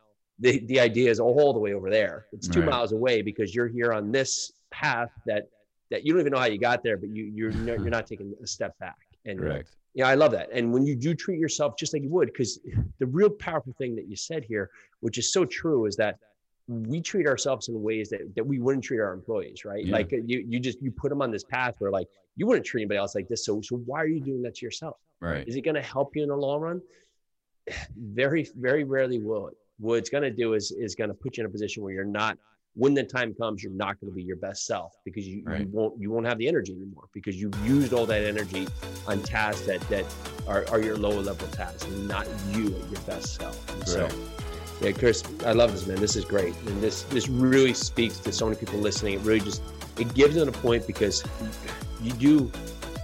the, 0.41 0.59
the 0.65 0.79
idea 0.79 1.09
is 1.09 1.19
all 1.19 1.53
the 1.53 1.59
way 1.59 1.73
over 1.73 1.89
there 1.89 2.25
it's 2.33 2.47
two 2.47 2.59
right. 2.61 2.69
miles 2.69 2.91
away 2.91 3.21
because 3.21 3.55
you're 3.55 3.67
here 3.67 3.93
on 3.93 4.11
this 4.11 4.51
path 4.71 5.11
that 5.25 5.47
that 5.91 6.05
you 6.05 6.13
don't 6.13 6.21
even 6.21 6.31
know 6.31 6.39
how 6.39 6.45
you 6.45 6.57
got 6.57 6.81
there, 6.81 6.97
but 6.97 7.09
you 7.09 7.25
you're 7.25 7.51
you're 7.51 7.89
not 7.89 8.07
taking 8.07 8.33
a 8.41 8.47
step 8.47 8.77
back. 8.79 8.97
And 9.25 9.39
uh, 9.39 9.43
Correct. 9.43 9.75
Yeah, 9.93 10.07
I 10.07 10.15
love 10.15 10.31
that. 10.31 10.49
And 10.53 10.71
when 10.71 10.85
you 10.85 10.95
do 10.95 11.13
treat 11.13 11.37
yourself 11.37 11.75
just 11.77 11.93
like 11.93 12.01
you 12.01 12.09
would, 12.09 12.27
because 12.27 12.59
the 12.99 13.05
real 13.05 13.29
powerful 13.29 13.73
thing 13.77 13.93
that 13.97 14.07
you 14.07 14.15
said 14.15 14.45
here, 14.45 14.69
which 15.01 15.17
is 15.17 15.33
so 15.33 15.43
true, 15.43 15.85
is 15.85 15.97
that 15.97 16.17
we 16.69 17.01
treat 17.01 17.27
ourselves 17.27 17.67
in 17.67 17.83
ways 17.83 18.09
that, 18.09 18.33
that 18.35 18.47
we 18.47 18.59
wouldn't 18.59 18.85
treat 18.85 19.01
our 19.01 19.11
employees, 19.11 19.65
right? 19.65 19.85
Yeah. 19.85 19.93
Like 19.93 20.13
uh, 20.13 20.17
you 20.25 20.45
you 20.47 20.59
just 20.59 20.81
you 20.81 20.91
put 20.91 21.09
them 21.09 21.21
on 21.21 21.29
this 21.29 21.43
path 21.43 21.75
where 21.79 21.91
like 21.91 22.07
you 22.37 22.47
wouldn't 22.47 22.65
treat 22.65 22.83
anybody 22.83 22.97
else 22.97 23.13
like 23.13 23.27
this. 23.27 23.45
So 23.45 23.61
so 23.61 23.75
why 23.85 24.01
are 24.01 24.07
you 24.07 24.21
doing 24.21 24.41
that 24.43 24.55
to 24.55 24.65
yourself? 24.65 24.95
Right. 25.19 25.47
Is 25.47 25.55
it 25.55 25.61
going 25.61 25.75
to 25.75 25.81
help 25.81 26.15
you 26.15 26.23
in 26.23 26.29
the 26.29 26.35
long 26.35 26.61
run? 26.61 26.81
Very, 27.95 28.49
very 28.55 28.83
rarely 28.83 29.19
will 29.19 29.47
it. 29.47 29.55
What 29.81 29.95
it's 29.95 30.09
going 30.09 30.23
to 30.23 30.31
do 30.31 30.53
is 30.53 30.71
is 30.71 30.95
going 30.95 31.09
to 31.09 31.13
put 31.13 31.37
you 31.37 31.43
in 31.43 31.47
a 31.47 31.51
position 31.51 31.83
where 31.83 31.93
you're 31.93 32.05
not 32.05 32.37
when 32.75 32.93
the 32.93 33.03
time 33.03 33.33
comes, 33.33 33.61
you're 33.61 33.73
not 33.73 33.99
going 33.99 34.09
to 34.11 34.15
be 34.15 34.23
your 34.23 34.37
best 34.37 34.65
self 34.65 34.93
because 35.03 35.27
you, 35.27 35.43
right. 35.45 35.61
you 35.61 35.67
won't 35.71 35.99
you 35.99 36.09
won't 36.09 36.25
have 36.25 36.37
the 36.37 36.47
energy 36.47 36.73
anymore 36.73 37.09
because 37.13 37.35
you've 37.35 37.55
used 37.67 37.91
all 37.91 38.05
that 38.05 38.23
energy 38.23 38.67
on 39.07 39.21
tasks 39.21 39.65
that 39.65 39.81
that 39.89 40.05
are, 40.47 40.65
are 40.69 40.81
your 40.81 40.97
lower 40.97 41.21
level 41.21 41.47
tasks 41.49 41.83
and 41.83 42.07
not 42.07 42.27
you 42.51 42.67
at 42.67 42.89
your 42.89 43.01
best 43.01 43.35
self. 43.35 43.87
so, 43.87 44.07
yeah, 44.81 44.91
Chris, 44.91 45.23
I 45.45 45.51
love 45.51 45.73
this 45.73 45.85
man. 45.85 45.99
This 45.99 46.15
is 46.15 46.23
great, 46.23 46.55
and 46.65 46.81
this 46.81 47.03
this 47.03 47.27
really 47.27 47.73
speaks 47.73 48.19
to 48.19 48.31
so 48.31 48.45
many 48.45 48.57
people 48.57 48.79
listening. 48.79 49.15
It 49.15 49.21
really 49.21 49.41
just 49.41 49.61
it 49.97 50.13
gives 50.13 50.35
them 50.35 50.47
a 50.47 50.53
point 50.53 50.87
because 50.87 51.23
you 52.01 52.13
do 52.13 52.51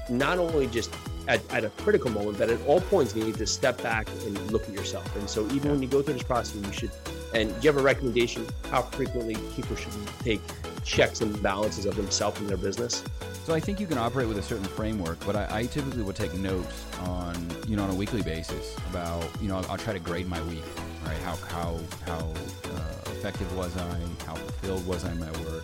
not 0.09 0.37
only 0.37 0.67
just 0.67 0.93
at, 1.27 1.41
at 1.51 1.63
a 1.63 1.69
critical 1.69 2.09
moment, 2.09 2.37
but 2.37 2.49
at 2.49 2.59
all 2.65 2.81
points 2.81 3.15
you 3.15 3.23
need 3.23 3.35
to 3.35 3.47
step 3.47 3.81
back 3.81 4.07
and 4.25 4.51
look 4.51 4.63
at 4.63 4.73
yourself. 4.73 5.13
And 5.15 5.29
so 5.29 5.45
even 5.51 5.71
when 5.71 5.81
you 5.81 5.87
go 5.87 6.01
through 6.01 6.15
this 6.15 6.23
process, 6.23 6.55
you 6.55 6.71
should 6.71 6.91
and 7.33 7.49
do 7.49 7.55
you 7.61 7.71
have 7.71 7.77
a 7.77 7.83
recommendation 7.83 8.47
how 8.71 8.81
frequently 8.81 9.35
people 9.53 9.75
should 9.75 9.91
take 10.19 10.41
checks 10.83 11.19
and 11.21 11.41
balances 11.43 11.85
of 11.85 11.95
themselves 11.95 12.39
and 12.39 12.49
their 12.49 12.57
business? 12.57 13.03
So 13.43 13.53
I 13.53 13.59
think 13.59 13.79
you 13.79 13.87
can 13.87 13.97
operate 13.97 14.27
with 14.27 14.37
a 14.37 14.41
certain 14.41 14.65
framework, 14.65 15.19
but 15.25 15.35
I, 15.35 15.59
I 15.59 15.65
typically 15.65 16.03
would 16.03 16.15
take 16.15 16.33
notes 16.35 16.85
on 17.01 17.35
you 17.67 17.75
know 17.75 17.83
on 17.83 17.89
a 17.89 17.95
weekly 17.95 18.21
basis 18.21 18.75
about 18.89 19.25
you 19.41 19.47
know 19.47 19.57
I'll, 19.57 19.71
I'll 19.71 19.77
try 19.77 19.93
to 19.93 19.99
grade 19.99 20.27
my 20.27 20.41
week, 20.43 20.63
right? 21.05 21.17
How 21.19 21.35
how 21.35 21.79
how 22.05 22.19
uh, 22.19 23.11
effective 23.11 23.55
was 23.55 23.75
I? 23.77 23.99
How 24.25 24.35
fulfilled 24.35 24.85
was 24.87 25.05
I 25.05 25.11
in 25.11 25.19
my 25.19 25.31
work? 25.43 25.63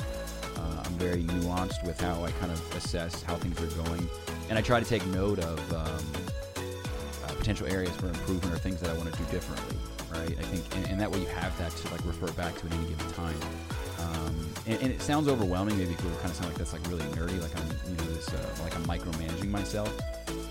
Uh, 0.64 0.84
I'm 0.86 0.94
very 0.94 1.24
nuanced 1.24 1.86
with 1.86 2.00
how 2.00 2.24
I 2.24 2.32
kind 2.32 2.52
of 2.52 2.76
assess 2.76 3.22
how 3.24 3.36
things 3.36 3.62
are 3.62 3.84
going, 3.84 4.08
and 4.50 4.58
I 4.58 4.62
try 4.62 4.80
to 4.80 4.86
take 4.86 5.06
note 5.08 5.40
of 5.40 5.74
um, 5.74 7.26
uh, 7.26 7.34
potential 7.36 7.68
areas 7.68 7.96
for 7.98 8.08
improvement 8.08 8.56
or 8.56 8.58
things 8.58 8.80
that 8.80 8.90
I 8.90 8.94
want 8.94 9.12
to 9.14 9.24
do 9.24 9.30
differently 9.30 9.78
right? 10.14 10.38
I 10.38 10.44
think, 10.44 10.64
and, 10.76 10.88
and, 10.92 11.02
that 11.02 11.12
way 11.12 11.20
you 11.20 11.28
have 11.28 11.58
that 11.58 11.72
to 11.72 11.92
like 11.92 12.06
refer 12.06 12.32
back 12.34 12.56
to 12.58 12.66
at 12.66 12.74
any 12.74 12.86
given 12.86 13.12
time. 13.14 13.36
Um, 14.00 14.36
and, 14.68 14.82
and, 14.82 14.92
it 14.92 15.02
sounds 15.02 15.28
overwhelming. 15.28 15.78
Maybe 15.78 15.96
people 15.96 16.12
kind 16.18 16.30
of 16.30 16.36
sound 16.36 16.50
like 16.50 16.58
that's 16.58 16.74
like 16.74 16.86
really 16.88 17.06
nerdy, 17.16 17.42
like 17.42 17.56
I'm, 17.60 17.68
you 17.90 17.98
know, 17.98 18.14
this, 18.14 18.30
uh, 18.30 18.56
like 18.64 18.76
I'm 18.76 18.86
micromanaging 18.86 19.50
myself. 19.50 19.94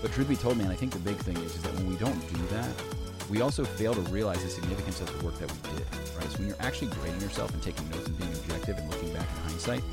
But 0.01 0.11
truth 0.11 0.27
be 0.27 0.35
told, 0.35 0.57
man, 0.57 0.69
I 0.69 0.75
think 0.75 0.91
the 0.91 0.99
big 0.99 1.17
thing 1.17 1.37
is, 1.37 1.55
is 1.55 1.61
that 1.63 1.73
when 1.75 1.87
we 1.87 1.95
don't 1.95 2.19
do 2.33 2.41
that, 2.55 2.69
we 3.29 3.41
also 3.41 3.63
fail 3.63 3.93
to 3.93 4.01
realize 4.01 4.43
the 4.43 4.49
significance 4.49 4.99
of 4.99 5.17
the 5.17 5.25
work 5.25 5.37
that 5.39 5.49
we 5.51 5.77
did, 5.77 5.87
right? 6.17 6.29
So 6.29 6.39
when 6.39 6.47
you're 6.47 6.57
actually 6.59 6.89
grading 6.89 7.21
yourself 7.21 7.53
and 7.53 7.63
taking 7.63 7.89
notes 7.89 8.07
and 8.07 8.17
being 8.17 8.31
objective 8.33 8.77
and 8.77 8.89
looking 8.91 9.13
back 9.13 9.27
in 9.29 9.49
hindsight, 9.49 9.83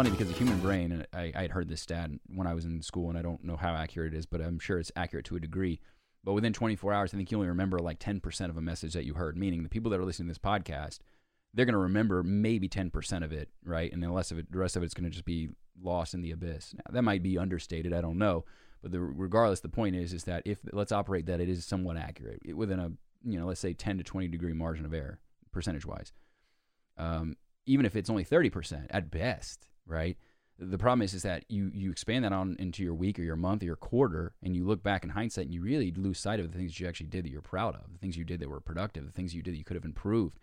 funny 0.00 0.10
because 0.10 0.28
the 0.28 0.38
human 0.38 0.58
brain, 0.60 0.92
and 0.92 1.06
I, 1.12 1.30
I 1.36 1.42
had 1.42 1.50
heard 1.50 1.68
this 1.68 1.82
stat 1.82 2.08
when 2.34 2.46
I 2.46 2.54
was 2.54 2.64
in 2.64 2.80
school, 2.80 3.10
and 3.10 3.18
I 3.18 3.22
don't 3.22 3.44
know 3.44 3.56
how 3.56 3.74
accurate 3.74 4.14
it 4.14 4.16
is, 4.16 4.24
but 4.24 4.40
I'm 4.40 4.58
sure 4.58 4.78
it's 4.78 4.90
accurate 4.96 5.26
to 5.26 5.36
a 5.36 5.40
degree. 5.40 5.78
But 6.24 6.32
within 6.32 6.54
24 6.54 6.90
hours, 6.94 7.12
I 7.12 7.18
think 7.18 7.30
you 7.30 7.36
only 7.36 7.50
remember 7.50 7.78
like 7.80 7.98
10% 7.98 8.48
of 8.48 8.56
a 8.56 8.62
message 8.62 8.94
that 8.94 9.04
you 9.04 9.12
heard, 9.12 9.36
meaning 9.36 9.62
the 9.62 9.68
people 9.68 9.90
that 9.90 10.00
are 10.00 10.04
listening 10.06 10.28
to 10.28 10.30
this 10.30 10.38
podcast, 10.38 11.00
they're 11.52 11.66
going 11.66 11.74
to 11.74 11.78
remember 11.80 12.22
maybe 12.22 12.66
10% 12.66 13.22
of 13.22 13.30
it, 13.30 13.50
right? 13.62 13.92
And 13.92 14.02
the 14.02 14.08
rest 14.08 14.32
of 14.32 14.38
it, 14.38 14.50
the 14.50 14.56
rest 14.56 14.74
of 14.74 14.82
it's 14.82 14.94
going 14.94 15.04
to 15.04 15.10
just 15.10 15.26
be 15.26 15.50
lost 15.82 16.14
in 16.14 16.22
the 16.22 16.30
abyss. 16.30 16.72
Now, 16.72 16.94
that 16.94 17.02
might 17.02 17.22
be 17.22 17.36
understated, 17.36 17.92
I 17.92 18.00
don't 18.00 18.16
know. 18.16 18.46
But 18.80 18.92
the, 18.92 19.00
regardless, 19.00 19.60
the 19.60 19.68
point 19.68 19.96
is, 19.96 20.14
is 20.14 20.24
that 20.24 20.44
if 20.46 20.60
let's 20.72 20.92
operate 20.92 21.26
that 21.26 21.42
it 21.42 21.50
is 21.50 21.66
somewhat 21.66 21.98
accurate 21.98 22.40
within 22.56 22.80
a, 22.80 22.90
you 23.22 23.38
know, 23.38 23.44
let's 23.44 23.60
say 23.60 23.74
10 23.74 23.98
to 23.98 24.04
20 24.04 24.28
degree 24.28 24.54
margin 24.54 24.86
of 24.86 24.94
error, 24.94 25.20
percentage 25.52 25.84
wise. 25.84 26.10
Um, 26.96 27.36
even 27.66 27.84
if 27.84 27.96
it's 27.96 28.08
only 28.08 28.24
30% 28.24 28.86
at 28.88 29.10
best, 29.10 29.69
right? 29.90 30.16
The 30.58 30.78
problem 30.78 31.02
is, 31.02 31.14
is 31.14 31.22
that 31.22 31.44
you 31.48 31.70
you 31.74 31.90
expand 31.90 32.24
that 32.24 32.32
on 32.32 32.56
into 32.58 32.82
your 32.82 32.94
week 32.94 33.18
or 33.18 33.22
your 33.22 33.36
month 33.36 33.62
or 33.62 33.66
your 33.66 33.76
quarter, 33.76 34.34
and 34.42 34.54
you 34.54 34.64
look 34.66 34.82
back 34.82 35.04
in 35.04 35.10
hindsight, 35.10 35.46
and 35.46 35.54
you 35.54 35.62
really 35.62 35.90
lose 35.92 36.18
sight 36.18 36.38
of 36.38 36.52
the 36.52 36.58
things 36.58 36.78
you 36.78 36.86
actually 36.86 37.06
did 37.06 37.24
that 37.24 37.30
you're 37.30 37.40
proud 37.40 37.74
of, 37.74 37.92
the 37.92 37.98
things 37.98 38.16
you 38.16 38.24
did 38.24 38.40
that 38.40 38.50
were 38.50 38.60
productive, 38.60 39.06
the 39.06 39.12
things 39.12 39.34
you 39.34 39.42
did 39.42 39.54
that 39.54 39.58
you 39.58 39.64
could 39.64 39.76
have 39.76 39.84
improved. 39.84 40.38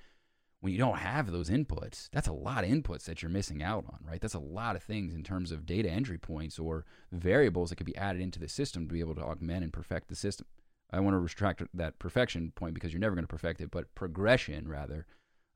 When 0.60 0.74
you 0.74 0.80
don't 0.80 0.98
have 0.98 1.32
those 1.32 1.52
inputs, 1.52 2.10
that's 2.12 2.28
a 2.28 2.34
lot 2.34 2.64
of 2.64 2.72
inputs 2.72 3.04
that 3.04 3.22
you're 3.22 3.30
missing 3.30 3.62
out 3.62 3.86
on, 3.86 4.00
right? 4.04 4.20
That's 4.20 4.34
a 4.34 4.40
lot 4.40 4.76
of 4.76 4.82
things 4.82 5.14
in 5.14 5.24
terms 5.24 5.52
of 5.52 5.68
data 5.68 5.88
entry 5.88 6.18
points 6.18 6.58
or 6.58 6.84
variables 7.12 7.70
that 7.70 7.76
could 7.76 7.86
be 7.86 7.96
added 7.96 8.24
into 8.24 8.40
the 8.40 8.50
system 8.50 8.88
to 8.88 8.94
be 8.94 9.00
able 9.00 9.14
to 9.16 9.22
augment 9.24 9.64
and 9.64 9.72
perfect 9.72 10.08
the 10.08 10.16
system. 10.16 10.48
I 10.92 11.00
want 11.00 11.14
to 11.14 11.20
retract 11.20 11.62
that 11.76 12.00
perfection 12.00 12.54
point 12.56 12.74
because 12.74 12.92
you're 12.92 13.00
never 13.00 13.14
going 13.14 13.24
to 13.24 13.28
perfect 13.28 13.62
it, 13.62 13.70
but 13.70 13.94
progression 13.94 14.68
rather, 14.68 15.06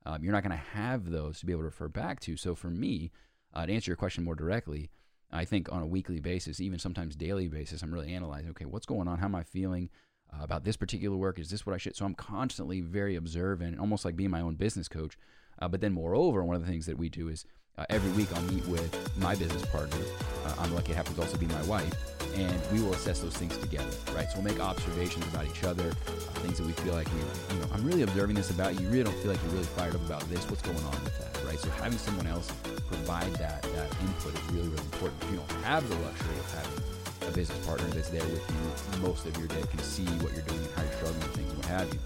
um, 0.06 0.22
you're 0.22 0.32
not 0.32 0.44
going 0.44 0.56
to 0.56 0.64
have 0.78 1.10
those 1.10 1.40
to 1.40 1.46
be 1.46 1.52
able 1.52 1.62
to 1.62 1.66
refer 1.66 1.88
back 1.88 2.20
to. 2.20 2.36
So 2.36 2.54
for 2.54 2.70
me, 2.70 3.10
uh, 3.52 3.66
to 3.66 3.72
answer 3.72 3.90
your 3.90 3.96
question 3.96 4.24
more 4.24 4.34
directly, 4.34 4.90
I 5.30 5.44
think 5.44 5.72
on 5.72 5.82
a 5.82 5.86
weekly 5.86 6.20
basis, 6.20 6.60
even 6.60 6.78
sometimes 6.78 7.16
daily 7.16 7.48
basis, 7.48 7.82
I'm 7.82 7.92
really 7.92 8.12
analyzing. 8.12 8.50
Okay, 8.50 8.66
what's 8.66 8.86
going 8.86 9.08
on? 9.08 9.18
How 9.18 9.26
am 9.26 9.34
I 9.34 9.42
feeling 9.42 9.88
uh, 10.32 10.42
about 10.42 10.64
this 10.64 10.76
particular 10.76 11.16
work? 11.16 11.38
Is 11.38 11.50
this 11.50 11.64
what 11.64 11.74
I 11.74 11.78
should? 11.78 11.96
So 11.96 12.04
I'm 12.04 12.14
constantly 12.14 12.80
very 12.80 13.16
observant, 13.16 13.78
almost 13.78 14.04
like 14.04 14.16
being 14.16 14.30
my 14.30 14.40
own 14.40 14.56
business 14.56 14.88
coach. 14.88 15.16
Uh, 15.58 15.68
but 15.68 15.80
then, 15.80 15.92
moreover, 15.92 16.44
one 16.44 16.56
of 16.56 16.62
the 16.62 16.70
things 16.70 16.86
that 16.86 16.98
we 16.98 17.08
do 17.08 17.28
is 17.28 17.46
uh, 17.78 17.86
every 17.88 18.10
week 18.12 18.28
I'll 18.34 18.42
meet 18.42 18.66
with 18.66 18.92
my 19.18 19.34
business 19.34 19.64
partner. 19.66 19.98
Uh, 20.44 20.54
I'm 20.58 20.74
lucky 20.74 20.92
it 20.92 20.96
happens 20.96 21.18
also 21.18 21.36
be 21.38 21.46
my 21.46 21.62
wife, 21.62 21.92
and 22.36 22.60
we 22.72 22.82
will 22.82 22.92
assess 22.92 23.20
those 23.20 23.36
things 23.36 23.56
together, 23.56 23.90
right? 24.14 24.28
So 24.28 24.36
we'll 24.36 24.44
make 24.44 24.60
observations 24.60 25.26
about 25.28 25.46
each 25.46 25.64
other, 25.64 25.88
uh, 25.88 26.40
things 26.40 26.58
that 26.58 26.66
we 26.66 26.72
feel 26.72 26.94
like 26.94 27.08
we, 27.12 27.54
you 27.54 27.62
know, 27.62 27.68
I'm 27.72 27.84
really 27.84 28.02
observing 28.02 28.36
this 28.36 28.50
about 28.50 28.74
you. 28.74 28.86
You 28.86 28.88
really 28.88 29.04
don't 29.04 29.18
feel 29.18 29.30
like 29.32 29.42
you're 29.42 29.52
really 29.52 29.64
fired 29.64 29.94
up 29.94 30.04
about 30.04 30.28
this. 30.28 30.48
What's 30.50 30.62
going 30.62 30.76
on 30.76 31.04
with 31.04 31.18
that, 31.18 31.44
right? 31.46 31.58
So 31.58 31.70
having 31.70 31.98
someone 31.98 32.26
else 32.26 32.50
provide 32.88 33.32
that 33.34 33.62
that 33.62 33.90
input 34.02 34.34
is 34.34 34.52
really 34.52 34.68
really 34.68 34.84
important. 34.92 35.22
If 35.22 35.30
you 35.30 35.36
don't 35.38 35.62
have 35.64 35.88
the 35.88 35.96
luxury 35.96 36.38
of 36.38 36.54
having 36.54 37.28
a 37.28 37.30
business 37.32 37.66
partner 37.66 37.86
that's 37.88 38.10
there 38.10 38.24
with 38.24 38.44
you 38.50 39.00
most 39.00 39.24
of 39.26 39.36
your 39.38 39.48
day, 39.48 39.62
can 39.70 39.78
see 39.78 40.04
what 40.20 40.32
you're 40.32 40.42
doing 40.42 40.60
how 40.74 40.82
you're 40.82 40.92
struggling 40.92 41.20
things 41.30 41.54
what 41.54 41.66
have 41.66 41.92
you 41.92 42.00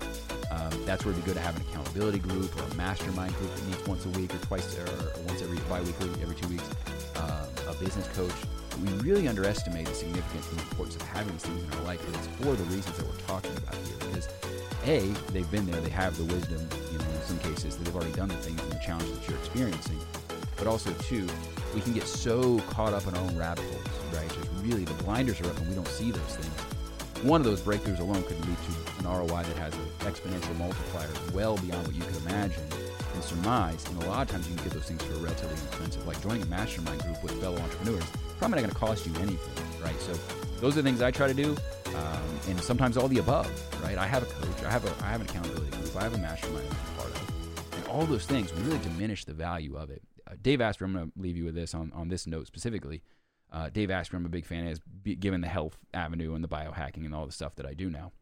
um, 0.50 0.70
that's 0.84 1.04
where 1.04 1.12
it'd 1.12 1.24
be 1.24 1.28
good 1.28 1.36
to 1.36 1.42
have 1.42 1.56
an 1.56 1.62
accountability 1.62 2.18
group 2.18 2.56
or 2.56 2.62
a 2.62 2.74
mastermind 2.74 3.34
group 3.36 3.54
that 3.54 3.66
meets 3.66 3.86
once 3.86 4.04
a 4.06 4.10
week 4.10 4.34
or 4.34 4.38
twice 4.38 4.78
or 4.78 4.86
once 5.26 5.42
every 5.42 5.58
bi-weekly, 5.68 6.10
every 6.22 6.34
two 6.34 6.48
weeks. 6.48 6.68
Uh, 7.16 7.46
a 7.68 7.74
business 7.74 8.06
coach. 8.16 8.32
We 8.82 8.88
really 9.10 9.26
underestimate 9.26 9.86
the 9.86 9.94
significance 9.94 10.50
and 10.50 10.60
importance 10.60 10.96
of 10.96 11.02
having 11.02 11.32
these 11.32 11.42
things 11.42 11.62
in 11.62 11.78
our 11.78 11.84
life, 11.84 12.06
and 12.06 12.14
it's 12.14 12.26
for 12.26 12.54
the 12.54 12.64
reasons 12.64 12.96
that 12.98 13.06
we're 13.06 13.26
talking 13.26 13.56
about 13.56 13.74
here. 13.74 13.96
Because 13.98 14.28
a, 14.84 15.00
they've 15.32 15.50
been 15.50 15.66
there, 15.66 15.80
they 15.80 15.90
have 15.90 16.16
the 16.16 16.24
wisdom, 16.24 16.68
you 16.92 16.98
know, 16.98 17.04
in 17.04 17.22
some 17.22 17.38
cases 17.38 17.76
that 17.76 17.84
they've 17.84 17.96
already 17.96 18.12
done 18.12 18.28
the 18.28 18.36
things 18.36 18.60
and 18.60 18.72
the 18.72 18.78
challenge 18.84 19.10
that 19.10 19.28
you're 19.28 19.38
experiencing. 19.38 19.98
But 20.56 20.66
also, 20.66 20.92
two, 21.00 21.26
we 21.74 21.80
can 21.80 21.94
get 21.94 22.04
so 22.04 22.58
caught 22.70 22.92
up 22.92 23.06
in 23.06 23.14
our 23.14 23.22
own 23.22 23.36
rabbit 23.36 23.64
holes, 23.64 24.14
right? 24.14 24.28
Just 24.28 24.50
really 24.62 24.84
the 24.84 25.02
blinders 25.04 25.40
are 25.40 25.46
up 25.46 25.58
and 25.58 25.68
we 25.68 25.74
don't 25.74 25.88
see 25.88 26.10
those 26.10 26.36
things 26.36 26.75
one 27.22 27.40
of 27.40 27.46
those 27.46 27.60
breakthroughs 27.60 28.00
alone 28.00 28.22
could 28.24 28.38
lead 28.46 28.56
to 28.56 29.00
an 29.00 29.04
ROI 29.04 29.42
that 29.42 29.56
has 29.56 29.74
an 29.74 29.86
exponential 30.00 30.56
multiplier 30.58 31.08
well 31.32 31.56
beyond 31.58 31.86
what 31.86 31.96
you 31.96 32.02
could 32.02 32.16
imagine 32.16 32.62
and 33.14 33.24
surmise. 33.24 33.84
And 33.88 34.02
a 34.02 34.06
lot 34.06 34.22
of 34.22 34.30
times 34.30 34.48
you 34.48 34.54
can 34.54 34.64
get 34.64 34.72
those 34.74 34.84
things 34.84 35.02
for 35.02 35.14
relatively 35.14 35.56
inexpensive, 35.56 36.06
like 36.06 36.22
joining 36.22 36.42
a 36.42 36.46
mastermind 36.46 37.02
group 37.02 37.22
with 37.22 37.32
fellow 37.40 37.58
entrepreneurs. 37.58 38.04
Probably 38.38 38.56
not 38.56 38.62
going 38.62 38.70
to 38.70 38.76
cost 38.76 39.06
you 39.06 39.14
anything, 39.16 39.82
right? 39.82 39.98
So 40.00 40.12
those 40.60 40.74
are 40.74 40.82
the 40.82 40.88
things 40.88 41.02
I 41.02 41.10
try 41.10 41.26
to 41.26 41.34
do, 41.34 41.56
um, 41.94 42.22
and 42.48 42.60
sometimes 42.60 42.96
all 42.96 43.08
the 43.08 43.18
above, 43.18 43.50
right? 43.82 43.98
I 43.98 44.06
have 44.06 44.22
a 44.22 44.26
coach, 44.26 44.64
I 44.64 44.70
have 44.70 44.84
a, 44.84 45.04
I 45.04 45.10
have 45.10 45.20
an 45.20 45.28
accountability 45.28 45.76
group, 45.76 45.96
I 45.96 46.02
have 46.02 46.14
a 46.14 46.18
mastermind 46.18 46.66
I'm 46.68 46.96
part 46.96 47.10
of, 47.10 47.76
and 47.76 47.86
all 47.88 48.04
those 48.04 48.26
things 48.26 48.52
really 48.52 48.78
diminish 48.78 49.24
the 49.24 49.34
value 49.34 49.76
of 49.76 49.90
it. 49.90 50.02
Uh, 50.26 50.34
Dave 50.42 50.60
Asprey, 50.60 50.86
I'm 50.86 50.92
going 50.92 51.12
to 51.12 51.20
leave 51.20 51.36
you 51.36 51.44
with 51.44 51.54
this 51.54 51.74
on 51.74 51.92
on 51.94 52.08
this 52.08 52.26
note 52.26 52.46
specifically. 52.46 53.02
Uh, 53.52 53.70
Dave 53.70 53.90
Asprey, 53.90 54.18
I'm 54.18 54.26
a 54.26 54.30
big 54.30 54.44
fan 54.44 54.66
of, 54.66 54.80
given 55.20 55.40
the 55.40 55.48
health 55.48 55.78
avenue 55.94 56.34
and 56.34 56.42
the 56.42 56.48
biohacking 56.48 57.04
and 57.04 57.14
all 57.14 57.26
the 57.26 57.32
stuff 57.32 57.54
that 57.56 57.66
I 57.66 57.74
do 57.74 57.88
now. 57.88 58.12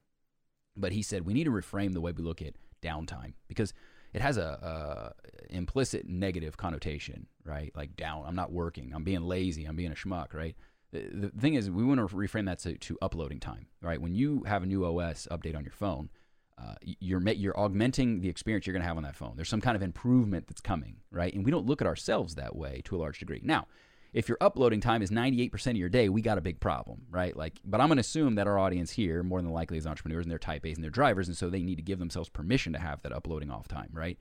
But 0.77 0.93
he 0.93 1.03
said 1.03 1.25
we 1.25 1.35
need 1.35 1.45
to 1.45 1.51
reframe 1.51 1.93
the 1.93 2.01
way 2.01 2.13
we 2.13 2.23
look 2.23 2.43
at 2.43 2.55
downtime 2.83 3.35
because 3.49 3.73
it 4.13 4.21
has 4.21 4.37
a, 4.37 5.13
a, 5.51 5.55
implicit 5.55 6.09
negative 6.09 6.57
connotation, 6.57 7.27
right? 7.45 7.73
Like 7.75 7.97
down, 7.97 8.25
I'm 8.27 8.37
not 8.37 8.53
working, 8.53 8.93
I'm 8.95 9.05
being 9.05 9.23
lazy, 9.23 9.65
I'm 9.65 9.77
being 9.77 9.93
a 9.93 9.97
schmuck, 9.97 10.35
right? 10.35 10.57
The, 10.93 11.33
thing 11.41 11.55
is, 11.55 11.71
we 11.71 11.85
want 11.85 11.99
to 11.99 12.15
reframe 12.15 12.47
that 12.47 12.61
to, 12.61 12.77
to, 12.77 12.99
uploading 13.03 13.41
time, 13.41 13.67
right? 13.83 14.01
When 14.01 14.15
you 14.15 14.45
have 14.47 14.63
a 14.63 14.67
new 14.67 14.85
OS 14.85 15.27
update 15.29 15.57
on 15.57 15.65
your 15.65 15.73
phone, 15.73 16.09
uh, 16.57 16.75
you're 16.81 17.21
you're 17.31 17.59
augmenting 17.59 18.21
the 18.21 18.29
experience 18.29 18.65
you're 18.65 18.75
going 18.75 18.83
to 18.83 18.87
have 18.87 18.97
on 18.97 19.03
that 19.03 19.17
phone. 19.17 19.33
There's 19.35 19.49
some 19.49 19.61
kind 19.61 19.75
of 19.75 19.83
improvement 19.83 20.47
that's 20.47 20.61
coming, 20.61 20.99
right? 21.11 21.35
And 21.35 21.45
we 21.45 21.51
don't 21.51 21.67
look 21.67 21.81
at 21.81 21.89
ourselves 21.89 22.37
that 22.37 22.55
way 22.55 22.81
to 22.85 22.95
a 22.95 22.99
large 22.99 23.19
degree. 23.19 23.41
Now, 23.43 23.67
if 24.15 24.29
your 24.29 24.39
uploading 24.41 24.81
time 24.81 25.03
is 25.03 25.11
98% 25.11 25.67
of 25.67 25.77
your 25.77 25.89
day, 25.89 26.09
we 26.09 26.23
got 26.23 26.39
a 26.39 26.41
big 26.41 26.61
problem, 26.61 27.03
right? 27.11 27.37
Like, 27.37 27.59
but 27.65 27.81
I'm 27.81 27.89
going 27.89 27.97
to 27.97 28.01
assume 28.01 28.37
that 28.37 28.47
our 28.47 28.59
audience 28.59 28.93
here, 28.93 29.25
more 29.25 29.43
than 29.43 29.51
likely, 29.51 29.77
is 29.77 29.89
entrepreneurs 29.89 30.25
and 30.25 30.31
they're 30.31 30.39
type 30.39 30.65
A's 30.65 30.77
and 30.77 30.85
they're 30.85 30.91
drivers, 30.91 31.27
and 31.27 31.37
so 31.37 31.51
they 31.51 31.65
need 31.65 31.77
to 31.77 31.83
give 31.83 31.99
themselves 31.99 32.29
permission 32.29 32.73
to 32.75 32.79
have 32.79 33.03
that 33.03 33.13
uploading 33.13 33.51
off 33.51 33.67
time, 33.67 33.91
right? 33.93 34.17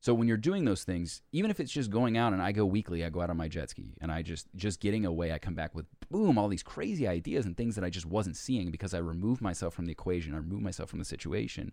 So 0.00 0.14
when 0.14 0.28
you're 0.28 0.36
doing 0.36 0.64
those 0.64 0.84
things, 0.84 1.22
even 1.32 1.50
if 1.50 1.58
it's 1.58 1.72
just 1.72 1.90
going 1.90 2.16
out 2.16 2.32
and 2.32 2.42
I 2.42 2.52
go 2.52 2.64
weekly, 2.64 3.04
I 3.04 3.08
go 3.08 3.22
out 3.22 3.30
on 3.30 3.36
my 3.38 3.48
jet 3.48 3.70
ski 3.70 3.94
and 4.00 4.12
I 4.12 4.22
just 4.22 4.46
just 4.54 4.78
getting 4.78 5.06
away, 5.06 5.32
I 5.32 5.38
come 5.38 5.54
back 5.54 5.74
with 5.74 5.86
boom, 6.10 6.36
all 6.36 6.48
these 6.48 6.62
crazy 6.62 7.08
ideas 7.08 7.46
and 7.46 7.56
things 7.56 7.74
that 7.74 7.84
I 7.84 7.88
just 7.88 8.04
wasn't 8.04 8.36
seeing 8.36 8.70
because 8.70 8.92
I 8.92 8.98
removed 8.98 9.40
myself 9.40 9.72
from 9.72 9.86
the 9.86 9.92
equation, 9.92 10.34
I 10.34 10.38
removed 10.38 10.62
myself 10.62 10.90
from 10.90 10.98
the 10.98 11.06
situation 11.06 11.72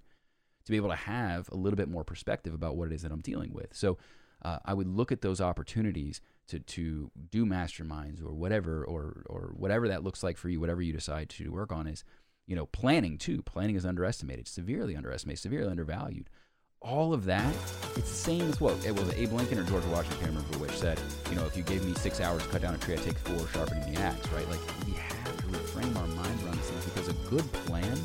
to 0.64 0.72
be 0.72 0.78
able 0.78 0.90
to 0.90 0.96
have 0.96 1.50
a 1.52 1.58
little 1.58 1.76
bit 1.76 1.90
more 1.90 2.06
perspective 2.06 2.54
about 2.54 2.78
what 2.78 2.88
it 2.88 2.94
is 2.96 3.02
that 3.02 3.12
I'm 3.12 3.20
dealing 3.20 3.52
with. 3.54 3.76
So 3.76 3.98
uh, 4.44 4.60
I 4.64 4.74
would 4.74 4.88
look 4.88 5.12
at 5.12 5.22
those 5.22 5.42
opportunities 5.42 6.22
to 6.52 6.60
to 6.60 7.12
do 7.30 7.46
masterminds 7.46 8.24
or 8.24 8.34
whatever 8.34 8.84
or 8.84 9.24
or 9.28 9.54
whatever 9.56 9.88
that 9.88 10.04
looks 10.04 10.22
like 10.24 10.38
for 10.38 10.50
you, 10.50 10.60
whatever 10.60 10.82
you 10.82 10.94
decide 10.94 11.30
to 11.30 11.52
work 11.52 11.72
on 11.72 11.88
is, 11.88 12.04
you 12.48 12.56
know, 12.56 12.66
planning 12.68 13.18
too. 13.18 13.42
Planning 13.42 13.76
is 13.76 13.86
underestimated, 13.86 14.48
severely 14.48 14.96
underestimated, 14.96 15.40
severely 15.40 15.72
undervalued. 15.72 16.30
All 16.82 17.14
of 17.14 17.26
that, 17.26 17.54
it's 17.96 18.10
the 18.10 18.18
same 18.32 18.42
as 18.50 18.60
what 18.60 18.74
it 18.86 18.96
was 18.96 19.14
Abe 19.14 19.34
Lincoln 19.34 19.60
or 19.60 19.64
George 19.64 19.86
Washington, 19.86 20.18
I 20.18 20.24
can't 20.24 20.36
remember 20.36 20.58
which 20.58 20.72
said, 20.72 21.00
you 21.30 21.36
know, 21.36 21.46
if 21.46 21.56
you 21.56 21.62
gave 21.62 21.86
me 21.86 21.94
six 21.94 22.20
hours 22.20 22.42
to 22.42 22.50
cut 22.50 22.64
down 22.64 22.74
a 22.74 22.78
tree, 22.80 22.96
I'd 22.96 23.04
take 23.04 23.20
four 23.20 23.48
sharpening 23.50 23.94
the 23.94 24.02
axe, 24.02 24.28
right? 24.30 24.50
Like 24.50 24.60
we 24.88 24.94
have 24.94 25.38
to 25.38 25.44
reframe 25.44 25.96
our 25.96 26.08
mind 26.08 26.44
around 26.44 26.58
these 26.58 26.70
things 26.70 26.86
because 26.86 27.08
a 27.08 27.14
good 27.30 27.50
plan 27.66 27.98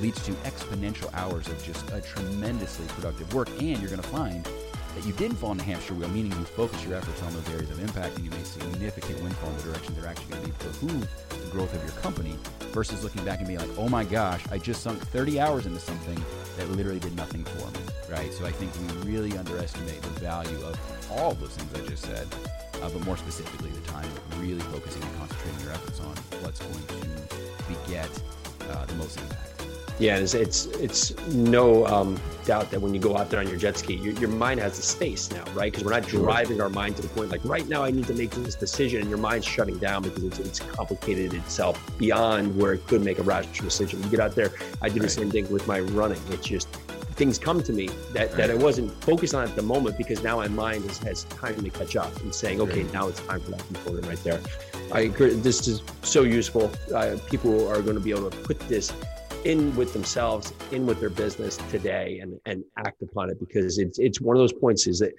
leads 0.00 0.24
to 0.24 0.32
exponential 0.44 1.12
hours 1.12 1.46
of 1.48 1.62
just 1.62 1.90
a 1.90 2.00
tremendously 2.00 2.86
productive 2.88 3.32
work, 3.34 3.48
and 3.60 3.78
you're 3.80 3.90
going 3.90 4.02
to 4.02 4.08
find 4.08 4.48
that 4.96 5.04
you 5.04 5.12
didn't 5.12 5.36
fall 5.36 5.52
in 5.52 5.58
the 5.58 5.64
hamster 5.64 5.92
wheel, 5.92 6.08
meaning 6.08 6.32
you 6.32 6.44
focus 6.44 6.82
your 6.82 6.96
efforts 6.96 7.22
on 7.22 7.30
those 7.34 7.48
areas 7.50 7.70
of 7.70 7.78
impact 7.80 8.16
and 8.16 8.24
you 8.24 8.30
made 8.30 8.46
significant 8.46 9.22
windfall 9.22 9.50
in 9.50 9.56
the 9.58 9.62
direction 9.64 9.94
they're 9.94 10.08
actually 10.08 10.30
going 10.30 10.42
to 10.42 10.48
be 10.48 10.54
behoove 10.64 11.08
the 11.28 11.50
growth 11.50 11.74
of 11.74 11.82
your 11.84 11.92
company 12.00 12.34
versus 12.72 13.04
looking 13.04 13.22
back 13.22 13.40
and 13.40 13.46
being 13.46 13.60
like, 13.60 13.68
oh 13.76 13.90
my 13.90 14.04
gosh, 14.04 14.42
I 14.50 14.56
just 14.56 14.82
sunk 14.82 14.98
30 15.08 15.38
hours 15.38 15.66
into 15.66 15.80
something 15.80 16.18
that 16.56 16.70
literally 16.70 16.98
did 16.98 17.14
nothing 17.14 17.44
for 17.44 17.70
me, 17.78 17.86
right? 18.10 18.32
So 18.32 18.46
I 18.46 18.52
think 18.52 18.72
we 19.04 19.12
really 19.12 19.36
underestimate 19.36 20.00
the 20.00 20.20
value 20.20 20.58
of 20.64 20.80
all 21.12 21.32
of 21.32 21.40
those 21.40 21.50
things 21.50 21.74
I 21.74 21.86
just 21.86 22.04
said, 22.04 22.26
uh, 22.80 22.88
but 22.88 23.04
more 23.04 23.18
specifically 23.18 23.70
the 23.70 23.86
time 23.88 24.06
of 24.06 24.40
really 24.40 24.60
focusing 24.60 25.02
and 25.02 25.18
concentrating 25.18 25.60
your 25.60 25.72
efforts 25.74 26.00
on 26.00 26.16
what's 26.40 26.60
going 26.60 26.86
to 26.86 27.68
beget 27.68 28.10
uh, 28.70 28.86
the 28.86 28.94
most 28.94 29.20
impact. 29.20 29.55
Yeah, 29.98 30.18
it's 30.18 30.34
it's, 30.34 30.66
it's 30.66 31.16
no 31.28 31.86
um, 31.86 32.20
doubt 32.44 32.70
that 32.70 32.80
when 32.80 32.92
you 32.92 33.00
go 33.00 33.16
out 33.16 33.30
there 33.30 33.40
on 33.40 33.48
your 33.48 33.56
jet 33.56 33.78
ski, 33.78 33.94
your, 33.94 34.12
your 34.14 34.28
mind 34.28 34.60
has 34.60 34.76
the 34.76 34.82
space 34.82 35.30
now, 35.30 35.44
right? 35.54 35.72
Because 35.72 35.84
we're 35.84 35.98
not 35.98 36.06
driving 36.06 36.60
our 36.60 36.68
mind 36.68 36.96
to 36.96 37.02
the 37.02 37.08
point 37.08 37.30
like 37.30 37.40
right 37.44 37.66
now 37.66 37.82
I 37.82 37.90
need 37.90 38.06
to 38.08 38.14
make 38.14 38.30
this 38.32 38.54
decision, 38.54 39.00
and 39.00 39.08
your 39.08 39.18
mind's 39.18 39.46
shutting 39.46 39.78
down 39.78 40.02
because 40.02 40.22
it's, 40.22 40.38
it's 40.38 40.60
complicated 40.60 41.32
itself 41.32 41.80
beyond 41.96 42.56
where 42.58 42.74
it 42.74 42.86
could 42.86 43.02
make 43.02 43.18
a 43.18 43.22
rational 43.22 43.64
decision. 43.64 44.02
You 44.02 44.10
get 44.10 44.20
out 44.20 44.34
there, 44.34 44.52
I 44.82 44.90
do 44.90 45.00
the 45.00 45.08
same 45.08 45.30
thing 45.30 45.50
with 45.50 45.66
my 45.66 45.80
running. 45.80 46.20
It's 46.30 46.46
just 46.46 46.68
things 47.16 47.38
come 47.38 47.62
to 47.62 47.72
me 47.72 47.88
that, 48.12 48.32
that 48.32 48.50
I 48.50 48.54
wasn't 48.54 48.92
focused 49.02 49.34
on 49.34 49.48
at 49.48 49.56
the 49.56 49.62
moment 49.62 49.96
because 49.96 50.22
now 50.22 50.36
my 50.36 50.48
mind 50.48 50.84
is, 50.84 50.98
has 50.98 51.24
time 51.24 51.56
to 51.62 51.70
catch 51.70 51.96
up 51.96 52.14
and 52.20 52.34
saying, 52.34 52.60
okay, 52.60 52.82
now 52.92 53.08
it's 53.08 53.20
time 53.26 53.40
for 53.40 53.52
that 53.52 53.66
component 53.66 54.06
right 54.06 54.22
there. 54.22 54.40
I 54.92 55.00
agree. 55.00 55.30
This 55.34 55.66
is 55.66 55.82
so 56.02 56.22
useful. 56.22 56.70
Uh, 56.94 57.16
people 57.30 57.66
are 57.68 57.80
going 57.80 57.96
to 57.96 58.02
be 58.02 58.10
able 58.10 58.30
to 58.30 58.36
put 58.36 58.58
this 58.68 58.92
in 59.46 59.74
with 59.76 59.92
themselves, 59.92 60.52
in 60.72 60.86
with 60.86 60.98
their 61.00 61.10
business 61.10 61.56
today, 61.70 62.18
and 62.20 62.38
and 62.46 62.64
act 62.78 63.00
upon 63.02 63.30
it 63.30 63.38
because 63.38 63.78
it's 63.78 63.98
it's 63.98 64.20
one 64.20 64.36
of 64.36 64.40
those 64.40 64.52
points 64.52 64.86
is 64.86 64.98
that 64.98 65.12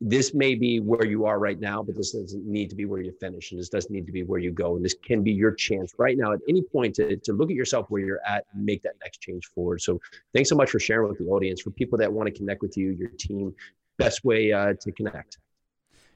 this 0.00 0.34
may 0.34 0.54
be 0.54 0.80
where 0.80 1.04
you 1.04 1.24
are 1.24 1.38
right 1.38 1.58
now, 1.58 1.82
but 1.82 1.96
this 1.96 2.12
doesn't 2.12 2.44
need 2.46 2.68
to 2.70 2.76
be 2.76 2.84
where 2.84 3.00
you 3.00 3.12
finish, 3.20 3.50
and 3.50 3.60
this 3.60 3.68
doesn't 3.68 3.92
need 3.92 4.06
to 4.06 4.12
be 4.12 4.22
where 4.22 4.38
you 4.38 4.52
go. 4.52 4.76
And 4.76 4.84
this 4.84 4.94
can 4.94 5.22
be 5.22 5.32
your 5.32 5.52
chance 5.52 5.94
right 5.98 6.16
now 6.16 6.32
at 6.32 6.40
any 6.48 6.62
point 6.62 6.94
to, 6.96 7.16
to 7.16 7.32
look 7.32 7.50
at 7.50 7.56
yourself 7.56 7.86
where 7.88 8.02
you're 8.02 8.20
at 8.26 8.44
and 8.52 8.64
make 8.64 8.82
that 8.82 8.94
next 9.02 9.20
change 9.20 9.46
forward. 9.46 9.80
So 9.80 10.00
thanks 10.32 10.48
so 10.48 10.56
much 10.56 10.70
for 10.70 10.78
sharing 10.78 11.08
with 11.08 11.18
the 11.18 11.26
audience. 11.26 11.62
For 11.62 11.70
people 11.70 11.96
that 11.98 12.12
want 12.12 12.26
to 12.26 12.32
connect 12.32 12.60
with 12.60 12.76
you, 12.76 12.90
your 12.90 13.10
team, 13.10 13.54
best 13.98 14.24
way 14.24 14.52
uh, 14.52 14.74
to 14.80 14.92
connect. 14.92 15.38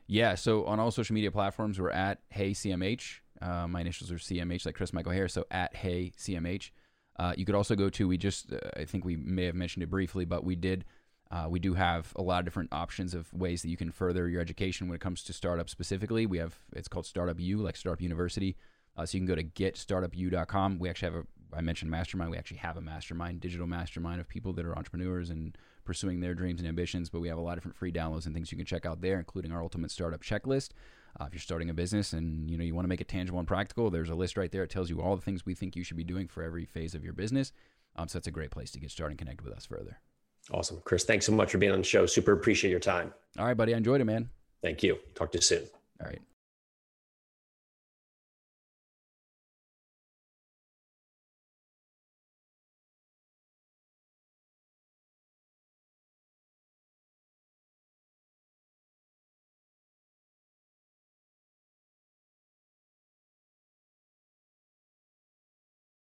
Yeah, 0.06 0.34
so 0.34 0.64
on 0.64 0.80
all 0.80 0.90
social 0.90 1.14
media 1.14 1.30
platforms, 1.30 1.80
we're 1.80 1.90
at 1.90 2.20
Hey 2.30 2.50
CMH. 2.50 3.20
Uh, 3.40 3.68
my 3.68 3.80
initials 3.80 4.10
are 4.10 4.16
CMH, 4.16 4.66
like 4.66 4.74
Chris 4.74 4.92
Michael 4.92 5.12
Harris. 5.12 5.32
So 5.32 5.44
at 5.50 5.74
Hey 5.74 6.12
CMH. 6.18 6.70
Uh, 7.18 7.34
you 7.36 7.44
could 7.44 7.54
also 7.54 7.74
go 7.74 7.88
to. 7.90 8.06
We 8.06 8.16
just, 8.16 8.52
uh, 8.52 8.58
I 8.76 8.84
think 8.84 9.04
we 9.04 9.16
may 9.16 9.44
have 9.46 9.54
mentioned 9.54 9.82
it 9.82 9.90
briefly, 9.90 10.24
but 10.24 10.44
we 10.44 10.54
did. 10.54 10.84
Uh, 11.30 11.46
we 11.48 11.58
do 11.58 11.74
have 11.74 12.12
a 12.16 12.22
lot 12.22 12.38
of 12.38 12.44
different 12.46 12.72
options 12.72 13.12
of 13.12 13.32
ways 13.34 13.60
that 13.62 13.68
you 13.68 13.76
can 13.76 13.90
further 13.90 14.28
your 14.28 14.40
education 14.40 14.88
when 14.88 14.94
it 14.94 15.00
comes 15.00 15.22
to 15.24 15.32
startup 15.32 15.68
specifically. 15.68 16.24
We 16.24 16.38
have 16.38 16.54
it's 16.74 16.88
called 16.88 17.06
Startup 17.06 17.38
U, 17.38 17.58
like 17.58 17.76
Startup 17.76 18.00
University. 18.00 18.56
Uh, 18.96 19.04
so 19.04 19.16
you 19.16 19.20
can 19.20 19.28
go 19.28 19.34
to 19.34 19.44
getstartupu.com. 19.44 20.78
We 20.78 20.88
actually 20.88 21.12
have 21.12 21.24
a. 21.24 21.26
I 21.56 21.62
mentioned 21.62 21.90
mastermind. 21.90 22.30
We 22.30 22.36
actually 22.36 22.58
have 22.58 22.76
a 22.76 22.80
mastermind, 22.80 23.40
digital 23.40 23.66
mastermind 23.66 24.20
of 24.20 24.28
people 24.28 24.52
that 24.54 24.66
are 24.66 24.76
entrepreneurs 24.76 25.30
and 25.30 25.56
pursuing 25.84 26.20
their 26.20 26.34
dreams 26.34 26.60
and 26.60 26.68
ambitions. 26.68 27.08
But 27.08 27.20
we 27.20 27.28
have 27.28 27.38
a 27.38 27.40
lot 27.40 27.52
of 27.52 27.56
different 27.58 27.76
free 27.76 27.92
downloads 27.92 28.26
and 28.26 28.34
things 28.34 28.52
you 28.52 28.58
can 28.58 28.66
check 28.66 28.84
out 28.84 29.00
there, 29.00 29.18
including 29.18 29.52
our 29.52 29.62
ultimate 29.62 29.90
startup 29.90 30.22
checklist. 30.22 30.70
Uh, 31.20 31.24
if 31.24 31.34
you're 31.34 31.40
starting 31.40 31.68
a 31.68 31.74
business 31.74 32.12
and 32.12 32.48
you 32.48 32.56
know 32.56 32.64
you 32.64 32.74
want 32.74 32.84
to 32.84 32.88
make 32.88 33.00
it 33.00 33.08
tangible 33.08 33.38
and 33.38 33.48
practical, 33.48 33.90
there's 33.90 34.08
a 34.08 34.14
list 34.14 34.36
right 34.36 34.52
there. 34.52 34.62
It 34.62 34.70
tells 34.70 34.88
you 34.88 35.00
all 35.00 35.16
the 35.16 35.22
things 35.22 35.44
we 35.44 35.54
think 35.54 35.74
you 35.74 35.82
should 35.82 35.96
be 35.96 36.04
doing 36.04 36.28
for 36.28 36.42
every 36.42 36.64
phase 36.64 36.94
of 36.94 37.02
your 37.02 37.12
business. 37.12 37.52
Um, 37.96 38.06
so 38.06 38.18
that's 38.18 38.28
a 38.28 38.32
great 38.32 38.50
place 38.50 38.70
to 38.72 38.80
get 38.80 38.90
started 38.90 39.12
and 39.12 39.18
connect 39.18 39.42
with 39.42 39.52
us 39.52 39.66
further. 39.66 39.98
Awesome, 40.52 40.80
Chris. 40.84 41.04
Thanks 41.04 41.26
so 41.26 41.32
much 41.32 41.50
for 41.50 41.58
being 41.58 41.72
on 41.72 41.78
the 41.78 41.84
show. 41.84 42.06
Super 42.06 42.32
appreciate 42.32 42.70
your 42.70 42.80
time. 42.80 43.12
All 43.38 43.46
right, 43.46 43.56
buddy. 43.56 43.74
I 43.74 43.76
enjoyed 43.76 44.00
it, 44.00 44.04
man. 44.04 44.30
Thank 44.62 44.82
you. 44.82 44.98
Talk 45.14 45.32
to 45.32 45.38
you 45.38 45.42
soon. 45.42 45.64
All 46.00 46.08
right. 46.08 46.20